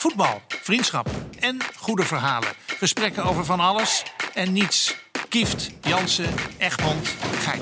Voetbal, 0.00 0.40
vriendschap 0.48 1.08
en 1.38 1.58
goede 1.76 2.02
verhalen. 2.02 2.48
Gesprekken 2.66 3.24
over 3.24 3.44
van 3.44 3.60
alles 3.60 4.04
en 4.34 4.52
niets. 4.52 4.96
Kieft, 5.28 5.70
Jansen, 5.80 6.34
Egmond, 6.58 7.16
Gein. 7.38 7.60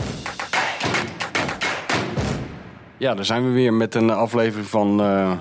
Ja, 2.98 3.14
daar 3.14 3.24
zijn 3.24 3.44
we 3.44 3.50
weer 3.50 3.72
met 3.72 3.94
een 3.94 4.10
aflevering 4.10 4.68
van 4.68 5.00
uh, 5.00 5.32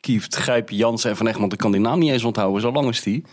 Kieft, 0.00 0.34
Grijp, 0.34 0.70
Jansen 0.70 1.10
en 1.10 1.16
Van 1.16 1.26
Egmond. 1.26 1.52
Ik 1.52 1.58
kan 1.58 1.72
die 1.72 1.80
naam 1.80 1.98
niet 1.98 2.10
eens 2.10 2.24
onthouden, 2.24 2.60
zo 2.60 2.72
lang 2.72 2.88
is 2.88 3.02
die. 3.02 3.24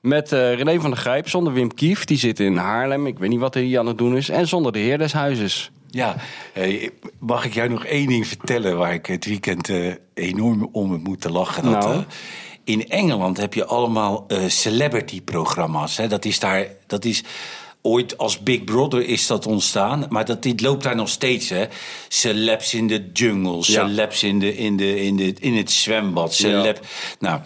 Met 0.00 0.32
uh, 0.32 0.54
René 0.54 0.80
van 0.80 0.90
der 0.90 0.98
Grijp, 0.98 1.28
zonder 1.28 1.52
Wim 1.52 1.74
Kieft. 1.74 2.08
Die 2.08 2.18
zit 2.18 2.40
in 2.40 2.56
Haarlem. 2.56 3.06
Ik 3.06 3.18
weet 3.18 3.30
niet 3.30 3.40
wat 3.40 3.54
hij 3.54 3.62
hier 3.62 3.78
aan 3.78 3.86
het 3.86 3.98
doen 3.98 4.16
is. 4.16 4.28
En 4.28 4.48
zonder 4.48 4.72
de 4.72 4.78
heer 4.78 4.98
des 4.98 5.12
huizes. 5.12 5.70
Ja, 5.90 6.16
hey, 6.52 6.90
mag 7.18 7.44
ik 7.44 7.54
jou 7.54 7.68
nog 7.68 7.84
één 7.84 8.06
ding 8.06 8.26
vertellen 8.26 8.76
waar 8.76 8.92
ik 8.92 9.06
het 9.06 9.24
weekend 9.24 9.68
uh, 9.68 9.94
enorm 10.14 10.68
om 10.72 10.92
heb 10.92 11.02
moeten 11.02 11.32
lachen? 11.32 11.62
Dat, 11.62 11.72
Nou? 11.72 12.04
In 12.64 12.88
Engeland 12.88 13.36
heb 13.36 13.54
je 13.54 13.64
allemaal 13.64 14.24
uh, 14.28 14.38
celebrity-programma's. 14.48 15.96
Hè? 15.96 16.08
Dat 16.08 16.24
is 16.24 16.38
daar, 16.38 16.66
dat 16.86 17.04
is 17.04 17.22
ooit 17.82 18.18
als 18.18 18.42
Big 18.42 18.64
Brother 18.64 19.06
is 19.06 19.26
dat 19.26 19.46
ontstaan, 19.46 20.06
maar 20.08 20.24
dat 20.24 20.42
dit 20.42 20.60
loopt 20.60 20.82
daar 20.82 20.96
nog 20.96 21.08
steeds. 21.08 21.48
Hè? 21.48 21.64
Celebs 22.08 22.74
in 22.74 22.86
de 22.86 23.10
jungle, 23.12 23.62
celebs 23.62 24.22
in, 24.22 24.38
de, 24.38 24.56
in, 24.56 24.76
de, 24.76 25.04
in, 25.04 25.16
de, 25.16 25.34
in 25.40 25.56
het 25.56 25.70
zwembad, 25.70 26.34
celeb. 26.34 26.78
Ja. 26.82 26.88
Nou, 27.18 27.40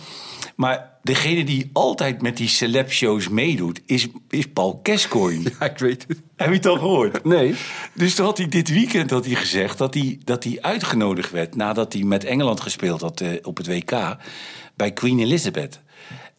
maar 0.56 0.98
degene 1.02 1.44
die 1.44 1.70
altijd 1.72 2.22
met 2.22 2.36
die 2.36 2.48
celeb-shows 2.48 3.28
meedoet, 3.28 3.80
is, 3.86 4.06
is 4.28 4.46
Paul 4.46 4.80
Kescoin. 4.82 5.46
Ja, 5.58 5.66
ik 5.66 5.78
weet 5.78 6.04
het. 6.08 6.22
Heb 6.36 6.48
je 6.48 6.54
het 6.54 6.66
al 6.66 6.78
gehoord? 6.78 7.24
Nee. 7.24 7.54
Dus 7.94 8.14
toen 8.14 8.24
had 8.24 8.38
hij 8.38 8.48
dit 8.48 8.68
weekend 8.68 9.10
had 9.10 9.24
hij 9.24 9.34
gezegd 9.34 9.78
dat 9.78 9.94
hij, 9.94 10.18
dat 10.24 10.44
hij 10.44 10.58
uitgenodigd 10.60 11.30
werd 11.30 11.56
nadat 11.56 11.92
hij 11.92 12.02
met 12.02 12.24
Engeland 12.24 12.60
gespeeld 12.60 13.00
had 13.00 13.20
uh, 13.20 13.28
op 13.42 13.56
het 13.56 13.66
WK 13.66 14.16
bij 14.76 14.92
Queen 14.92 15.18
Elizabeth. 15.18 15.80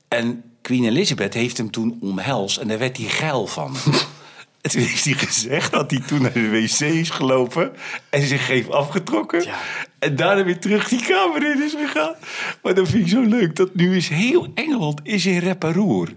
En 0.07 0.43
Queen 0.61 0.85
Elizabeth 0.85 1.33
heeft 1.33 1.57
hem 1.57 1.71
toen 1.71 1.97
omhelst 2.01 2.57
en 2.57 2.67
daar 2.67 2.79
werd 2.79 2.97
hij 2.97 3.05
geil 3.05 3.47
van. 3.47 3.75
En 4.61 4.73
toen 4.73 4.81
heeft 4.81 5.05
hij 5.05 5.13
gezegd 5.13 5.71
dat 5.71 5.91
hij 5.91 5.99
toen 5.99 6.21
naar 6.21 6.33
de 6.33 6.49
wc 6.49 6.79
is 6.79 7.09
gelopen 7.09 7.71
en 8.09 8.21
zich 8.21 8.47
heeft 8.47 8.71
afgetrokken. 8.71 9.43
Ja. 9.43 9.59
En 9.99 10.15
daarna 10.15 10.43
weer 10.43 10.59
terug 10.59 10.89
die 10.89 11.05
kamer 11.05 11.51
in 11.51 11.63
is 11.63 11.73
gegaan. 11.73 12.15
Maar 12.61 12.73
dat 12.73 12.89
vind 12.89 13.03
ik 13.03 13.09
zo 13.09 13.21
leuk. 13.21 13.55
Dat 13.55 13.75
nu 13.75 13.95
is 13.95 14.07
heel 14.07 14.47
Engeland 14.53 14.99
is 15.03 15.25
in 15.25 15.37
reparoer. 15.37 16.13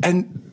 En 0.00 0.50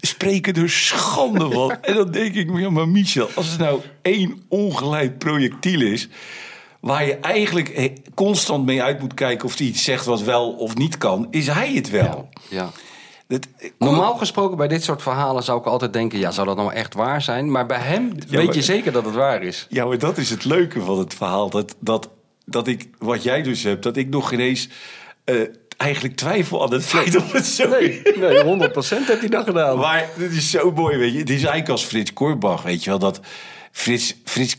spreken 0.00 0.54
er 0.54 0.70
schande 0.70 1.50
van. 1.50 1.70
en 1.82 1.94
dan 1.94 2.10
denk 2.10 2.34
ik, 2.34 2.58
ja, 2.58 2.70
maar 2.70 2.88
Michel, 2.88 3.30
als 3.34 3.48
het 3.48 3.58
nou 3.58 3.80
één 4.02 4.42
ongeleid 4.48 5.18
projectiel 5.18 5.80
is 5.80 6.08
waar 6.82 7.06
je 7.06 7.16
eigenlijk 7.16 7.92
constant 8.14 8.64
mee 8.64 8.82
uit 8.82 9.00
moet 9.00 9.14
kijken 9.14 9.44
of 9.44 9.58
hij 9.58 9.66
iets 9.66 9.84
zegt 9.84 10.04
wat 10.04 10.22
wel 10.22 10.52
of 10.52 10.76
niet 10.76 10.98
kan, 10.98 11.26
is 11.30 11.46
hij 11.46 11.72
het 11.72 11.90
wel. 11.90 12.28
Ja. 12.48 12.56
ja. 12.56 12.70
Dat, 13.26 13.46
Normaal 13.78 14.16
gesproken 14.16 14.56
bij 14.56 14.68
dit 14.68 14.84
soort 14.84 15.02
verhalen 15.02 15.42
zou 15.42 15.58
ik 15.58 15.66
altijd 15.66 15.92
denken: 15.92 16.18
ja, 16.18 16.30
zou 16.30 16.46
dat 16.46 16.56
nou 16.56 16.72
echt 16.72 16.94
waar 16.94 17.22
zijn? 17.22 17.50
Maar 17.50 17.66
bij 17.66 17.78
hem 17.78 18.12
ja, 18.28 18.36
weet 18.36 18.46
maar, 18.46 18.54
je 18.54 18.62
zeker 18.62 18.92
dat 18.92 19.04
het 19.04 19.14
waar 19.14 19.42
is. 19.42 19.66
Ja, 19.68 19.84
maar 19.84 19.98
dat 19.98 20.18
is 20.18 20.30
het 20.30 20.44
leuke 20.44 20.80
van 20.80 20.98
het 20.98 21.14
verhaal. 21.14 21.50
Dat, 21.50 21.74
dat, 21.78 22.08
dat 22.44 22.66
ik, 22.66 22.88
wat 22.98 23.22
jij 23.22 23.42
dus 23.42 23.62
hebt, 23.62 23.82
dat 23.82 23.96
ik 23.96 24.08
nog 24.08 24.32
ineens. 24.32 24.68
Uh, 25.24 25.42
eigenlijk 25.76 26.16
twijfel 26.16 26.62
aan 26.62 26.72
het 26.72 26.84
feit 26.84 27.16
of 27.16 27.32
het 27.32 27.46
zo 27.46 27.68
Nee, 27.68 28.02
nee 28.16 28.68
100% 28.68 28.72
heeft 28.74 29.20
hij 29.20 29.28
dat 29.28 29.44
gedaan. 29.44 29.78
Maar 29.78 30.08
het 30.14 30.32
is 30.32 30.50
zo 30.50 30.72
mooi, 30.72 30.96
weet 30.96 31.12
je. 31.12 31.18
Het 31.18 31.30
is 31.30 31.36
eigenlijk 31.36 31.68
als 31.68 31.84
Frits 31.84 32.12
Korbach, 32.12 32.62
weet 32.62 32.84
je 32.84 32.90
wel, 32.90 32.98
dat 32.98 33.20
Frits, 33.72 34.14
Frits 34.24 34.56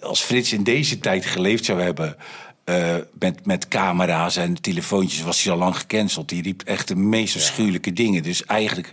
als 0.00 0.22
Frits 0.22 0.52
in 0.52 0.62
deze 0.62 0.98
tijd 0.98 1.26
geleefd 1.26 1.64
zou 1.64 1.80
hebben... 1.80 2.16
Uh, 2.70 2.94
met, 3.18 3.46
met 3.46 3.68
camera's 3.68 4.36
en 4.36 4.60
telefoontjes 4.60 5.22
was 5.22 5.42
hij 5.42 5.52
al 5.52 5.58
lang 5.58 5.76
gecanceld. 5.76 6.28
Die 6.28 6.42
riep 6.42 6.62
echt 6.62 6.88
de 6.88 6.96
meest 6.96 7.36
afschuwelijke 7.36 7.88
ja. 7.88 7.94
dingen. 7.94 8.22
Dus 8.22 8.44
eigenlijk 8.44 8.92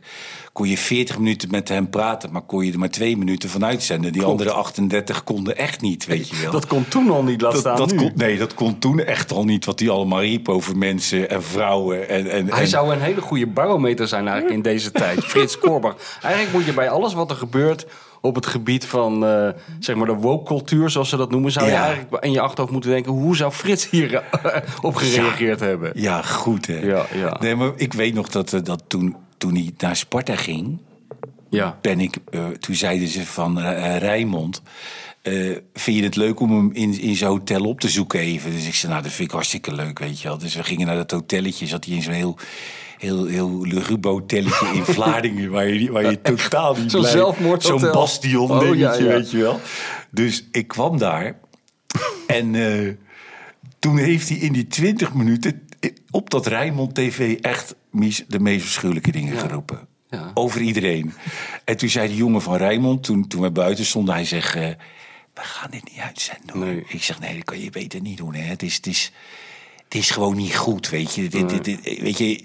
kon 0.54 0.68
je 0.68 0.78
40 0.78 1.18
minuten 1.18 1.50
met 1.52 1.70
hem 1.70 1.90
praten, 1.90 2.32
maar 2.32 2.42
kon 2.42 2.66
je 2.66 2.72
er 2.72 2.80
maar 2.80 2.90
twee 2.90 3.18
minuten 3.18 3.50
van 3.50 3.66
uitzenden. 3.66 4.12
Die 4.12 4.22
Klopt. 4.22 4.40
andere 4.40 4.58
38 4.58 5.24
konden 5.24 5.58
echt 5.58 5.82
niet, 5.82 6.06
weet 6.06 6.30
je 6.30 6.42
wel. 6.42 6.52
Dat 6.52 6.68
kon 6.68 6.88
toen 6.88 7.10
al 7.10 7.24
niet, 7.24 7.42
laat 7.42 7.52
dat, 7.52 7.62
staan 7.62 7.78
dat. 7.78 7.96
Kon, 7.96 8.12
nee, 8.16 8.38
dat 8.38 8.54
kon 8.54 8.80
toen 8.80 9.00
echt 9.00 9.32
al 9.32 9.46
niet, 9.46 9.66
wat 9.66 9.80
hij 9.80 9.90
allemaal 9.90 10.22
riep 10.22 10.50
over 10.50 10.78
mensen 10.78 11.30
en 11.30 11.44
vrouwen. 11.44 12.10
En, 12.10 12.32
en, 12.32 12.50
Hij 12.50 12.62
en... 12.62 12.68
zou 12.68 12.94
een 12.94 13.02
hele 13.02 13.22
goede 13.22 13.48
barometer 13.48 14.08
zijn 14.08 14.28
eigenlijk 14.28 14.56
in 14.56 14.62
deze 14.62 14.92
tijd. 14.92 15.26
Frits 15.32 15.58
Korbach. 15.58 15.96
Eigenlijk 16.22 16.54
moet 16.54 16.66
je 16.66 16.74
bij 16.74 16.90
alles 16.90 17.14
wat 17.14 17.30
er 17.30 17.38
gebeurt 17.38 17.86
op 18.26 18.36
het 18.36 18.46
gebied 18.46 18.86
van 18.86 19.24
uh, 19.24 19.50
zeg 19.80 19.96
maar 19.96 20.08
de 20.08 20.14
woke-cultuur, 20.14 20.90
zoals 20.90 21.10
ze 21.10 21.18
dat 21.18 21.32
noemen, 21.32 21.52
zou 21.52 21.66
je 21.66 21.72
ja. 21.72 21.86
eigenlijk 21.86 22.24
in 22.24 22.32
je 22.32 22.42
achterhoofd 22.42 22.72
moeten 22.72 22.92
denken: 22.92 23.12
hoe 23.12 23.36
zou 23.36 23.52
Frits 23.52 23.90
hier 23.90 24.24
op 24.82 24.96
gereageerd 24.96 25.60
ja. 25.60 25.66
hebben? 25.66 25.92
Ja, 25.96 26.22
goed 26.22 26.68
hè. 26.68 26.80
Ja, 26.80 27.06
ja. 27.14 27.38
Nee, 27.40 27.56
maar 27.56 27.72
ik 27.76 27.94
weet 27.94 28.14
nog 28.14 28.30
dat, 28.30 28.50
dat 28.64 28.84
toen, 28.88 29.16
toen 29.38 29.54
hij 29.54 29.72
naar 29.78 29.96
Sparta 29.96 30.36
ging, 30.36 30.80
ja. 31.54 31.78
ben 31.82 32.00
ik, 32.00 32.18
uh, 32.32 32.48
toen 32.48 32.76
zeiden 32.76 33.08
ze 33.08 33.26
van 33.26 33.60
uh, 33.60 33.98
Rijmond. 33.98 34.62
Uh, 35.24 35.58
vind 35.74 35.98
je 35.98 36.04
het 36.04 36.16
leuk 36.16 36.40
om 36.40 36.52
hem 36.52 36.70
in, 36.74 37.00
in 37.00 37.16
zo'n 37.16 37.30
hotel 37.30 37.66
op 37.66 37.80
te 37.80 37.90
zoeken 37.90 38.20
even? 38.20 38.52
Dus 38.52 38.68
ik 38.68 38.74
zei, 38.74 38.92
nou, 38.92 39.04
dat 39.04 39.12
vind 39.12 39.28
ik 39.28 39.34
hartstikke 39.34 39.74
leuk, 39.74 40.00
weet 40.00 40.22
je 40.22 40.28
wel. 40.28 40.38
Dus 40.38 40.56
we 40.56 40.64
gingen 40.64 40.88
naar 40.88 40.96
dat 40.96 41.12
hotelletje, 41.12 41.68
zat 41.68 41.86
hij 41.86 41.96
in 41.96 42.02
zo'n 42.02 42.14
heel 42.14 42.38
heel, 43.04 43.26
heel 43.26 43.66
luguber 43.66 44.12
hotelletje 44.12 44.68
in 44.74 44.86
Vlaardingen... 44.96 45.52
waar 45.52 45.68
je, 45.68 45.92
waar 45.92 46.10
je 46.10 46.22
totaal 46.22 46.76
niet 46.76 46.92
Zo'n 46.92 47.04
zelfmoordhotel. 47.04 47.80
Zo'n 47.80 47.92
bastion 47.92 48.52
oh, 48.52 48.60
dingetje, 48.60 49.04
ja, 49.04 49.10
ja. 49.10 49.18
weet 49.18 49.32
je 49.32 49.38
wel. 49.38 49.60
Dus 50.10 50.48
ik 50.52 50.68
kwam 50.68 50.98
daar 50.98 51.40
en 52.28 52.54
uh, 52.54 52.94
toen 53.80 53.98
heeft 53.98 54.30
hij 54.30 54.38
in 54.38 54.54
die 54.54 54.68
20 54.68 55.14
minuten... 55.14 55.68
op 56.12 56.30
dat 56.30 56.48
Rijnmond 56.48 56.96
TV 56.96 57.38
echt 57.42 57.76
de 58.28 58.40
meest 58.40 58.64
verschuwelijke 58.64 59.12
dingen 59.12 59.38
geroepen. 59.38 59.88
Ja. 60.14 60.32
Over 60.34 60.62
iedereen. 60.62 61.14
En 61.64 61.78
toen 61.78 61.90
zei 61.90 62.08
de 62.08 62.16
jongen 62.16 62.42
van 62.42 62.56
Rijnmond, 62.56 63.04
toen, 63.04 63.28
toen 63.28 63.42
we 63.42 63.52
buiten 63.52 63.86
stonden... 63.86 64.14
hij 64.14 64.26
zegt, 64.26 64.56
uh, 64.56 64.62
we 65.34 65.42
gaan 65.42 65.72
dit 65.72 65.84
niet 65.84 66.00
uitzenden. 66.00 66.60
Nee. 66.60 66.84
Ik 66.88 67.04
zeg, 67.04 67.20
nee, 67.20 67.36
dat 67.36 67.44
kan 67.44 67.60
je 67.60 67.70
beter 67.70 68.02
niet 68.02 68.18
doen. 68.18 68.34
Hè. 68.34 68.42
Het, 68.42 68.64
is, 68.64 68.76
het, 68.76 68.88
is, 68.88 69.12
het 69.84 69.96
is 69.96 70.10
gewoon 70.10 70.36
niet 70.36 70.56
goed, 70.56 70.90
weet 70.90 71.16
je. 71.16 71.28
Dit, 71.28 71.50
dit, 71.50 71.64
dit, 71.64 72.00
weet 72.00 72.18
je 72.18 72.44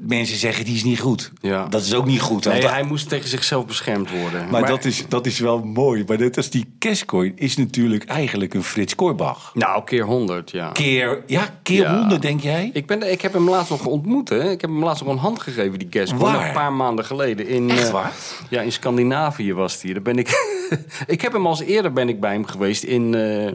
mensen 0.00 0.36
zeggen 0.36 0.64
die 0.64 0.74
is 0.74 0.84
niet 0.84 1.00
goed. 1.00 1.32
Ja. 1.40 1.66
Dat 1.66 1.82
is 1.82 1.94
ook 1.94 2.06
niet 2.06 2.20
goed. 2.20 2.44
Nee, 2.44 2.66
hij 2.66 2.82
moest 2.82 3.08
tegen 3.08 3.28
zichzelf 3.28 3.66
beschermd 3.66 4.10
worden. 4.10 4.40
Maar, 4.40 4.60
maar, 4.60 4.70
dat, 4.70 4.84
is, 4.84 5.04
dat 5.08 5.26
is 5.26 5.38
wel 5.38 5.62
mooi. 5.62 6.04
Maar 6.06 6.18
net 6.18 6.36
als 6.36 6.50
die 6.50 6.74
Cashcoin 6.78 7.32
is 7.36 7.56
natuurlijk 7.56 8.04
eigenlijk 8.04 8.54
een 8.54 8.64
Frits 8.64 8.94
Korbach. 8.94 9.50
Nou, 9.54 9.84
keer 9.84 10.04
100, 10.04 10.50
ja. 10.50 10.70
Keer, 10.72 11.22
ja, 11.26 11.58
keer 11.62 11.82
ja. 11.82 11.98
100, 11.98 12.22
denk 12.22 12.40
jij? 12.40 12.70
Ik, 12.72 12.86
ben, 12.86 13.12
ik 13.12 13.20
heb 13.20 13.32
hem 13.32 13.48
laatst 13.48 13.70
nog 13.70 13.86
ontmoet. 13.86 14.28
Hè. 14.28 14.50
Ik 14.50 14.60
heb 14.60 14.70
hem 14.70 14.84
laatst 14.84 15.04
nog 15.04 15.12
een 15.12 15.18
hand 15.18 15.40
gegeven, 15.40 15.78
die 15.78 15.88
Cashcoin. 15.88 16.20
Waar? 16.32 16.46
Een 16.46 16.52
paar 16.52 16.72
maanden 16.72 17.04
geleden. 17.04 17.46
In, 17.46 17.70
Echt 17.70 17.90
waar? 17.90 18.12
Uh, 18.12 18.48
ja, 18.50 18.60
in 18.60 18.72
Scandinavië 18.72 19.54
was 19.54 19.82
hij. 19.82 19.92
Daar 19.92 20.02
ben 20.02 20.18
ik, 20.18 20.28
ik 21.06 21.20
heb 21.20 21.32
hem 21.32 21.46
als 21.46 21.60
eerder 21.60 21.92
ben 21.92 22.08
ik 22.08 22.20
bij 22.20 22.32
hem 22.32 22.46
geweest 22.46 22.82
in... 22.82 23.12
Uh, 23.12 23.50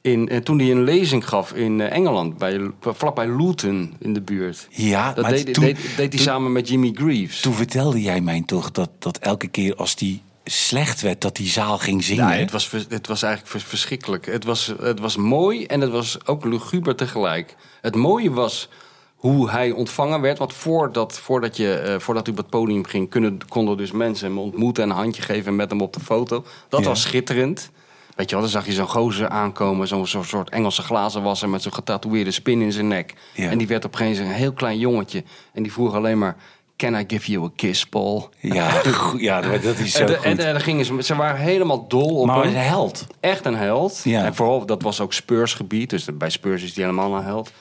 in, 0.00 0.28
en 0.28 0.42
toen 0.42 0.58
hij 0.58 0.70
een 0.70 0.82
lezing 0.82 1.28
gaf 1.28 1.52
in 1.52 1.80
Engeland, 1.80 2.38
bij, 2.38 2.70
vlakbij 2.80 3.28
Luton 3.28 3.94
in 3.98 4.12
de 4.12 4.20
buurt. 4.20 4.66
Ja, 4.70 5.12
dat 5.12 5.22
maar 5.22 5.32
deed, 5.32 5.54
toen, 5.54 5.64
deed, 5.64 5.78
deed 5.96 6.12
hij 6.12 6.22
samen 6.22 6.52
met 6.52 6.68
Jimmy 6.68 6.90
Greaves. 6.94 7.40
Toen 7.40 7.54
vertelde 7.54 8.02
jij 8.02 8.20
mij 8.20 8.42
toch 8.46 8.70
dat, 8.70 8.90
dat 8.98 9.18
elke 9.18 9.48
keer 9.48 9.74
als 9.74 9.96
die 9.96 10.22
slecht 10.44 11.00
werd, 11.00 11.20
dat 11.20 11.36
die 11.36 11.48
zaal 11.48 11.78
ging 11.78 12.04
zingen. 12.04 12.26
Nee, 12.26 12.40
het 12.40 12.50
was, 12.50 12.70
het 12.88 13.06
was 13.06 13.22
eigenlijk 13.22 13.64
verschrikkelijk. 13.64 14.26
Het 14.26 14.44
was, 14.44 14.74
het 14.80 15.00
was 15.00 15.16
mooi 15.16 15.64
en 15.66 15.80
het 15.80 15.90
was 15.90 16.26
ook 16.26 16.44
luguber 16.44 16.96
tegelijk. 16.96 17.56
Het 17.80 17.94
mooie 17.94 18.30
was 18.30 18.68
hoe 19.16 19.50
hij 19.50 19.70
ontvangen 19.70 20.20
werd. 20.20 20.38
Want 20.38 20.52
voordat, 20.52 21.18
voordat, 21.18 21.56
je, 21.56 21.82
uh, 21.86 21.98
voordat 21.98 22.26
hij 22.26 22.34
op 22.34 22.40
het 22.40 22.50
podium 22.50 22.84
ging, 22.84 23.10
kunnen, 23.10 23.38
konden 23.48 23.76
dus 23.76 23.90
mensen 23.92 24.26
hem 24.26 24.38
ontmoeten 24.38 24.82
en 24.82 24.90
een 24.90 24.96
handje 24.96 25.22
geven 25.22 25.56
met 25.56 25.70
hem 25.70 25.80
op 25.80 25.92
de 25.92 26.00
foto. 26.00 26.44
Dat 26.68 26.80
ja. 26.80 26.86
was 26.86 27.00
schitterend. 27.02 27.70
Weet 28.16 28.30
je 28.30 28.34
wel, 28.34 28.44
dan 28.44 28.54
zag 28.54 28.66
je 28.66 28.72
zo'n 28.72 28.88
gozer 28.88 29.28
aankomen, 29.28 29.88
zo'n 29.88 30.06
zo 30.06 30.22
soort 30.22 30.50
Engelse 30.50 30.82
glazenwasser 30.82 31.48
met 31.48 31.62
zo'n 31.62 31.72
getatoeëerde 31.72 32.30
spin 32.30 32.62
in 32.62 32.72
zijn 32.72 32.88
nek. 32.88 33.14
Ja. 33.34 33.50
En 33.50 33.58
die 33.58 33.66
werd 33.66 33.86
opeens 33.86 34.18
een 34.18 34.26
heel 34.26 34.52
klein 34.52 34.78
jongetje. 34.78 35.24
En 35.52 35.62
die 35.62 35.72
vroeg 35.72 35.94
alleen 35.94 36.18
maar, 36.18 36.36
can 36.76 36.94
I 36.94 37.04
give 37.06 37.30
you 37.30 37.44
a 37.44 37.50
kiss, 37.56 37.86
Paul? 37.86 38.30
Ja, 38.38 38.82
ja 39.16 39.40
dat 39.40 39.78
is 39.78 39.92
zo 39.92 40.04
en, 40.04 40.16
goed. 40.16 40.38
en, 40.38 40.60
gingen 40.60 40.84
ze, 40.84 41.02
ze 41.02 41.16
waren 41.16 41.40
helemaal 41.40 41.88
dol 41.88 42.20
op 42.20 42.26
maar 42.26 42.44
een 42.44 42.54
held. 42.54 43.06
Echt 43.20 43.46
een 43.46 43.56
held. 43.56 44.00
Ja. 44.04 44.24
En 44.24 44.34
vooral, 44.34 44.66
dat 44.66 44.82
was 44.82 45.00
ook 45.00 45.12
Spurs 45.12 45.54
gebied. 45.54 45.90
Dus 45.90 46.04
bij 46.14 46.30
Spurs 46.30 46.62
is 46.62 46.74
hij 46.74 46.84
helemaal 46.84 47.14
een 47.14 47.24
held. 47.24 47.52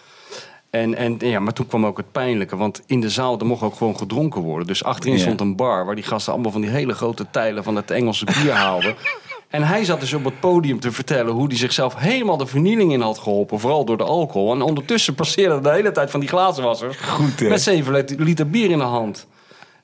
En, 0.69 0.95
en 0.95 1.15
ja, 1.19 1.39
maar 1.39 1.53
toen 1.53 1.67
kwam 1.67 1.85
ook 1.85 1.97
het 1.97 2.11
pijnlijke. 2.11 2.55
Want 2.55 2.81
in 2.85 2.99
de 2.99 3.09
zaal 3.09 3.39
er 3.39 3.45
mocht 3.45 3.61
ook 3.61 3.75
gewoon 3.75 3.97
gedronken 3.97 4.41
worden. 4.41 4.67
Dus 4.67 4.83
achterin 4.83 5.19
stond 5.19 5.41
een 5.41 5.55
bar 5.55 5.85
waar 5.85 5.95
die 5.95 6.03
gasten 6.03 6.33
allemaal 6.33 6.51
van 6.51 6.61
die 6.61 6.69
hele 6.69 6.93
grote 6.93 7.25
tijlen 7.31 7.63
van 7.63 7.75
het 7.75 7.91
Engelse 7.91 8.25
bier 8.25 8.53
haalden. 8.53 8.95
En 9.49 9.63
hij 9.63 9.85
zat 9.85 9.99
dus 9.99 10.13
op 10.13 10.23
het 10.23 10.39
podium 10.39 10.79
te 10.79 10.91
vertellen 10.91 11.33
hoe 11.33 11.47
hij 11.47 11.57
zichzelf 11.57 11.95
helemaal 11.95 12.37
de 12.37 12.45
vernieling 12.45 12.91
in 12.91 13.01
had 13.01 13.19
geholpen. 13.19 13.59
Vooral 13.59 13.85
door 13.85 13.97
de 13.97 14.03
alcohol. 14.03 14.53
En 14.53 14.61
ondertussen 14.61 15.15
passeerde 15.15 15.61
de 15.61 15.71
hele 15.71 15.91
tijd 15.91 16.11
van 16.11 16.19
die 16.19 16.29
glazenwassers. 16.29 16.97
Goed, 16.97 17.39
hè? 17.39 17.49
Met 17.49 17.61
7 17.61 18.05
liter 18.17 18.49
bier 18.49 18.69
in 18.69 18.77
de 18.77 18.83
hand. 18.83 19.27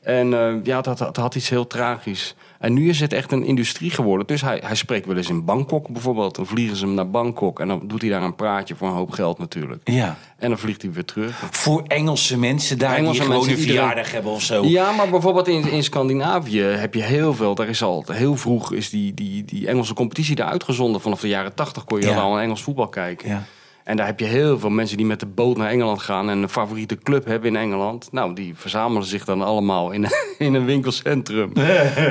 En 0.02 0.34
eh, 0.34 0.54
ja, 0.64 0.82
dat, 0.82 0.98
dat 0.98 1.16
had 1.16 1.36
iets 1.36 1.50
heel 1.50 1.68
tragisch. 1.68 2.36
En 2.66 2.74
nu 2.74 2.90
is 2.90 3.00
het 3.00 3.14
echt 3.14 3.32
een 3.32 3.44
industrie 3.44 3.90
geworden. 3.92 4.28
Dus 4.28 4.42
hij, 4.42 4.62
hij 4.66 4.76
spreekt 4.76 5.06
wel 5.06 5.18
eens 5.18 5.30
in 5.30 5.46
Bangkok 5.46 5.88
bijvoorbeeld. 5.88 6.36
Dan 6.36 6.46
vliegen 6.46 6.78
ze 6.78 6.86
hem 6.86 6.94
naar 6.94 7.10
Bangkok. 7.10 7.60
En 7.60 7.68
dan 7.68 7.82
doet 7.88 8.02
hij 8.02 8.10
daar 8.10 8.24
een 8.24 8.36
praatje 8.36 8.76
voor 8.76 8.88
een 8.88 8.94
hoop 8.94 9.12
geld 9.12 9.38
natuurlijk. 9.38 9.82
Ja. 9.90 10.18
En 10.38 10.50
dan 10.50 10.58
vliegt 10.58 10.82
hij 10.82 10.92
weer 10.92 11.06
terug. 11.06 11.44
Voor 11.52 11.84
Engelse 11.88 12.38
mensen 12.38 12.78
daar 12.78 12.96
Engelse 12.96 13.14
die 13.20 13.22
gewoon 13.22 13.44
een 13.44 13.50
iedereen- 13.50 13.66
verjaardag 13.74 14.12
hebben 14.12 14.32
of 14.32 14.42
zo. 14.42 14.64
Ja, 14.64 14.92
maar 14.92 15.10
bijvoorbeeld 15.10 15.48
in, 15.48 15.68
in 15.72 15.84
Scandinavië 15.84 16.62
heb 16.62 16.94
je 16.94 17.02
heel 17.04 17.34
veel. 17.34 17.56
Daar 17.56 17.68
is 17.68 17.84
al 17.84 18.04
heel 18.12 18.36
vroeg 18.36 18.74
is 18.74 18.90
die, 18.90 19.14
die, 19.14 19.46
die 19.46 19.68
Engelse 19.68 19.94
competitie 19.94 20.36
daar 20.36 20.48
uitgezonden. 20.48 21.02
Vanaf 21.02 21.20
de 21.20 21.28
jaren 21.28 21.54
tachtig 21.54 21.84
kon 21.86 22.00
je 22.00 22.08
Ja. 22.08 22.16
al 22.20 22.34
aan 22.36 22.42
Engels 22.42 22.64
voetbal 22.64 22.88
kijken. 22.88 23.30
Ja. 23.30 23.44
En 23.86 23.98
daar 23.98 24.06
heb 24.06 24.20
je 24.20 24.26
heel 24.26 24.60
veel 24.60 24.70
mensen 24.70 24.98
die 24.98 25.06
met 25.06 25.20
de 25.20 25.26
boot 25.26 25.58
naar 25.58 25.70
Engeland 25.70 26.02
gaan 26.02 26.30
en 26.30 26.42
een 26.42 26.50
favoriete 26.50 26.98
club 26.98 27.26
hebben 27.26 27.50
in 27.50 27.56
Engeland. 27.56 28.12
Nou, 28.12 28.34
die 28.34 28.54
verzamelen 28.56 29.08
zich 29.08 29.26
dan 29.26 29.42
allemaal 29.42 29.92
in, 29.92 30.08
in 30.38 30.54
een 30.54 30.66
winkelcentrum 30.66 31.52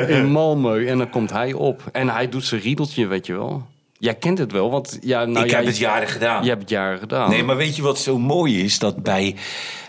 in 0.08 0.28
Malmö. 0.36 0.86
En 0.86 0.98
dan 0.98 1.10
komt 1.10 1.30
hij 1.30 1.52
op. 1.52 1.82
En 1.92 2.08
hij 2.08 2.28
doet 2.28 2.44
zijn 2.44 2.60
riedeltje, 2.60 3.06
weet 3.06 3.26
je 3.26 3.32
wel. 3.32 3.66
Jij 3.98 4.14
kent 4.14 4.38
het 4.38 4.52
wel, 4.52 4.70
want 4.70 4.98
ja, 5.00 5.24
nou, 5.24 5.44
ik 5.44 5.50
jij, 5.50 5.58
heb 5.58 5.68
het 5.68 5.78
jaren 5.78 6.08
gedaan. 6.08 6.42
Je 6.42 6.48
hebt 6.48 6.60
het 6.60 6.70
jaren 6.70 6.98
gedaan. 6.98 7.30
Nee, 7.30 7.42
maar 7.42 7.56
weet 7.56 7.76
je 7.76 7.82
wat 7.82 7.98
zo 7.98 8.18
mooi 8.18 8.62
is? 8.62 8.78
Dat 8.78 9.02
bij, 9.02 9.36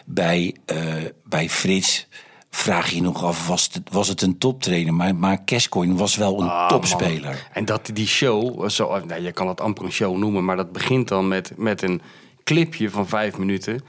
bij, 0.05 0.55
eh, 0.65 0.77
bij 1.23 1.49
Frits 1.49 2.07
vraag 2.55 2.89
je 2.89 3.01
nog 3.01 3.23
af, 3.23 3.47
was 3.47 3.69
het, 3.73 3.81
was 3.91 4.07
het 4.07 4.21
een 4.21 4.37
toptrainer? 4.37 4.93
Maar, 4.93 5.15
maar 5.15 5.43
Kescoin 5.43 5.97
was 5.97 6.15
wel 6.15 6.41
een 6.41 6.49
Ah, 6.49 6.67
topspeler. 6.67 7.21
man. 7.23 7.33
En 7.53 7.65
dat 7.65 7.89
die 7.93 8.07
show, 8.07 8.69
zo, 8.69 8.99
nee, 9.05 9.21
je 9.21 9.31
kan 9.31 9.47
het 9.47 9.61
amper 9.61 9.85
een 9.85 9.91
show 9.91 10.17
noemen, 10.17 10.45
maar 10.45 10.55
dat 10.55 10.71
begint 10.71 11.07
dan 11.07 11.27
met, 11.27 11.51
met 11.57 11.81
een 11.81 12.01
clipje 12.43 12.89
van 12.89 13.07
vijf 13.07 13.37
minuten. 13.37 13.81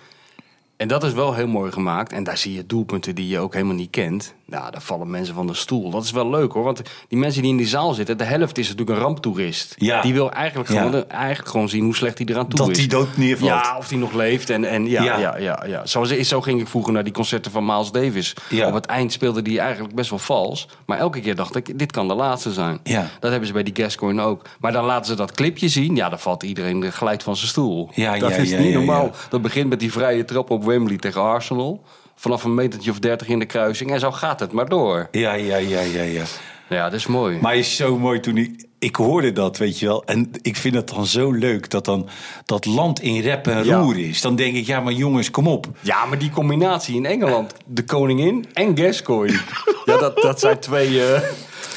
En 0.77 0.89
dat 0.89 1.05
is 1.05 1.13
wel 1.13 1.35
heel 1.35 1.47
mooi 1.49 1.73
gemaakt. 1.73 2.13
En 2.13 2.25
daar 2.25 2.39
zie 2.39 2.53
je 2.55 2.67
doelpunten 2.67 3.15
die 3.15 3.29
je 3.29 3.39
ook 3.39 3.53
helemaal 3.55 3.75
niet 3.75 3.91
kent. 3.91 4.35
Nou, 4.47 4.71
daar 4.71 4.81
vallen 4.83 5.11
mensen 5.11 5.35
van 5.35 5.47
de 5.47 5.55
stoel. 5.55 5.91
Dat 5.91 6.05
is 6.05 6.11
wel 6.11 6.31
leuk 6.31 6.53
hoor. 6.53 6.65
Want 6.65 6.83
die 7.09 7.19
mensen 7.19 7.43
die 7.43 7.51
in 7.51 7.57
die 7.57 7.67
zaal 7.67 7.95
zitten, 7.95 8.19
de 8.19 8.25
helft 8.25 8.59
is 8.59 8.69
natuurlijk 8.69 8.99
een 8.99 9.05
ramptoerist. 9.05 9.75
Ja. 9.79 10.01
Die 10.03 10.13
wil 10.13 10.31
eigenlijk 10.33 10.71
Ja. 10.71 10.83
gewoon, 10.83 11.09
eigenlijk 11.09 11.49
gewoon 11.49 11.69
zien 11.69 11.85
hoe 11.85 11.95
slecht 11.97 12.19
hij 12.19 12.27
eraan 12.27 12.49
toe 12.49 12.59
Dat 12.59 12.69
is. 12.71 12.79
hij 12.79 12.87
dood 12.87 13.17
neervalt. 13.17 13.51
Ja, 13.51 13.77
of 13.79 13.89
hij 13.89 13.99
nog 13.99 14.13
leeft. 14.13 14.51
En, 14.51 14.65
en 14.65 14.87
ja, 14.87 15.03
Ja. 15.03 15.19
ja. 15.19 15.37
Ja, 15.39 15.65
ja, 15.67 15.87
Zo, 15.87 16.05
zo 16.05 16.41
ging 16.41 16.61
ik 16.61 16.69
vroeger 16.69 16.93
naar 16.93 17.05
die 17.05 17.13
concerten 17.13 17.51
van 17.53 17.65
Miles 17.65 17.91
Davis. 17.91 18.35
Op 18.67 18.75
het 18.75 18.87
eind 18.87 19.13
speelde 19.13 19.43
die 19.43 19.61
eigenlijk 19.61 19.95
best 19.95 20.11
wel 20.11 20.19
vals. 20.19 20.69
Maar 20.87 20.99
elke 20.99 21.21
keer 21.21 21.35
dacht 21.35 21.57
ik, 21.57 21.79
dit 21.79 21.93
kan 21.93 22.09
de 22.09 22.15
laatste 22.15 22.53
zijn. 22.53 22.79
Ja. 22.83 23.09
Dat 23.21 23.31
hebben 23.31 23.47
ze 23.47 23.53
bij 23.53 23.63
die 23.63 23.75
Gascoigne 23.85 24.23
ook. 24.23 24.43
Maar 24.61 24.73
dan 24.73 24.85
laten 24.85 25.07
ze 25.07 25.15
dat 25.15 25.33
clipje 25.33 25.69
zien. 25.69 25.97
Ja, 25.97 26.09
dan 26.09 26.19
valt 26.19 26.43
iedereen 26.43 26.93
gelijk 26.93 27.23
van 27.23 27.37
zijn 27.37 27.49
stoel. 27.49 27.91
Ja, 27.95 28.19
dat 28.19 28.31
ja, 28.31 28.37
is 28.37 28.57
niet 28.57 28.75
normaal. 28.75 29.11
Dat 29.29 29.43
begint 29.43 29.69
met 29.69 29.81
die 29.81 29.93
vrije 29.93 30.25
trap 30.25 30.51
op 30.51 30.65
Wembley 30.65 30.97
tegen 30.97 31.21
Arsenal. 31.23 31.83
Vanaf 32.19 32.45
een 32.45 32.55
metertje 32.55 32.91
of 32.91 32.99
dertig 32.99 33.29
in 33.29 33.39
de 33.39 33.47
kruising. 33.47 33.91
En 33.93 34.01
zo 34.01 34.11
gaat 34.13 34.41
het 34.41 34.53
maar 34.53 34.69
door. 34.69 35.09
Ja, 35.11 35.33
ja, 35.33 35.57
ja, 35.57 35.81
ja, 35.81 36.03
ja. 36.03 36.25
Ja, 36.69 36.85
dat 36.85 36.93
is 36.99 37.07
mooi. 37.07 37.39
Maar 37.41 37.57
is 37.57 37.77
zo 37.77 37.99
mooi 37.99 38.21
toen 38.21 38.37
ik... 38.37 38.65
Ik 38.79 38.97
hoorde 38.97 39.33
dat, 39.33 39.57
weet 39.59 39.79
je 39.79 39.87
wel. 39.87 40.05
En 40.05 40.31
ik 40.43 40.57
vind 40.57 40.75
het 40.75 40.89
dan 40.89 41.07
zo 41.07 41.31
leuk 41.33 41.71
dat 41.71 41.85
dan 41.85 42.09
dat 42.45 42.65
land 42.65 43.01
in 43.01 43.21
rep 43.21 43.47
en 43.47 43.65
Ja. 43.65 43.79
roer 43.79 43.99
is. 43.99 44.21
Dan 44.21 44.37
denk 44.37 44.55
ik, 44.55 44.67
ja, 44.67 44.81
maar 44.81 44.93
jongens, 44.93 45.31
kom 45.31 45.47
op. 45.49 45.67
Ja, 45.81 46.05
maar 46.07 46.19
die 46.19 46.31
combinatie 46.31 46.97
in 46.97 47.07
Engeland, 47.07 47.55
de 47.67 47.85
koningin 47.85 48.47
en 48.53 48.79
Gascoigne. 48.79 49.41
ja, 49.85 49.97
dat, 49.99 50.17
dat 50.17 50.41
zijn 50.41 50.59
twee 50.59 51.13
eh, 51.13 51.21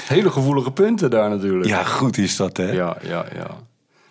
hele 0.07 0.29
gevoelige 0.31 0.71
punten 0.71 1.09
daar 1.09 1.29
natuurlijk. 1.29 1.65
Ja, 1.69 1.83
goed 1.83 2.17
is 2.17 2.35
dat, 2.35 2.57
hè? 2.57 2.71
Ja, 2.71 2.97
ja, 3.01 3.25
ja. 3.35 3.47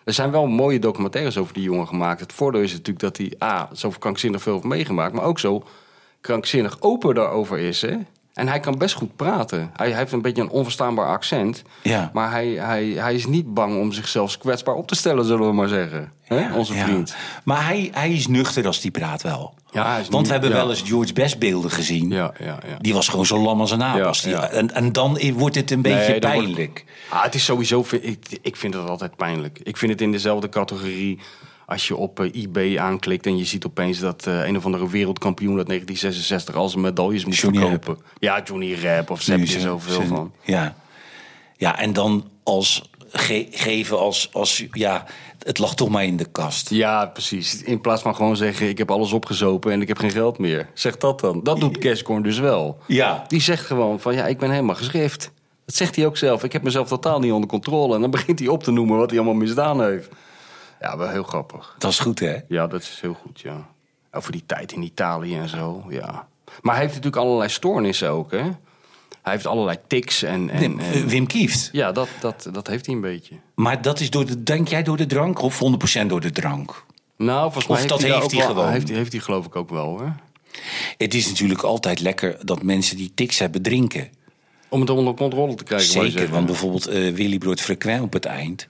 Er 0.05 0.13
zijn 0.13 0.31
wel 0.31 0.47
mooie 0.47 0.79
documentaires 0.79 1.37
over 1.37 1.55
die 1.55 1.63
jongen 1.63 1.87
gemaakt. 1.87 2.21
Het 2.21 2.33
voordeel 2.33 2.61
is 2.63 2.73
natuurlijk 2.73 3.01
dat 3.01 3.17
hij 3.17 3.33
A, 3.43 3.69
zo 3.73 3.93
krankzinnig 3.99 4.43
veel 4.43 4.53
heeft 4.53 4.65
meegemaakt... 4.65 5.13
maar 5.15 5.25
ook 5.25 5.39
zo 5.39 5.63
krankzinnig 6.21 6.77
open 6.81 7.15
daarover 7.15 7.59
is, 7.59 7.81
hè? 7.83 7.97
En 8.35 8.49
hij 8.49 8.61
kan 8.61 8.79
best 8.79 8.95
goed 8.95 9.17
praten. 9.17 9.71
Hij, 9.77 9.89
hij 9.89 9.99
heeft 9.99 10.13
een 10.13 10.23
beetje 10.23 10.43
een 10.43 10.51
onverstaanbaar 10.51 11.07
accent. 11.07 11.63
Ja. 11.83 12.11
Maar 12.13 12.31
hij, 12.31 12.47
hij, 12.49 12.87
hij 12.87 13.15
is 13.15 13.27
niet 13.27 13.55
bang 13.55 13.79
om 13.81 13.93
zichzelf 13.93 14.39
kwetsbaar 14.39 14.75
op 14.75 14.89
te 14.89 14.95
stellen, 14.95 15.25
zullen 15.25 15.47
we 15.47 15.53
maar 15.53 15.69
zeggen. 15.69 16.13
hè? 16.25 16.55
Onze 16.55 16.75
Ja. 16.75 16.85
vriend. 16.85 17.15
Maar 17.45 17.65
hij, 17.67 17.89
hij 17.93 18.11
is 18.13 18.27
nuchter 18.27 18.67
als 18.67 18.81
die 18.81 18.91
praat 18.91 19.23
wel. 19.23 19.55
Ja, 19.71 19.95
Want 19.97 20.11
niet- 20.11 20.27
we 20.27 20.33
hebben 20.33 20.51
ja. 20.51 20.57
wel 20.57 20.71
eens 20.71 20.83
George 20.83 21.13
Best 21.13 21.39
beelden 21.39 21.71
gezien. 21.71 22.11
Ja, 22.11 22.33
ja, 22.39 22.59
ja. 22.69 22.77
Die 22.81 22.95
was 22.95 23.09
gewoon 23.09 23.27
zo 23.27 23.39
lam 23.39 23.61
als 23.61 23.71
een 23.71 23.83
aap. 23.83 23.97
Ja, 23.99 24.05
als 24.05 24.23
die- 24.23 24.33
ja. 24.33 24.49
En, 24.49 24.75
en 24.75 24.93
dan 24.93 25.19
wordt 25.35 25.55
het 25.55 25.71
een 25.71 25.83
beetje 25.83 26.09
Nee, 26.09 26.21
dan 26.21 26.33
wordt- 26.33 26.47
pijnlijk. 26.47 26.85
Ah, 27.09 27.23
het 27.23 27.35
is 27.35 27.45
sowieso. 27.45 27.85
Ik, 28.01 28.39
ik 28.43 28.57
vind 28.57 28.75
het 28.75 28.89
altijd 28.89 29.17
pijnlijk. 29.17 29.59
Ik 29.63 29.77
vind 29.77 29.93
het 29.93 30.01
in 30.01 30.13
dezelfde 30.13 30.49
categorie. 30.49 31.19
Als 31.69 31.89
je 31.89 31.97
op 31.97 32.21
eh, 32.21 32.43
eBay 32.43 32.79
aanklikt 32.79 33.27
en 33.27 33.37
je 33.39 33.45
ziet 33.45 33.67
opeens 33.67 33.99
dat 33.99 34.27
eh, 34.27 34.47
een 34.47 34.57
of 34.57 34.65
andere 34.65 34.89
wereldkampioen 34.89 35.57
uit 35.59 35.67
1966 35.67 36.55
al 36.55 36.69
zijn 36.69 36.83
medailles 36.83 37.25
moet 37.25 37.37
Johnny 37.37 37.61
verkopen. 37.61 37.99
Ja, 38.19 38.43
Johnny 38.45 38.75
Rap 38.75 39.11
of 39.11 39.27
hebben 39.27 39.49
er 39.55 39.61
zoveel 39.61 40.03
van. 40.03 40.33
Ja. 40.43 40.75
ja, 41.57 41.79
en 41.79 41.93
dan 41.93 42.29
als 42.43 42.91
ge- 43.13 43.47
geven 43.51 43.99
als, 43.99 44.29
als... 44.33 44.65
Ja, 44.73 45.05
het 45.39 45.59
lag 45.59 45.75
toch 45.75 45.89
maar 45.89 46.05
in 46.05 46.17
de 46.17 46.25
kast. 46.25 46.71
Ja, 46.71 47.07
precies. 47.07 47.63
In 47.63 47.81
plaats 47.81 48.03
van 48.03 48.15
gewoon 48.15 48.37
zeggen: 48.37 48.69
ik 48.69 48.79
heb 48.79 48.91
alles 48.91 49.13
opgezopen 49.13 49.73
en 49.73 49.81
ik 49.83 49.89
heb 49.89 49.99
geen 49.99 50.11
geld 50.11 50.39
meer. 50.39 50.69
Zeg 50.75 50.97
dat 50.97 51.21
dan. 51.21 51.41
Dat 51.43 51.61
doet 51.61 51.79
Cashcorn 51.79 52.23
dus 52.23 52.39
wel. 52.39 52.79
Ja. 52.87 53.25
Die 53.27 53.41
zegt 53.41 53.67
gewoon 53.67 54.01
van 54.01 54.15
ja, 54.15 54.27
ik 54.27 54.39
ben 54.39 54.51
helemaal 54.51 54.75
geschrift. 54.75 55.31
Dat 55.65 55.75
zegt 55.75 55.97
hij 55.97 56.07
ook 56.07 56.17
zelf. 56.17 56.45
Ik 56.45 56.53
heb 56.53 56.63
mezelf 56.63 56.89
totaal 56.89 57.19
niet 57.21 57.33
onder 57.33 57.49
controle. 57.49 57.95
En 57.95 58.01
dan 58.01 58.11
begint 58.11 58.39
hij 58.39 58.49
op 58.49 58.63
te 58.63 58.71
noemen 58.71 58.97
wat 58.97 59.11
hij 59.11 59.19
allemaal 59.19 59.39
misdaan 59.39 59.83
heeft. 59.85 60.09
Ja, 60.81 60.97
wel 60.97 61.09
heel 61.09 61.23
grappig. 61.23 61.75
Dat 61.79 61.91
is 61.91 61.99
goed, 61.99 62.19
hè? 62.21 62.37
Ja, 62.49 62.67
dat 62.67 62.81
is 62.83 62.99
heel 63.01 63.15
goed, 63.15 63.41
ja. 63.41 63.69
Over 64.13 64.33
die 64.33 64.43
tijd 64.47 64.73
in 64.73 64.83
Italië 64.83 65.37
en 65.37 65.49
zo, 65.49 65.85
ja. 65.89 66.29
Maar 66.61 66.75
hij 66.75 66.83
heeft 66.83 66.95
natuurlijk 66.95 67.23
allerlei 67.23 67.51
stoornissen 67.51 68.11
ook, 68.11 68.31
hè? 68.31 68.43
Hij 69.23 69.33
heeft 69.37 69.47
allerlei 69.47 69.77
tics 69.87 70.23
en... 70.23 70.51
en, 70.51 70.59
Wim, 70.59 70.79
en- 70.79 71.07
Wim 71.09 71.27
Kieft. 71.27 71.69
ja, 71.73 71.93
dat, 71.93 72.09
dat, 72.21 72.49
dat 72.53 72.67
heeft 72.67 72.87
hij 72.87 72.95
een 72.95 73.01
beetje. 73.01 73.35
Maar 73.55 73.83
dat 73.83 74.01
is 74.01 74.11
door 74.11 74.27
de, 74.27 74.43
denk 74.43 74.69
jij 74.69 74.83
door 74.83 74.97
de 74.97 75.07
drank 75.07 75.41
of 75.43 75.61
100% 76.03 76.07
door 76.07 76.21
de 76.21 76.31
drank? 76.31 76.85
Nou, 77.17 77.43
volgens 77.53 77.67
mij 77.67 77.75
Of 77.75 77.79
heeft 77.83 77.89
dat 77.89 78.01
hij, 78.01 78.19
heeft 78.21 78.31
hij 78.31 78.41
wel- 78.41 78.49
gewoon. 78.49 78.71
Heeft, 78.71 78.89
hij- 78.89 78.97
heeft 78.97 79.13
hij 79.13 79.21
geloof 79.21 79.47
ik 79.47 79.57
ook 79.57 79.71
wel, 79.71 79.85
hoor. 79.85 80.13
Het 80.99 81.15
is 81.15 81.29
natuurlijk 81.29 81.63
altijd 81.63 82.01
lekker 82.01 82.37
dat 82.47 82.63
mensen 82.63 82.97
die 82.97 83.13
tics 83.15 83.39
hebben 83.39 83.63
drinken. 83.63 84.09
Om 84.69 84.81
het 84.81 84.91
onder 84.91 85.15
controle 85.15 85.55
te 85.55 85.65
krijgen, 85.65 85.89
Zeker, 85.89 86.29
want 86.29 86.47
bijvoorbeeld 86.47 86.87
eh 86.87 87.15
Willy 87.15 87.39
Brood 87.39 87.61
Frequent 87.61 88.03
op 88.03 88.13
het 88.13 88.25
eind... 88.25 88.67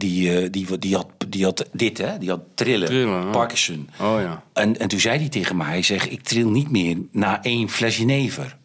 Die, 0.00 0.36
eh, 0.36 0.48
die, 0.50 0.78
die, 0.78 0.94
had, 0.94 1.06
die 1.28 1.44
had 1.44 1.66
dit, 1.72 1.98
hè? 1.98 2.18
Die 2.18 2.28
had 2.28 2.40
trillen, 2.54 2.88
Trillen, 2.88 3.24
ja. 3.24 3.30
Parkinson. 3.30 3.88
Oh 4.00 4.20
ja. 4.20 4.42
En, 4.52 4.78
en 4.78 4.88
toen 4.88 5.00
zei 5.00 5.18
hij 5.18 5.28
tegen 5.28 5.56
mij, 5.56 5.66
hij 5.66 5.82
zegt, 5.82 6.12
ik 6.12 6.22
tril 6.22 6.48
niet 6.48 6.70
meer 6.70 6.96
na 7.12 7.42
één 7.42 7.68
fles 7.68 7.96
jenever. 7.96 8.56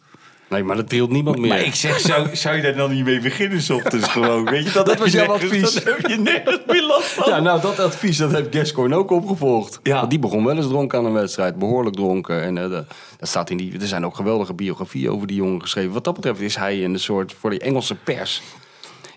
Nee, 0.48 0.62
maar 0.62 0.76
dat 0.76 0.88
trilt 0.88 1.10
niemand 1.10 1.38
meer. 1.38 1.48
Maar 1.48 1.60
ik 1.60 1.74
zeg, 1.74 2.00
zou, 2.00 2.36
zou 2.36 2.56
je 2.56 2.62
daar 2.62 2.74
dan 2.74 2.94
niet 2.94 3.04
mee 3.04 3.20
beginnen, 3.20 3.74
ochtends 3.74 4.08
gewoon? 4.08 4.44
Weet 4.44 4.64
je, 4.64 4.72
dat, 4.72 4.86
Dat 4.86 4.98
was 4.98 5.12
jouw 5.12 5.32
advies. 5.32 5.74
Dat 5.74 5.84
heb 5.84 6.06
je 6.06 6.16
nergens 6.16 6.60
meer 6.66 6.86
last 6.86 7.08
van. 7.08 7.32
Ja, 7.32 7.40
nou, 7.40 7.60
dat 7.60 7.78
advies 7.78 8.16
dat 8.16 8.32
heeft 8.32 8.54
Gascoigne 8.54 8.96
ook 8.96 9.10
opgevolgd. 9.10 9.80
Ja. 9.82 9.96
Want 9.96 10.10
die 10.10 10.18
begon 10.18 10.44
wel 10.44 10.56
eens 10.56 10.68
dronken 10.68 10.98
aan 10.98 11.04
een 11.04 11.12
wedstrijd. 11.12 11.56
Behoorlijk 11.56 11.96
dronken. 11.96 12.42
En 12.42 12.58
eh, 12.58 12.70
dat 12.70 12.86
staat 13.20 13.50
in 13.50 13.56
die, 13.56 13.80
er 13.80 13.86
zijn 13.86 14.06
ook 14.06 14.16
geweldige 14.16 14.54
biografieën 14.54 15.10
over 15.10 15.26
die 15.26 15.36
jongen 15.36 15.60
geschreven. 15.60 15.92
Wat 15.92 16.04
dat 16.04 16.14
betreft 16.14 16.40
is 16.40 16.56
hij 16.56 16.84
een 16.84 16.98
soort, 16.98 17.34
voor 17.38 17.50
die 17.50 17.60
Engelse 17.60 17.94
pers... 17.94 18.42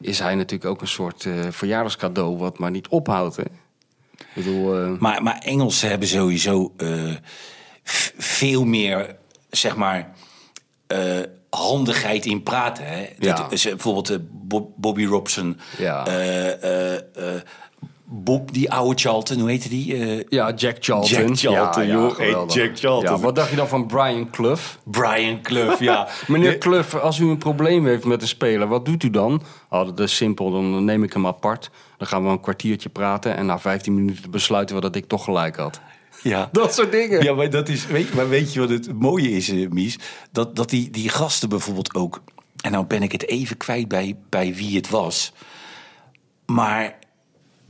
is 0.02 0.20
hij 0.20 0.36
natuurlijk 0.36 0.70
ook 0.70 0.82
een 0.82 0.88
soort 0.88 1.26
eh, 1.26 1.34
verjaardagscadeau... 1.50 2.38
wat 2.38 2.60
maar 2.60 2.72
niet 2.72 2.88
ophoudt, 2.88 3.36
hè? 3.36 3.44
Ik 4.18 4.28
bedoel... 4.34 4.76
eh, 4.84 4.90
Maar, 5.00 5.24
maar 5.24 5.38
Engelsen 5.40 5.90
hebben 5.90 6.08
sowieso 6.08 6.74
eh, 6.78 7.16
veel 8.18 8.66
meer, 8.66 9.16
zeg 9.50 9.76
maar, 9.76 10.12
handigheid 11.50 12.26
in 12.26 12.44
praten. 12.44 12.86
Hè? 12.88 13.08
Ja. 13.20 13.36
Dat 13.36 13.52
is, 13.52 13.66
eh, 13.66 13.72
bijvoorbeeld 13.72 14.20
Bob- 14.32 14.72
Bobby 14.76 15.06
Robson. 15.06 15.60
Ja. 15.78 16.04
Bob, 18.12 18.54
die 18.54 18.72
oude 18.72 19.00
Charlton, 19.00 19.40
hoe 19.40 19.50
heette 19.50 19.70
die? 19.70 19.96
Eh, 19.96 20.26
ja, 20.30 20.54
Jack 20.54 20.76
Charlton. 20.80 21.18
Jack 21.18 21.38
Charlton, 21.38 21.88
ja, 21.88 21.94
joh. 21.94 22.18
Hey, 22.18 22.46
Jack 22.48 22.78
Charlton. 22.80 23.16
Ja, 23.16 23.20
wat 23.20 23.36
dacht 23.36 23.50
je 23.50 23.56
dan 23.56 23.68
van 23.68 23.88
Brian 23.88 24.30
Clough? 24.30 24.62
Brian 24.84 25.42
Clough, 25.42 25.82
ja. 25.82 26.08
Meneer 26.28 26.58
Clough, 26.58 26.96
als 27.04 27.20
u 27.20 27.30
een 27.30 27.38
probleem 27.38 27.86
heeft 27.86 28.06
met 28.06 28.22
een 28.22 28.28
speler, 28.28 28.68
wat 28.68 28.86
doet 28.86 29.04
u 29.04 29.10
dan? 29.10 29.42
Oh, 29.70 29.86
dat 29.86 30.00
is 30.00 30.16
simpel, 30.16 30.52
dan 30.52 30.86
neem 30.86 31.04
ik 31.04 31.14
hem 31.14 31.28
apart. 31.28 31.70
Dan 31.98 32.08
gaan 32.08 32.24
we 32.24 32.30
een 32.30 32.42
kwartiertje 32.42 32.90
praten 32.90 33.36
en 33.36 33.46
na 33.46 33.60
15 33.60 33.96
minuten 33.96 34.32
besluiten 34.32 34.76
we 34.76 34.82
dat 34.82 34.96
ik 34.96 35.08
toch 35.08 35.24
gelijk 35.24 35.56
had. 35.56 35.80
ja. 36.24 36.50
Dat 36.52 36.74
soort 36.74 36.92
dingen. 36.92 37.24
Ja, 37.24 37.34
maar, 37.34 37.50
dat 37.50 37.70
is, 37.70 37.88
weet, 37.88 38.14
maar 38.14 38.30
weet 38.30 38.54
je 38.54 38.60
wat 38.60 38.70
het 38.70 39.00
mooie 39.00 39.32
is, 39.32 39.50
eh, 39.50 39.70
Mies? 39.70 40.00
Dat, 40.32 40.56
dat 40.56 40.70
die, 40.70 40.90
die 40.90 41.10
gasten 41.10 41.50
bijvoorbeeld 41.50 41.96
ook... 41.96 42.22
En 42.62 42.72
nou 42.72 42.86
ben 42.86 43.04
ik 43.04 43.12
het 43.12 43.28
even 43.28 43.58
kwijt 43.58 43.88
bij, 43.88 44.18
bij 44.30 44.56
wie 44.56 44.76
het 44.76 44.90
was. 44.90 45.34
Maar 46.46 46.99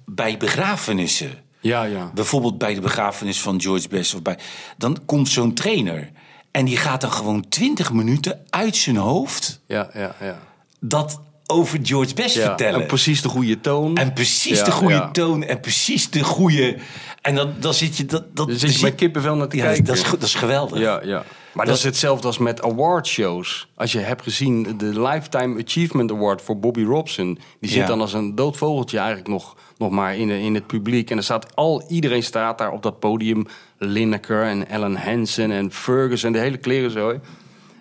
bij 0.10 0.38
begrafenissen... 0.38 1.48
Ja, 1.62 1.84
ja. 1.84 2.12
Bijvoorbeeld 2.14 2.58
bij 2.58 2.74
de 2.74 2.82
begrafenis 2.82 3.42
van 3.42 3.62
George 3.62 3.88
Best. 3.88 4.14
Of 4.14 4.22
bij, 4.22 4.38
dan 4.78 4.98
komt 5.06 5.30
zo'n 5.30 5.54
trainer. 5.54 6.12
En 6.52 6.66
die 6.66 6.78
gaat 6.78 7.02
dan 7.02 7.12
gewoon 7.12 7.50
20 7.50 7.94
minuten 7.94 8.46
uit 8.50 8.76
zijn 8.76 8.96
hoofd... 8.96 9.62
Ja, 9.66 9.90
ja, 9.94 10.16
ja. 10.20 10.40
dat 10.80 11.22
over 11.50 11.80
George 11.84 12.14
Best 12.14 12.36
Ja, 12.36 12.42
vertellen. 12.46 12.82
En 12.82 12.88
precies 12.88 13.22
de 13.22 13.30
goede 13.30 13.60
toon. 13.60 13.96
En 13.98 14.14
precies 14.14 14.58
Ja, 14.58 14.64
de 14.66 14.72
goede 14.72 14.94
ja. 14.94 15.12
toon 15.12 15.44
en 15.44 15.60
precies 15.60 16.10
de 16.10 16.24
goede... 16.24 16.78
En 17.22 17.36
dan, 17.36 17.54
dan 17.60 17.74
zit 17.74 17.98
je... 17.98 18.06
Dat, 18.06 18.24
dat, 18.36 18.48
Dan 18.48 18.58
zit 18.58 18.76
je 18.76 18.82
bij 18.82 18.92
kippenvel 18.92 19.36
naar 19.36 19.48
te 19.48 19.58
ja, 19.58 19.64
kijken. 19.64 19.84
dat, 19.84 19.96
is, 19.96 20.04
goed- 20.04 20.20
dat 20.20 20.30
is 20.30 20.36
geweldig. 20.36 20.80
Ja, 20.80 21.02
ja. 21.04 21.24
Maar 21.54 21.66
dat, 21.66 21.78
is 21.78 21.84
hetzelfde 21.84 22.28
als 22.28 22.38
met 22.38 22.62
awardshows. 22.62 23.68
Als 23.76 23.92
je 23.92 24.00
hebt 24.00 24.22
gezien 24.24 24.78
de 24.78 25.02
Lifetime 25.02 25.64
Achievement 25.64 26.12
Award 26.12 26.42
voor 26.42 26.60
Bobby 26.60 26.84
Robson. 26.84 27.40
Die 27.60 27.70
zit 27.70 27.80
Ja. 27.80 27.86
dan 27.88 28.02
als 28.02 28.14
een 28.14 28.36
dood 28.36 28.58
vogeltje 28.58 28.98
eigenlijk 28.98 29.28
nog, 29.28 29.56
nog 29.78 29.92
maar 29.92 30.16
in, 30.18 30.28
de- 30.28 30.42
in 30.42 30.54
het 30.56 30.68
publiek. 30.68 31.10
En 31.12 31.18
er 31.18 31.24
staat 31.24 31.56
al, 31.56 31.84
iedereen 31.88 32.24
staat 32.24 32.58
daar 32.58 32.72
op 32.72 32.84
dat 32.84 33.00
podium. 33.00 33.46
Lineker 33.78 34.44
en 34.44 34.70
Ellen 34.70 34.96
Hansen 34.96 35.52
en 35.52 35.72
Ferguson 35.72 36.28
en 36.28 36.34
de 36.34 36.40
hele 36.40 36.58
klerenzooi. 36.58 37.20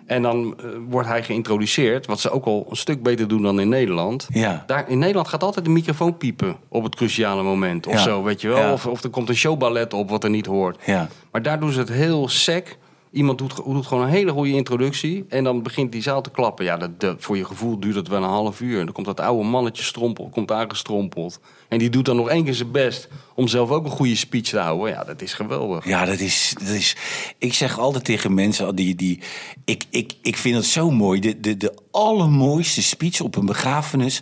En 0.09 0.21
dan 0.21 0.55
eh, 0.59 0.65
wordt 0.89 1.07
hij 1.07 1.23
geïntroduceerd, 1.23 2.05
wat 2.05 2.19
ze 2.19 2.29
ook 2.31 2.45
al 2.45 2.67
een 2.69 2.75
stuk 2.75 3.03
beter 3.03 3.27
doen 3.27 3.41
dan 3.41 3.59
in 3.59 3.69
Nederland. 3.69 4.27
Ja. 4.33 4.63
Daar, 4.67 4.89
in 4.89 4.99
Nederland 4.99 5.27
gaat 5.27 5.43
altijd 5.43 5.65
de 5.65 5.71
microfoon 5.71 6.17
piepen 6.17 6.55
op 6.67 6.83
het 6.83 6.95
cruciale 6.95 7.43
moment. 7.43 7.87
Of 7.87 7.93
Ja. 7.93 7.99
zo, 7.99 8.23
weet 8.23 8.41
je 8.41 8.47
wel. 8.47 8.57
Ja. 8.57 8.73
Of, 8.73 8.85
of 8.85 9.03
er 9.03 9.09
komt 9.09 9.29
een 9.29 9.35
showballet 9.35 9.93
op 9.93 10.09
wat 10.09 10.23
er 10.23 10.29
niet 10.29 10.45
hoort. 10.45 10.77
Ja. 10.85 11.07
Maar 11.31 11.41
daar 11.41 11.59
doen 11.59 11.71
ze 11.71 11.79
het 11.79 11.89
heel 11.89 12.27
sec. 12.27 12.77
Iemand 13.11 13.37
doet, 13.37 13.55
doet 13.55 13.85
gewoon 13.87 14.03
een 14.03 14.09
hele 14.09 14.31
goede 14.31 14.51
introductie. 14.51 15.25
En 15.29 15.43
dan 15.43 15.63
begint 15.63 15.91
die 15.91 16.01
zaal 16.01 16.21
te 16.21 16.29
klappen. 16.29 16.65
Ja, 16.65 16.77
dat, 16.77 16.99
dat- 16.99 17.15
voor 17.19 17.37
je 17.37 17.45
gevoel 17.45 17.79
duurt 17.79 17.95
het 17.95 18.07
wel 18.07 18.23
een 18.23 18.29
half 18.29 18.61
uur. 18.61 18.79
En 18.79 18.85
dan 18.85 18.93
komt 18.93 19.05
dat 19.05 19.19
oude 19.19 19.43
mannetje 19.49 19.83
strompel, 19.83 20.29
komt 20.29 20.51
aangestrompeld. 20.51 21.39
En 21.69 21.77
die 21.77 21.89
doet 21.89 22.05
dan 22.05 22.15
nog 22.15 22.29
één 22.29 22.43
keer 22.43 22.53
zijn 22.53 22.71
best 22.71 23.07
om 23.35 23.47
zelf 23.47 23.69
ook 23.69 23.85
een 23.85 23.91
goede 23.91 24.15
speech 24.15 24.43
te 24.43 24.59
houden. 24.59 24.89
Ja, 24.93 25.03
dat 25.03 25.21
is 25.21 25.33
geweldig. 25.33 25.85
Ja, 25.85 26.05
dat 26.05 26.19
is, 26.19 26.55
dat 26.59 26.67
is. 26.67 26.95
Ik 27.37 27.53
zeg 27.53 27.79
altijd 27.79 28.05
tegen 28.05 28.33
mensen 28.33 28.75
die. 28.75 28.95
die 28.95 29.19
ik, 29.65 29.83
ik, 29.89 30.13
ik 30.21 30.37
vind 30.37 30.55
het 30.55 30.65
zo 30.65 30.91
mooi. 30.91 31.19
De, 31.19 31.39
de, 31.39 31.57
de 31.57 31.73
allermooiste 31.91 32.81
speech 32.81 33.21
op 33.21 33.35
een 33.35 33.45
begrafenis. 33.45 34.21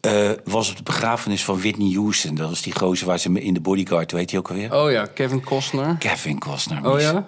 eh, 0.00 0.30
was 0.44 0.70
op 0.70 0.76
de 0.76 0.82
begrafenis 0.82 1.44
van 1.44 1.58
Whitney 1.60 1.92
Houston. 1.94 2.34
Dat 2.34 2.48
was 2.48 2.62
die 2.62 2.74
gozer 2.78 3.06
waar 3.06 3.18
ze 3.18 3.40
in 3.40 3.54
de 3.54 3.60
bodyguard, 3.60 4.10
heet 4.10 4.30
hij 4.30 4.38
ook 4.38 4.48
alweer? 4.48 4.74
Oh 4.74 4.90
ja, 4.90 5.06
Kevin 5.06 5.42
Costner. 5.42 5.96
Kevin 5.98 6.38
Costner. 6.38 6.90
Oh 6.92 7.00
ja? 7.00 7.26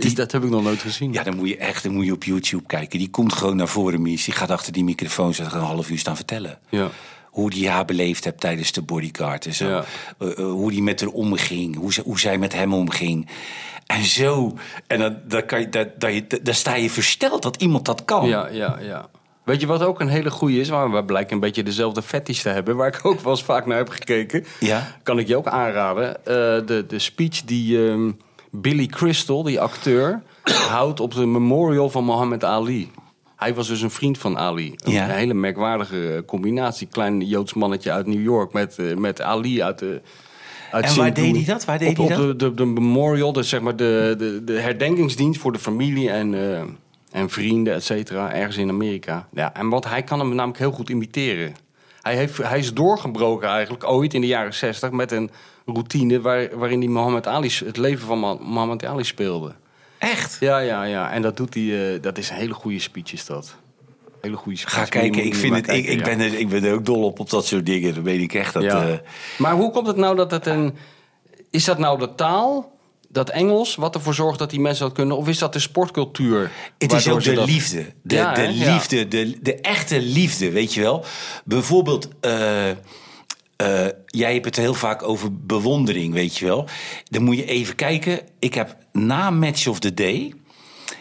Die, 0.00 0.14
dat 0.14 0.32
heb 0.32 0.44
ik 0.44 0.50
nog 0.50 0.62
nooit 0.62 0.80
gezien. 0.80 1.12
Ja, 1.12 1.22
dan 1.22 1.36
moet 1.36 1.48
je 1.48 1.56
echt 1.56 1.82
dan 1.82 1.92
moet 1.92 2.04
je 2.04 2.12
op 2.12 2.24
YouTube 2.24 2.66
kijken. 2.66 2.98
Die 2.98 3.10
komt 3.10 3.32
gewoon 3.32 3.56
naar 3.56 3.68
voren, 3.68 4.02
Mies. 4.02 4.24
Die 4.24 4.34
gaat 4.34 4.50
achter 4.50 4.72
die 4.72 4.84
microfoon 4.84 5.34
zitten 5.34 5.58
een 5.58 5.64
half 5.64 5.90
uur 5.90 5.98
staan 5.98 6.16
vertellen. 6.16 6.58
Ja. 6.68 6.88
Hoe 7.24 7.50
die 7.50 7.68
haar 7.68 7.84
beleefd 7.84 8.24
hebt 8.24 8.40
tijdens 8.40 8.72
de 8.72 8.82
bodyguard 8.82 9.46
en 9.46 9.54
zo. 9.54 9.68
Ja. 9.68 9.84
Eh, 10.18 10.30
eh, 10.30 10.36
hoe 10.44 10.70
die 10.70 10.82
met 10.82 11.00
haar 11.00 11.10
omging. 11.10 11.76
Hoe, 11.76 11.92
ze, 11.92 12.02
hoe 12.04 12.20
zij 12.20 12.38
met 12.38 12.52
hem 12.52 12.74
omging. 12.74 13.28
En 13.86 14.04
zo. 14.04 14.56
En 14.86 14.98
dan, 14.98 15.16
dan, 15.28 15.46
kan 15.46 15.60
je, 15.60 15.92
dan, 15.98 16.14
je- 16.14 16.40
dan 16.42 16.54
sta 16.54 16.74
je 16.74 16.90
versteld 16.90 17.42
dat 17.42 17.62
iemand 17.62 17.84
dat 17.84 18.04
kan. 18.04 18.28
Ja, 18.28 18.48
ja, 18.48 18.78
ja. 18.80 19.08
Weet 19.44 19.60
je 19.60 19.66
wat 19.66 19.82
ook 19.82 20.00
een 20.00 20.08
hele 20.08 20.30
goede 20.30 20.60
is? 20.60 20.68
Waar 20.68 20.92
we 20.92 21.04
blijken 21.04 21.32
een 21.34 21.40
beetje 21.40 21.62
dezelfde 21.62 22.02
fetish 22.02 22.42
te 22.42 22.48
hebben. 22.48 22.76
Waar 22.76 22.88
ik 22.88 23.00
ook 23.02 23.20
wel 23.20 23.32
eens 23.32 23.42
vaak 23.42 23.66
naar 23.66 23.76
heb 23.76 23.88
gekeken. 23.88 24.44
Ja. 24.60 24.96
Kan 25.02 25.18
ik 25.18 25.26
je 25.26 25.36
ook 25.36 25.46
aanraden. 25.46 26.16
Eh, 26.16 26.24
de, 26.66 26.84
de 26.88 26.98
speech 26.98 27.42
die 27.42 27.88
ehm, 27.88 28.10
Billy 28.50 28.86
Crystal, 28.86 29.42
die 29.42 29.60
acteur, 29.60 30.22
houdt 30.68 31.00
op 31.00 31.14
de 31.14 31.26
memorial 31.26 31.90
van 31.90 32.04
Muhammad 32.04 32.44
Ali. 32.44 32.90
Hij 33.36 33.54
was 33.54 33.68
dus 33.68 33.80
een 33.80 33.90
vriend 33.90 34.18
van 34.18 34.38
Ali. 34.38 34.74
Een 34.76 34.92
Ja. 34.92 35.06
hele 35.06 35.34
merkwaardige 35.34 36.12
eh, 36.14 36.22
combinatie. 36.26 36.86
Klein 36.90 37.20
Joods 37.20 37.54
mannetje 37.54 37.92
uit 37.92 38.06
New 38.06 38.22
York 38.22 38.52
met, 38.52 38.78
eh, 38.78 38.96
met 38.96 39.20
Ali 39.22 39.62
uit 39.62 39.78
de... 39.78 40.00
Uit 40.72 40.84
En 40.84 40.96
waar 40.96 41.14
deed 41.14 41.34
hij 41.36 41.44
dat? 41.44 41.64
Waar 41.64 41.78
deed 41.78 41.98
op, 41.98 42.08
hij 42.08 42.16
op 42.16 42.22
dat? 42.22 42.38
De, 42.38 42.48
de, 42.48 42.54
de 42.54 42.64
memorial, 42.66 43.32
dus 43.32 43.48
zeg 43.48 43.60
maar 43.60 43.76
de, 43.76 44.14
de, 44.18 44.42
de 44.44 44.52
herdenkingsdienst 44.60 45.40
voor 45.40 45.52
de 45.52 45.58
familie 45.58 46.10
en, 46.10 46.34
eh, 46.34 46.60
en 47.20 47.30
vrienden, 47.30 47.74
et 47.74 47.84
cetera, 47.84 48.32
ergens 48.32 48.56
in 48.56 48.68
Amerika. 48.68 49.28
Ja, 49.32 49.54
en 49.54 49.68
wat 49.68 49.84
hij 49.84 50.02
kan 50.02 50.18
hem 50.18 50.28
namelijk 50.34 50.58
heel 50.58 50.70
goed 50.70 50.90
imiteren. 50.90 51.54
Hij, 52.02 52.16
heeft, 52.16 52.36
hij 52.36 52.58
is 52.58 52.74
doorgebroken 52.74 53.48
eigenlijk 53.48 53.84
ooit 53.84 54.14
in 54.14 54.20
de 54.20 54.26
jaren 54.26 54.54
zestig 54.54 54.90
met 54.90 55.12
een 55.12 55.30
routine 55.72 56.20
waar, 56.20 56.58
waarin 56.58 56.78
hij 56.80 56.88
Muhammad 56.88 57.26
Ali, 57.26 57.50
het 57.64 57.76
leven 57.76 58.06
van 58.06 58.18
Mo- 58.18 58.38
Muhammad 58.42 58.84
Ali 58.84 59.04
speelde. 59.04 59.54
Echt? 59.98 60.36
Ja, 60.40 60.58
ja, 60.58 60.82
ja. 60.84 61.10
En 61.10 61.22
dat 61.22 61.36
doet 61.36 61.54
hij. 61.54 61.94
eh, 61.94 62.02
dat 62.02 62.18
is 62.18 62.30
een 62.30 62.36
hele 62.36 62.54
goede 62.54 62.78
speech, 62.78 63.12
is 63.12 63.26
dat. 63.26 63.54
Hele 64.20 64.36
goede 64.36 64.58
speech. 64.58 64.74
Ga 64.74 64.84
kijken. 64.84 65.24
Ik, 65.24 65.34
vind 65.34 65.54
het, 65.54 65.62
ik, 65.64 65.70
kijken, 65.72 65.92
ik, 65.92 65.98
ja. 65.98 66.04
ben 66.04 66.20
er, 66.20 66.34
ik 66.38 66.48
ben 66.48 66.64
er 66.64 66.74
ook 66.74 66.84
dol 66.84 67.02
op, 67.04 67.20
op 67.20 67.30
dat 67.30 67.46
soort 67.46 67.66
dingen. 67.66 67.94
Dat 67.94 68.04
weet 68.04 68.20
ik 68.20 68.34
echt. 68.34 68.52
Dat, 68.52 68.62
Ja. 68.62 68.88
eh, 68.88 68.94
Maar 69.38 69.52
hoe 69.54 69.70
komt 69.70 69.86
het 69.86 69.96
nou 69.96 70.16
dat 70.16 70.30
het 70.30 70.46
een. 70.46 70.74
Is 71.50 71.64
dat 71.64 71.78
nou 71.78 71.98
de 71.98 72.14
taal, 72.14 72.78
dat 73.08 73.30
Engels, 73.30 73.74
wat 73.74 73.94
ervoor 73.94 74.14
zorgt 74.14 74.38
dat 74.38 74.50
die 74.50 74.60
mensen 74.60 74.84
dat 74.86 74.94
kunnen? 74.94 75.16
Of 75.16 75.28
is 75.28 75.38
dat 75.38 75.52
de 75.52 75.58
sportcultuur? 75.58 76.50
Het 76.78 76.92
is 76.92 77.08
ook 77.08 77.22
de 77.22 77.32
dat- 77.32 77.46
liefde. 77.46 77.84
De, 78.02 78.14
Ja, 78.14 78.34
de 78.34 78.48
liefde, 78.48 79.08
de, 79.08 79.38
de 79.42 79.54
echte 79.54 80.00
liefde, 80.00 80.50
weet 80.50 80.74
je 80.74 80.80
wel. 80.80 81.04
Bijvoorbeeld, 81.44 82.08
eh, 82.20 82.70
eh, 83.58 83.86
jij 84.06 84.32
hebt 84.32 84.44
het 84.44 84.56
heel 84.56 84.74
vaak 84.74 85.02
over 85.02 85.38
bewondering, 85.40 86.14
weet 86.14 86.36
je 86.36 86.44
wel. 86.44 86.68
Dan 87.04 87.22
moet 87.22 87.36
je 87.36 87.44
even 87.44 87.74
kijken. 87.74 88.20
Ik 88.38 88.54
heb 88.54 88.76
na 88.92 89.30
Match 89.30 89.66
of 89.66 89.78
the 89.78 89.94
Day... 89.94 90.32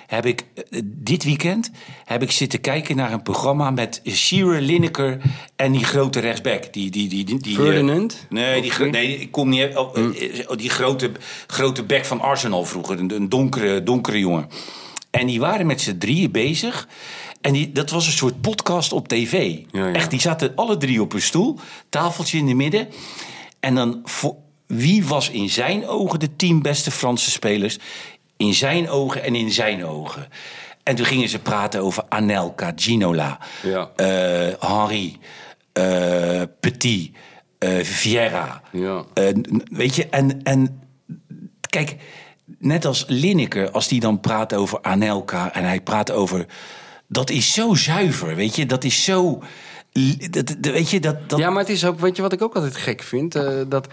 Heb 0.08 0.26
ik 0.26 0.46
eh, 0.56 0.82
dit 0.86 1.24
weekend 1.24 1.72
heb 2.06 2.22
ik 2.22 2.32
zitten 2.32 2.62
kijken 2.62 2.96
naar 2.96 3.14
een 3.14 3.22
programma 3.22 3.72
met 3.72 4.02
Shearer, 4.06 4.62
Lineker 4.62 5.18
en 5.56 5.72
die 5.72 5.84
grote 5.84 6.20
rechtsback. 6.20 6.74
Die, 6.74 6.90
die, 6.90 7.10
die, 7.10 7.26
die, 7.26 7.40
die, 7.40 7.58
eh, 7.58 7.64
Ferdinand? 7.64 8.26
nee, 8.30 8.62
die, 8.62 8.86
nee, 8.86 9.18
ik 9.18 9.32
kom 9.32 9.50
niet. 9.50 9.78
Oh, 9.78 9.98
eh, 9.98 10.50
oh, 10.50 10.58
die 10.58 10.70
grote, 10.70 11.12
grote 11.48 11.84
back 11.84 12.06
van 12.06 12.22
Arsenal 12.22 12.66
vroeger, 12.66 13.00
een, 13.00 13.16
een 13.16 13.30
donkere, 13.30 13.84
donkere 13.84 14.20
jongen. 14.20 14.48
En 15.12 15.28
die 15.28 15.40
waren 15.40 15.66
met 15.66 15.82
z'n 15.82 15.98
drieën 15.98 16.32
bezig. 16.32 16.88
En 17.42 17.54
die, 17.54 17.72
dat 17.72 17.90
was 17.90 18.06
een 18.06 18.12
soort 18.12 18.42
podcast 18.42 18.94
op 18.94 19.08
tv. 19.08 19.58
Ja, 19.72 19.88
ja. 19.88 19.94
Echt, 19.94 20.10
die 20.10 20.22
zaten 20.22 20.52
alle 20.56 20.78
drie 20.78 21.02
op 21.02 21.14
een 21.14 21.22
stoel, 21.22 21.60
tafeltje 21.90 22.38
in 22.38 22.46
de 22.46 22.54
midden. 22.54 22.88
En 23.60 23.76
dan, 23.76 24.02
voor, 24.04 24.36
wie 24.68 25.06
was 25.06 25.30
in 25.30 25.50
zijn 25.50 25.88
ogen 25.88 26.20
de 26.20 26.36
tien 26.36 26.62
beste 26.62 26.92
Franse 26.92 27.32
spelers? 27.32 27.78
In 28.38 28.54
zijn 28.54 28.90
ogen 28.90 29.24
en 29.24 29.36
in 29.36 29.52
zijn 29.52 29.86
ogen. 29.86 30.28
En 30.84 30.96
toen 30.96 31.06
gingen 31.06 31.30
ze 31.30 31.40
praten 31.40 31.82
over 31.82 32.04
Anelka, 32.10 32.72
Ginola, 32.76 33.40
Ja. 33.64 33.90
eh, 33.96 34.70
Henri, 34.70 35.18
eh, 35.74 36.42
Petit, 36.60 37.12
eh, 37.60 37.80
Vieira. 37.84 38.62
Ja. 38.72 39.04
Weet 39.72 39.96
je, 39.96 40.08
en, 40.10 40.44
en 40.44 40.82
kijk, 41.70 41.96
net 42.58 42.86
als 42.86 43.06
Lineker, 43.08 43.72
als 43.72 43.88
die 43.88 44.00
dan 44.00 44.20
praat 44.20 44.54
over 44.54 44.80
Anelka 44.82 45.54
en 45.54 45.64
hij 45.64 45.82
praat 45.82 46.12
over. 46.12 46.46
Dat 47.08 47.30
is 47.30 47.54
zo 47.54 47.74
zuiver, 47.74 48.36
weet 48.36 48.56
je, 48.56 48.66
dat 48.66 48.84
is 48.84 49.04
zo. 49.04 49.42
Dat, 50.30 50.56
weet 50.62 50.90
je, 50.90 51.00
dat. 51.00 51.30
dat 51.30 51.40
Ja, 51.40 51.50
maar 51.50 51.60
het 51.60 51.70
is 51.72 51.86
ook, 51.86 52.00
weet 52.00 52.16
je 52.16 52.22
wat 52.22 52.34
ik 52.34 52.42
ook 52.42 52.56
altijd 52.56 52.76
gek 52.76 53.02
vind? 53.04 53.36
Eh, 53.36 53.62
dat 53.68 53.88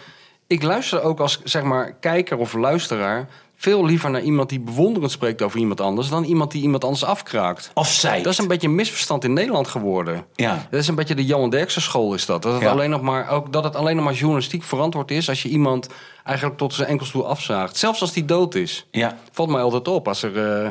ik 0.47 0.63
luister 0.63 1.03
ook 1.03 1.21
als 1.21 1.41
zeg 1.45 1.63
maar 1.63 1.93
kijker 1.93 2.37
of 2.39 2.53
luisteraar 2.53 3.29
veel 3.57 3.85
liever 3.85 4.11
naar 4.11 4.23
iemand 4.23 4.49
die 4.49 4.61
bewonderend 4.61 5.13
spreekt 5.13 5.43
over 5.43 5.59
iemand 5.59 5.81
anders 5.81 6.09
dan 6.09 6.25
iemand 6.25 6.51
die 6.51 6.63
iemand 6.63 6.85
anders 6.85 7.05
afkraakt. 7.05 7.71
afzijt. 7.75 8.25
Dat 8.25 8.33
is 8.33 8.39
een 8.39 8.49
beetje 8.49 8.69
een 8.69 8.75
misverstand 8.75 9.25
in 9.25 9.33
Nederland 9.33 9.69
geworden. 9.69 10.27
Ja. 10.35 10.67
Dat 10.71 10.81
is 10.81 10.89
een 10.89 10.95
beetje 10.95 11.15
de 11.15 11.25
Johan 11.25 11.51
Derksen 11.51 11.83
school 11.83 12.15
is 12.15 12.27
dat. 12.27 12.43
Dat 12.43 12.53
het, 12.53 12.63
Ja. 12.63 12.71
alleen 12.71 12.91
nog 12.91 13.01
maar, 13.01 13.29
ook, 13.29 13.53
dat 13.53 13.65
het 13.65 13.77
alleen 13.77 13.97
nog 13.97 14.05
maar 14.05 14.15
journalistiek 14.15 14.63
verantwoord 14.63 15.11
is... 15.11 15.29
als 15.29 15.43
je 15.43 15.49
iemand 15.49 15.89
eigenlijk 16.25 16.59
tot 16.59 16.75
zijn 16.75 16.89
enkels 16.89 17.11
toe 17.11 17.23
afzaagt. 17.25 17.77
Zelfs 17.77 18.01
als 18.01 18.13
die 18.13 18.25
dood 18.25 18.55
is. 18.55 18.87
Ja. 18.91 19.19
Valt 19.33 19.49
mij 19.51 19.63
altijd 19.63 19.89
op. 19.89 20.09
Als 20.09 20.23
er, 20.23 20.65
eh, 20.65 20.71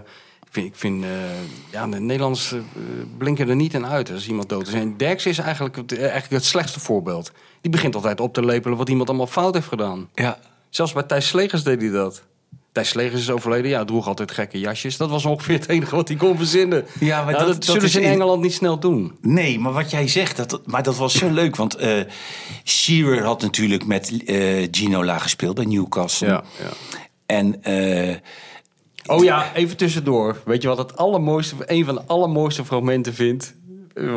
vind, 0.54 0.68
ik 0.68 0.76
vind 0.76 1.04
eh, 1.04 1.10
ja, 1.72 1.88
de 1.88 2.00
Nederlanders 2.00 2.52
eh, 2.52 2.60
blinken 3.18 3.50
er 3.50 3.56
niet 3.56 3.74
in 3.74 3.86
uit 3.86 4.12
als 4.12 4.28
iemand 4.28 4.50
dood 4.50 4.68
is. 4.68 4.74
En 4.74 4.98
Derksen 4.98 5.32
is 5.32 5.38
eigenlijk 5.38 5.76
het, 5.76 5.92
eh, 5.92 6.00
eigenlijk 6.02 6.32
het 6.32 6.46
slechtste 6.46 6.80
voorbeeld. 6.80 7.32
Die 7.62 7.72
begint 7.72 7.96
altijd 7.96 8.20
op 8.20 8.34
te 8.34 8.46
lepelen 8.46 8.78
wat 8.78 8.90
iemand 8.90 9.10
allemaal 9.10 9.28
fout 9.28 9.54
heeft 9.54 9.68
gedaan. 9.68 10.10
Ja. 10.14 10.40
Zelfs 10.70 10.94
bij 10.94 11.04
Thijs 11.04 11.28
Slegers 11.28 11.64
deed 11.64 11.82
hij 11.82 11.90
dat. 11.90 12.24
Thijs 12.72 12.90
Slegers 12.90 13.22
is 13.22 13.30
overleden. 13.30 13.70
Ja, 13.70 13.86
droeg 13.86 14.08
altijd 14.08 14.32
gekke 14.32 14.60
jasjes. 14.60 14.98
Dat 14.98 15.10
was 15.10 15.26
ongeveer 15.26 15.56
het 15.56 15.70
enige 15.70 15.96
wat 15.96 16.08
hij 16.08 16.18
kon 16.18 16.38
verzinnen. 16.38 16.86
Ja, 17.00 17.24
maar 17.24 17.34
Nou, 17.34 17.46
dat- 17.46 17.66
zullen 17.66 17.90
ze 17.90 18.02
in 18.02 18.10
Engeland 18.12 18.42
niet 18.42 18.54
snel 18.54 18.80
doen. 18.80 19.18
Nee, 19.22 19.60
maar 19.60 19.72
wat 19.74 19.92
jij 19.92 20.08
zegt, 20.08 20.38
dat, 20.38 20.62
maar 20.66 20.84
dat 20.84 20.98
was 20.98 21.14
zo 21.14 21.30
leuk. 21.42 21.56
Want 21.56 21.76
eh 21.76 22.02
Shearer 22.64 23.24
had 23.24 23.42
natuurlijk 23.42 23.86
met 23.86 24.24
eh 24.26 24.68
Ginola 24.72 25.18
gespeeld 25.18 25.56
bij 25.56 25.66
Newcastle. 25.66 26.28
ja. 26.28 26.44
En 27.26 27.64
eh, 27.64 28.16
Oh 29.06 29.24
ja, 29.24 29.54
even 29.56 29.78
tussendoor. 29.78 30.42
Weet 30.46 30.62
je 30.62 30.68
wat 30.68 30.78
het 30.78 30.98
allermooiste, 30.98 31.56
een 31.66 31.86
van 31.86 31.96
de 31.96 32.02
allermooiste 32.08 32.66
fragmenten 32.66 33.14
vindt? 33.14 33.56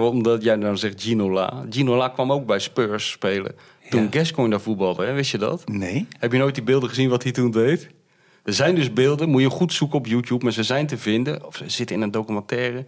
Omdat 0.00 0.42
jij 0.42 0.56
nou 0.56 0.76
zegt 0.76 1.02
Ginola. 1.02 1.64
Ginola 1.70 2.08
kwam 2.08 2.32
ook 2.32 2.46
bij 2.46 2.58
Spurs 2.58 3.10
spelen. 3.10 3.54
Toen 3.90 4.02
Ja. 4.02 4.08
Gascoigne 4.10 4.54
daar 4.54 4.60
voetbalde, 4.64 5.04
hè? 5.04 5.12
wist 5.12 5.30
je 5.30 5.38
dat? 5.38 5.68
nee. 5.68 6.06
Heb 6.18 6.32
je 6.32 6.38
nooit 6.38 6.54
die 6.54 6.64
beelden 6.64 6.88
gezien 6.88 7.08
wat 7.08 7.22
hij 7.22 7.32
toen 7.32 7.50
deed? 7.50 7.88
Er 8.44 8.52
zijn 8.52 8.74
dus 8.74 8.92
beelden, 8.92 9.28
moet 9.28 9.40
je 9.40 9.50
goed 9.50 9.72
zoeken 9.72 9.98
op 9.98 10.06
YouTube, 10.06 10.44
maar 10.44 10.52
ze 10.52 10.62
zijn 10.62 10.86
te 10.86 10.98
vinden. 10.98 11.46
Of 11.46 11.56
ze 11.56 11.64
zitten 11.70 11.96
in 11.96 12.02
een 12.02 12.10
documentaire. 12.10 12.84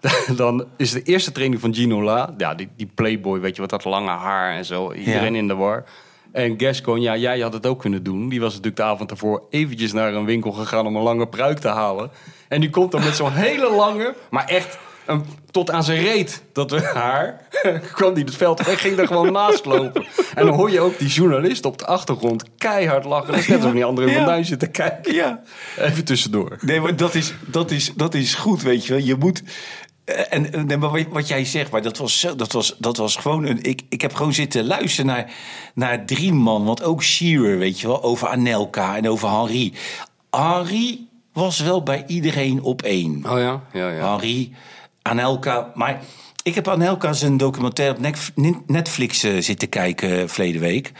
Dan 0.36 0.64
is 0.76 0.90
de 0.92 1.02
eerste 1.02 1.32
training 1.32 1.60
van 1.60 1.74
Ginola, 1.74 2.34
ja, 2.38 2.54
die, 2.54 2.68
die 2.76 2.90
playboy, 2.94 3.40
weet 3.40 3.54
je 3.54 3.60
wat, 3.60 3.70
dat 3.70 3.84
lange 3.84 4.10
haar 4.10 4.56
en 4.56 4.64
zo. 4.64 4.92
Iedereen 4.92 5.32
Ja. 5.32 5.38
in 5.38 5.48
de 5.48 5.54
war. 5.54 5.84
En 6.34 6.54
Gascoigne, 6.60 7.04
ja, 7.04 7.16
jij 7.16 7.40
had 7.40 7.52
het 7.52 7.66
ook 7.66 7.80
kunnen 7.80 8.02
doen. 8.02 8.28
Die 8.28 8.40
was 8.40 8.48
natuurlijk 8.50 8.76
de 8.76 8.82
avond 8.82 9.10
ervoor 9.10 9.42
eventjes 9.50 9.92
naar 9.92 10.14
een 10.14 10.24
winkel 10.24 10.52
gegaan 10.52 10.86
om 10.86 10.96
een 10.96 11.02
lange 11.02 11.26
pruik 11.28 11.58
te 11.58 11.68
halen. 11.68 12.10
En 12.48 12.60
die 12.60 12.70
komt 12.70 12.92
dan 12.92 13.04
met 13.04 13.16
zo'n 13.16 13.32
hele 13.32 13.70
lange, 13.70 14.14
maar 14.30 14.44
echt 14.46 14.78
een- 15.06 15.24
tot 15.50 15.70
aan 15.70 15.84
zijn 15.84 16.02
reet, 16.02 16.42
dat 16.52 16.70
we 16.70 16.80
haar, 16.94 17.40
kwam 17.92 18.14
die 18.14 18.24
het 18.24 18.36
veld 18.36 18.60
en 18.66 18.76
ging 18.76 18.98
er 18.98 19.06
gewoon 19.06 19.32
naast 19.32 19.64
lopen. 19.64 20.04
En 20.34 20.46
dan 20.46 20.54
hoor 20.54 20.70
je 20.70 20.80
ook 20.80 20.98
die 20.98 21.08
journalist 21.08 21.64
op 21.64 21.78
de 21.78 21.86
achtergrond 21.86 22.44
keihard 22.58 23.04
lachen. 23.04 23.26
Dat 23.32 23.40
is 23.40 23.46
net 23.48 23.56
alsof 23.58 23.72
die 23.72 23.84
anderen 23.84 24.10
in 24.10 24.18
Ja. 24.20 24.24
Duin 24.26 24.44
zitten 24.44 24.70
kijken. 24.70 25.14
Ja. 25.14 25.42
Even 25.78 26.04
tussendoor. 26.04 26.56
Nee, 26.60 26.80
maar 26.80 26.96
dat 26.96 27.14
is, 27.14 27.34
dat 27.46 27.70
is, 27.70 27.92
dat 27.96 28.14
is 28.14 28.34
goed, 28.34 28.62
weet 28.62 28.86
je 28.86 28.92
wel. 28.92 29.02
Je 29.02 29.16
moet... 29.16 29.42
eh, 30.04 30.20
En, 30.30 30.52
en 30.70 30.80
wat- 30.80 31.06
wat 31.10 31.28
jij 31.28 31.44
zegt, 31.44 31.70
maar 31.70 31.82
dat 31.82 31.98
was, 31.98 32.20
zo, 32.20 32.34
dat 32.36 32.52
was, 32.52 32.74
dat 32.78 32.96
was 32.96 33.16
gewoon 33.16 33.44
een. 33.46 33.62
Ik, 33.62 33.82
ik 33.88 34.00
heb 34.00 34.14
gewoon 34.14 34.32
zitten 34.32 34.66
luisteren 34.66 35.06
naar, 35.06 35.30
naar 35.74 36.04
drie 36.06 36.32
man. 36.32 36.64
Want 36.64 36.82
ook 36.82 37.02
Shearer, 37.02 37.58
weet 37.58 37.80
je 37.80 37.86
wel, 37.86 38.02
over 38.02 38.28
Anelka 38.28 38.96
en 38.96 39.08
over 39.08 39.30
Henri. 39.30 39.72
Henri 40.30 41.08
was 41.32 41.60
wel 41.60 41.82
bij 41.82 42.04
iedereen 42.06 42.62
op 42.62 42.82
één. 42.82 43.24
Oh 43.30 43.38
ja? 43.38 43.60
Ja, 43.72 43.88
ja. 43.90 44.10
Henri, 44.10 44.54
Anelka. 45.02 45.70
Maar 45.74 46.00
ik 46.42 46.54
heb 46.54 46.68
Anelka 46.68 47.12
zijn 47.12 47.36
documentaire 47.36 47.94
op 47.94 48.12
Netflix 48.66 49.22
eh, 49.22 49.36
zitten 49.40 49.68
kijken 49.68 50.20
eh, 50.20 50.28
verleden 50.28 50.60
week. 50.60 50.92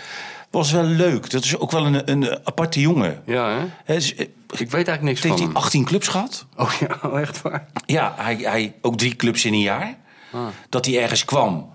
Was 0.54 0.72
wel 0.72 0.84
leuk. 0.84 1.30
Dat 1.30 1.44
is 1.44 1.58
ook 1.58 1.70
wel 1.70 1.86
een, 1.86 2.10
een 2.10 2.38
aparte 2.44 2.80
jongen. 2.80 3.22
Ja, 3.26 3.70
hè? 3.84 3.94
Dus, 3.94 4.14
eh, 4.14 4.26
Ik 4.46 4.70
weet 4.70 4.72
eigenlijk 4.72 5.02
niks 5.02 5.22
heeft 5.22 5.34
van 5.34 5.44
hij 5.44 5.52
hem. 5.54 5.56
18 5.56 5.84
clubs 5.84 6.08
gehad? 6.08 6.46
Oh 6.56 6.72
ja, 6.80 6.98
oh, 7.08 7.20
echt 7.20 7.42
waar? 7.42 7.66
Ja, 7.86 8.14
hij, 8.16 8.36
hij 8.36 8.74
ook 8.80 8.96
drie 8.96 9.16
clubs 9.16 9.44
in 9.44 9.52
een 9.52 9.60
jaar. 9.60 9.96
Ah. 10.32 10.40
Dat 10.68 10.86
hij 10.86 11.02
ergens 11.02 11.24
kwam. 11.24 11.72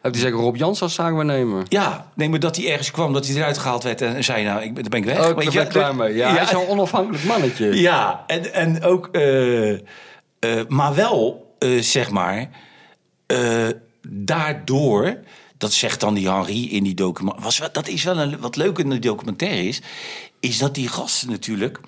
Heb 0.00 0.14
je 0.14 0.20
zeker 0.20 0.38
Rob 0.38 0.56
Jans 0.56 0.82
als 0.82 0.94
zaakwaarnemer? 0.94 1.62
Ja, 1.68 2.06
nee, 2.14 2.28
maar 2.28 2.38
dat 2.38 2.56
hij 2.56 2.70
ergens 2.70 2.90
kwam, 2.90 3.12
dat 3.12 3.26
hij 3.26 3.36
eruit 3.36 3.58
gehaald 3.58 3.82
werd 3.82 4.00
en 4.00 4.24
zei: 4.24 4.44
Nou, 4.44 4.62
ik 4.62 4.74
ben, 4.74 4.82
daar 4.82 4.90
ben 4.90 5.00
ik 5.00 5.04
weg. 5.04 5.24
Oh, 5.24 5.28
ik 5.28 5.34
ben 5.34 5.62
je, 5.62 5.66
klaar 5.66 5.94
mee. 5.94 6.14
Ja, 6.14 6.32
hij 6.32 6.42
is 6.42 6.48
zo'n 6.48 6.68
onafhankelijk 6.68 7.24
mannetje. 7.24 7.80
Ja, 7.80 8.24
en, 8.26 8.52
en 8.52 8.84
ook, 8.84 9.08
eh, 9.12 9.72
eh, 9.72 9.78
maar 10.68 10.94
wel, 10.94 11.54
zeg 11.80 12.10
maar, 12.10 12.48
daardoor, 14.08 15.16
dat 15.60 15.72
zegt 15.72 16.00
dan 16.00 16.14
die 16.14 16.30
Henri 16.30 16.70
in 16.70 16.82
die 16.84 16.94
documentaire, 16.94 17.68
dat 17.72 17.88
is 17.88 18.02
wel 18.02 18.18
een, 18.18 18.38
wat 18.38 18.56
leuk 18.56 18.78
in 18.78 18.90
de 18.90 18.98
documentaire 18.98 19.68
is, 19.68 19.80
is 20.40 20.58
dat 20.58 20.74
die 20.74 20.88
gasten 20.88 21.30
natuurlijk 21.30 21.80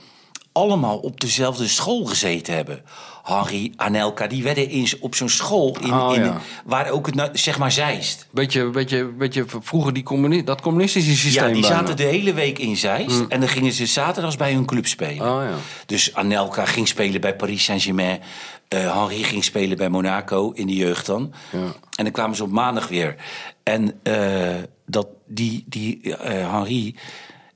allemaal 0.52 0.99
op 0.99 1.21
dezelfde 1.21 1.69
school 1.69 2.05
gezeten 2.05 2.55
hebben. 2.55 2.83
Henri, 3.23 3.73
Anelka, 3.76 4.26
die 4.26 4.43
werden 4.43 4.69
in, 4.69 4.87
op 5.00 5.14
zo'n 5.14 5.29
school 5.29 5.76
in, 5.81 5.93
Oh, 5.93 6.14
in, 6.14 6.25
ja. 6.25 6.41
waar 6.64 6.91
ook 6.91 7.07
het, 7.07 7.14
nou, 7.14 7.31
zeg 7.33 7.59
maar, 7.59 7.73
Zeist. 7.73 8.26
Beetje, 8.31 8.71
beetje, 8.71 9.05
beetje 9.05 9.45
vroeger 9.49 9.93
die 9.93 10.02
communi 10.02 10.45
dat 10.45 10.61
communistische 10.61 11.17
systeem 11.17 11.47
Ja, 11.47 11.52
die 11.52 11.61
bijna. 11.62 11.76
zaten 11.76 11.97
de 11.97 12.02
hele 12.05 12.35
week 12.35 12.59
in 12.59 12.76
Zeist. 12.76 13.25
En 13.29 13.41
dan 13.41 13.49
gingen 13.49 13.73
ze 13.73 13.87
zaterdags 13.87 14.37
bij 14.37 14.52
hun 14.52 14.64
club 14.67 14.87
spelen. 14.87 15.35
Oh, 15.35 15.43
ja. 15.45 15.55
Dus 15.87 16.14
Anelka 16.14 16.64
ging 16.64 16.88
spelen 16.88 17.21
bij 17.21 17.37
Paris 17.37 17.64
Saint-Germain. 17.64 18.21
Eh 18.69 18.99
Henri 18.99 19.25
ging 19.25 19.45
spelen 19.45 19.76
bij 19.76 19.88
Monaco 19.88 20.50
in 20.50 20.67
de 20.67 20.75
jeugd 20.75 21.07
dan. 21.07 21.33
Ja. 21.50 21.59
En 21.97 22.05
dan 22.05 22.11
kwamen 22.12 22.37
ze 22.37 22.43
op 22.43 22.50
maandag 22.50 22.88
weer. 22.88 23.17
En 23.62 24.00
eh, 24.02 24.55
dat 24.87 25.07
die, 25.26 25.64
die 25.69 26.17
eh, 26.17 26.50
Henri 26.52 26.97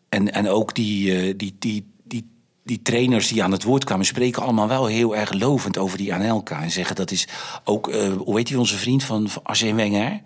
en, 0.09 0.33
en 0.33 0.49
ook 0.49 0.75
die, 0.75 1.37
die, 1.37 1.57
die, 1.59 1.95
die, 2.67 2.83
trainers 2.83 3.29
die 3.29 3.43
aan 3.43 3.53
het 3.53 3.63
woord 3.63 3.85
kwamen... 3.85 4.07
spreken 4.07 4.43
allemaal 4.43 4.69
wel 4.69 4.87
heel 4.87 5.17
erg 5.17 5.33
lovend 5.33 5.79
over 5.79 5.99
die 5.99 6.15
Anelka. 6.15 6.63
En 6.63 6.71
zeggen 6.71 6.97
dat 6.97 7.11
is 7.11 7.29
ook... 7.65 7.89
eh, 7.89 8.13
hoe 8.17 8.37
heet 8.37 8.49
hij 8.49 8.59
onze 8.59 8.77
vriend 8.79 9.05
van, 9.05 9.29
van 9.29 9.43
Arsène 9.45 9.75
Wenger? 9.75 10.21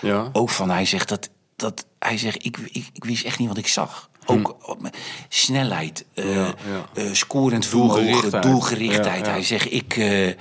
Ja. 0.00 0.28
Ook 0.32 0.50
van, 0.50 0.70
hij 0.70 0.84
zegt 0.84 1.08
dat, 1.08 1.30
dat 1.56 1.86
hij 1.98 2.18
zegt, 2.18 2.44
ik, 2.44 2.56
ik, 2.58 2.86
ik 2.92 3.04
wist 3.04 3.24
echt 3.24 3.38
niet 3.38 3.48
wat 3.48 3.56
ik 3.58 3.66
zag. 3.68 4.10
Ook 4.26 4.56
op 4.68 4.80
me- 4.82 4.90
snelheid, 5.28 6.04
eh, 6.14 6.24
Hm. 6.24 6.30
Ja, 6.30 6.44
ja. 6.44 7.02
eh, 7.02 7.12
scorend 7.12 7.66
vermogen, 7.66 8.04
Doelgerichtheid. 8.50 9.26
Hij 9.26 9.42
zegt, 9.42 9.72
ik... 9.72 9.96
eh, 9.96 10.32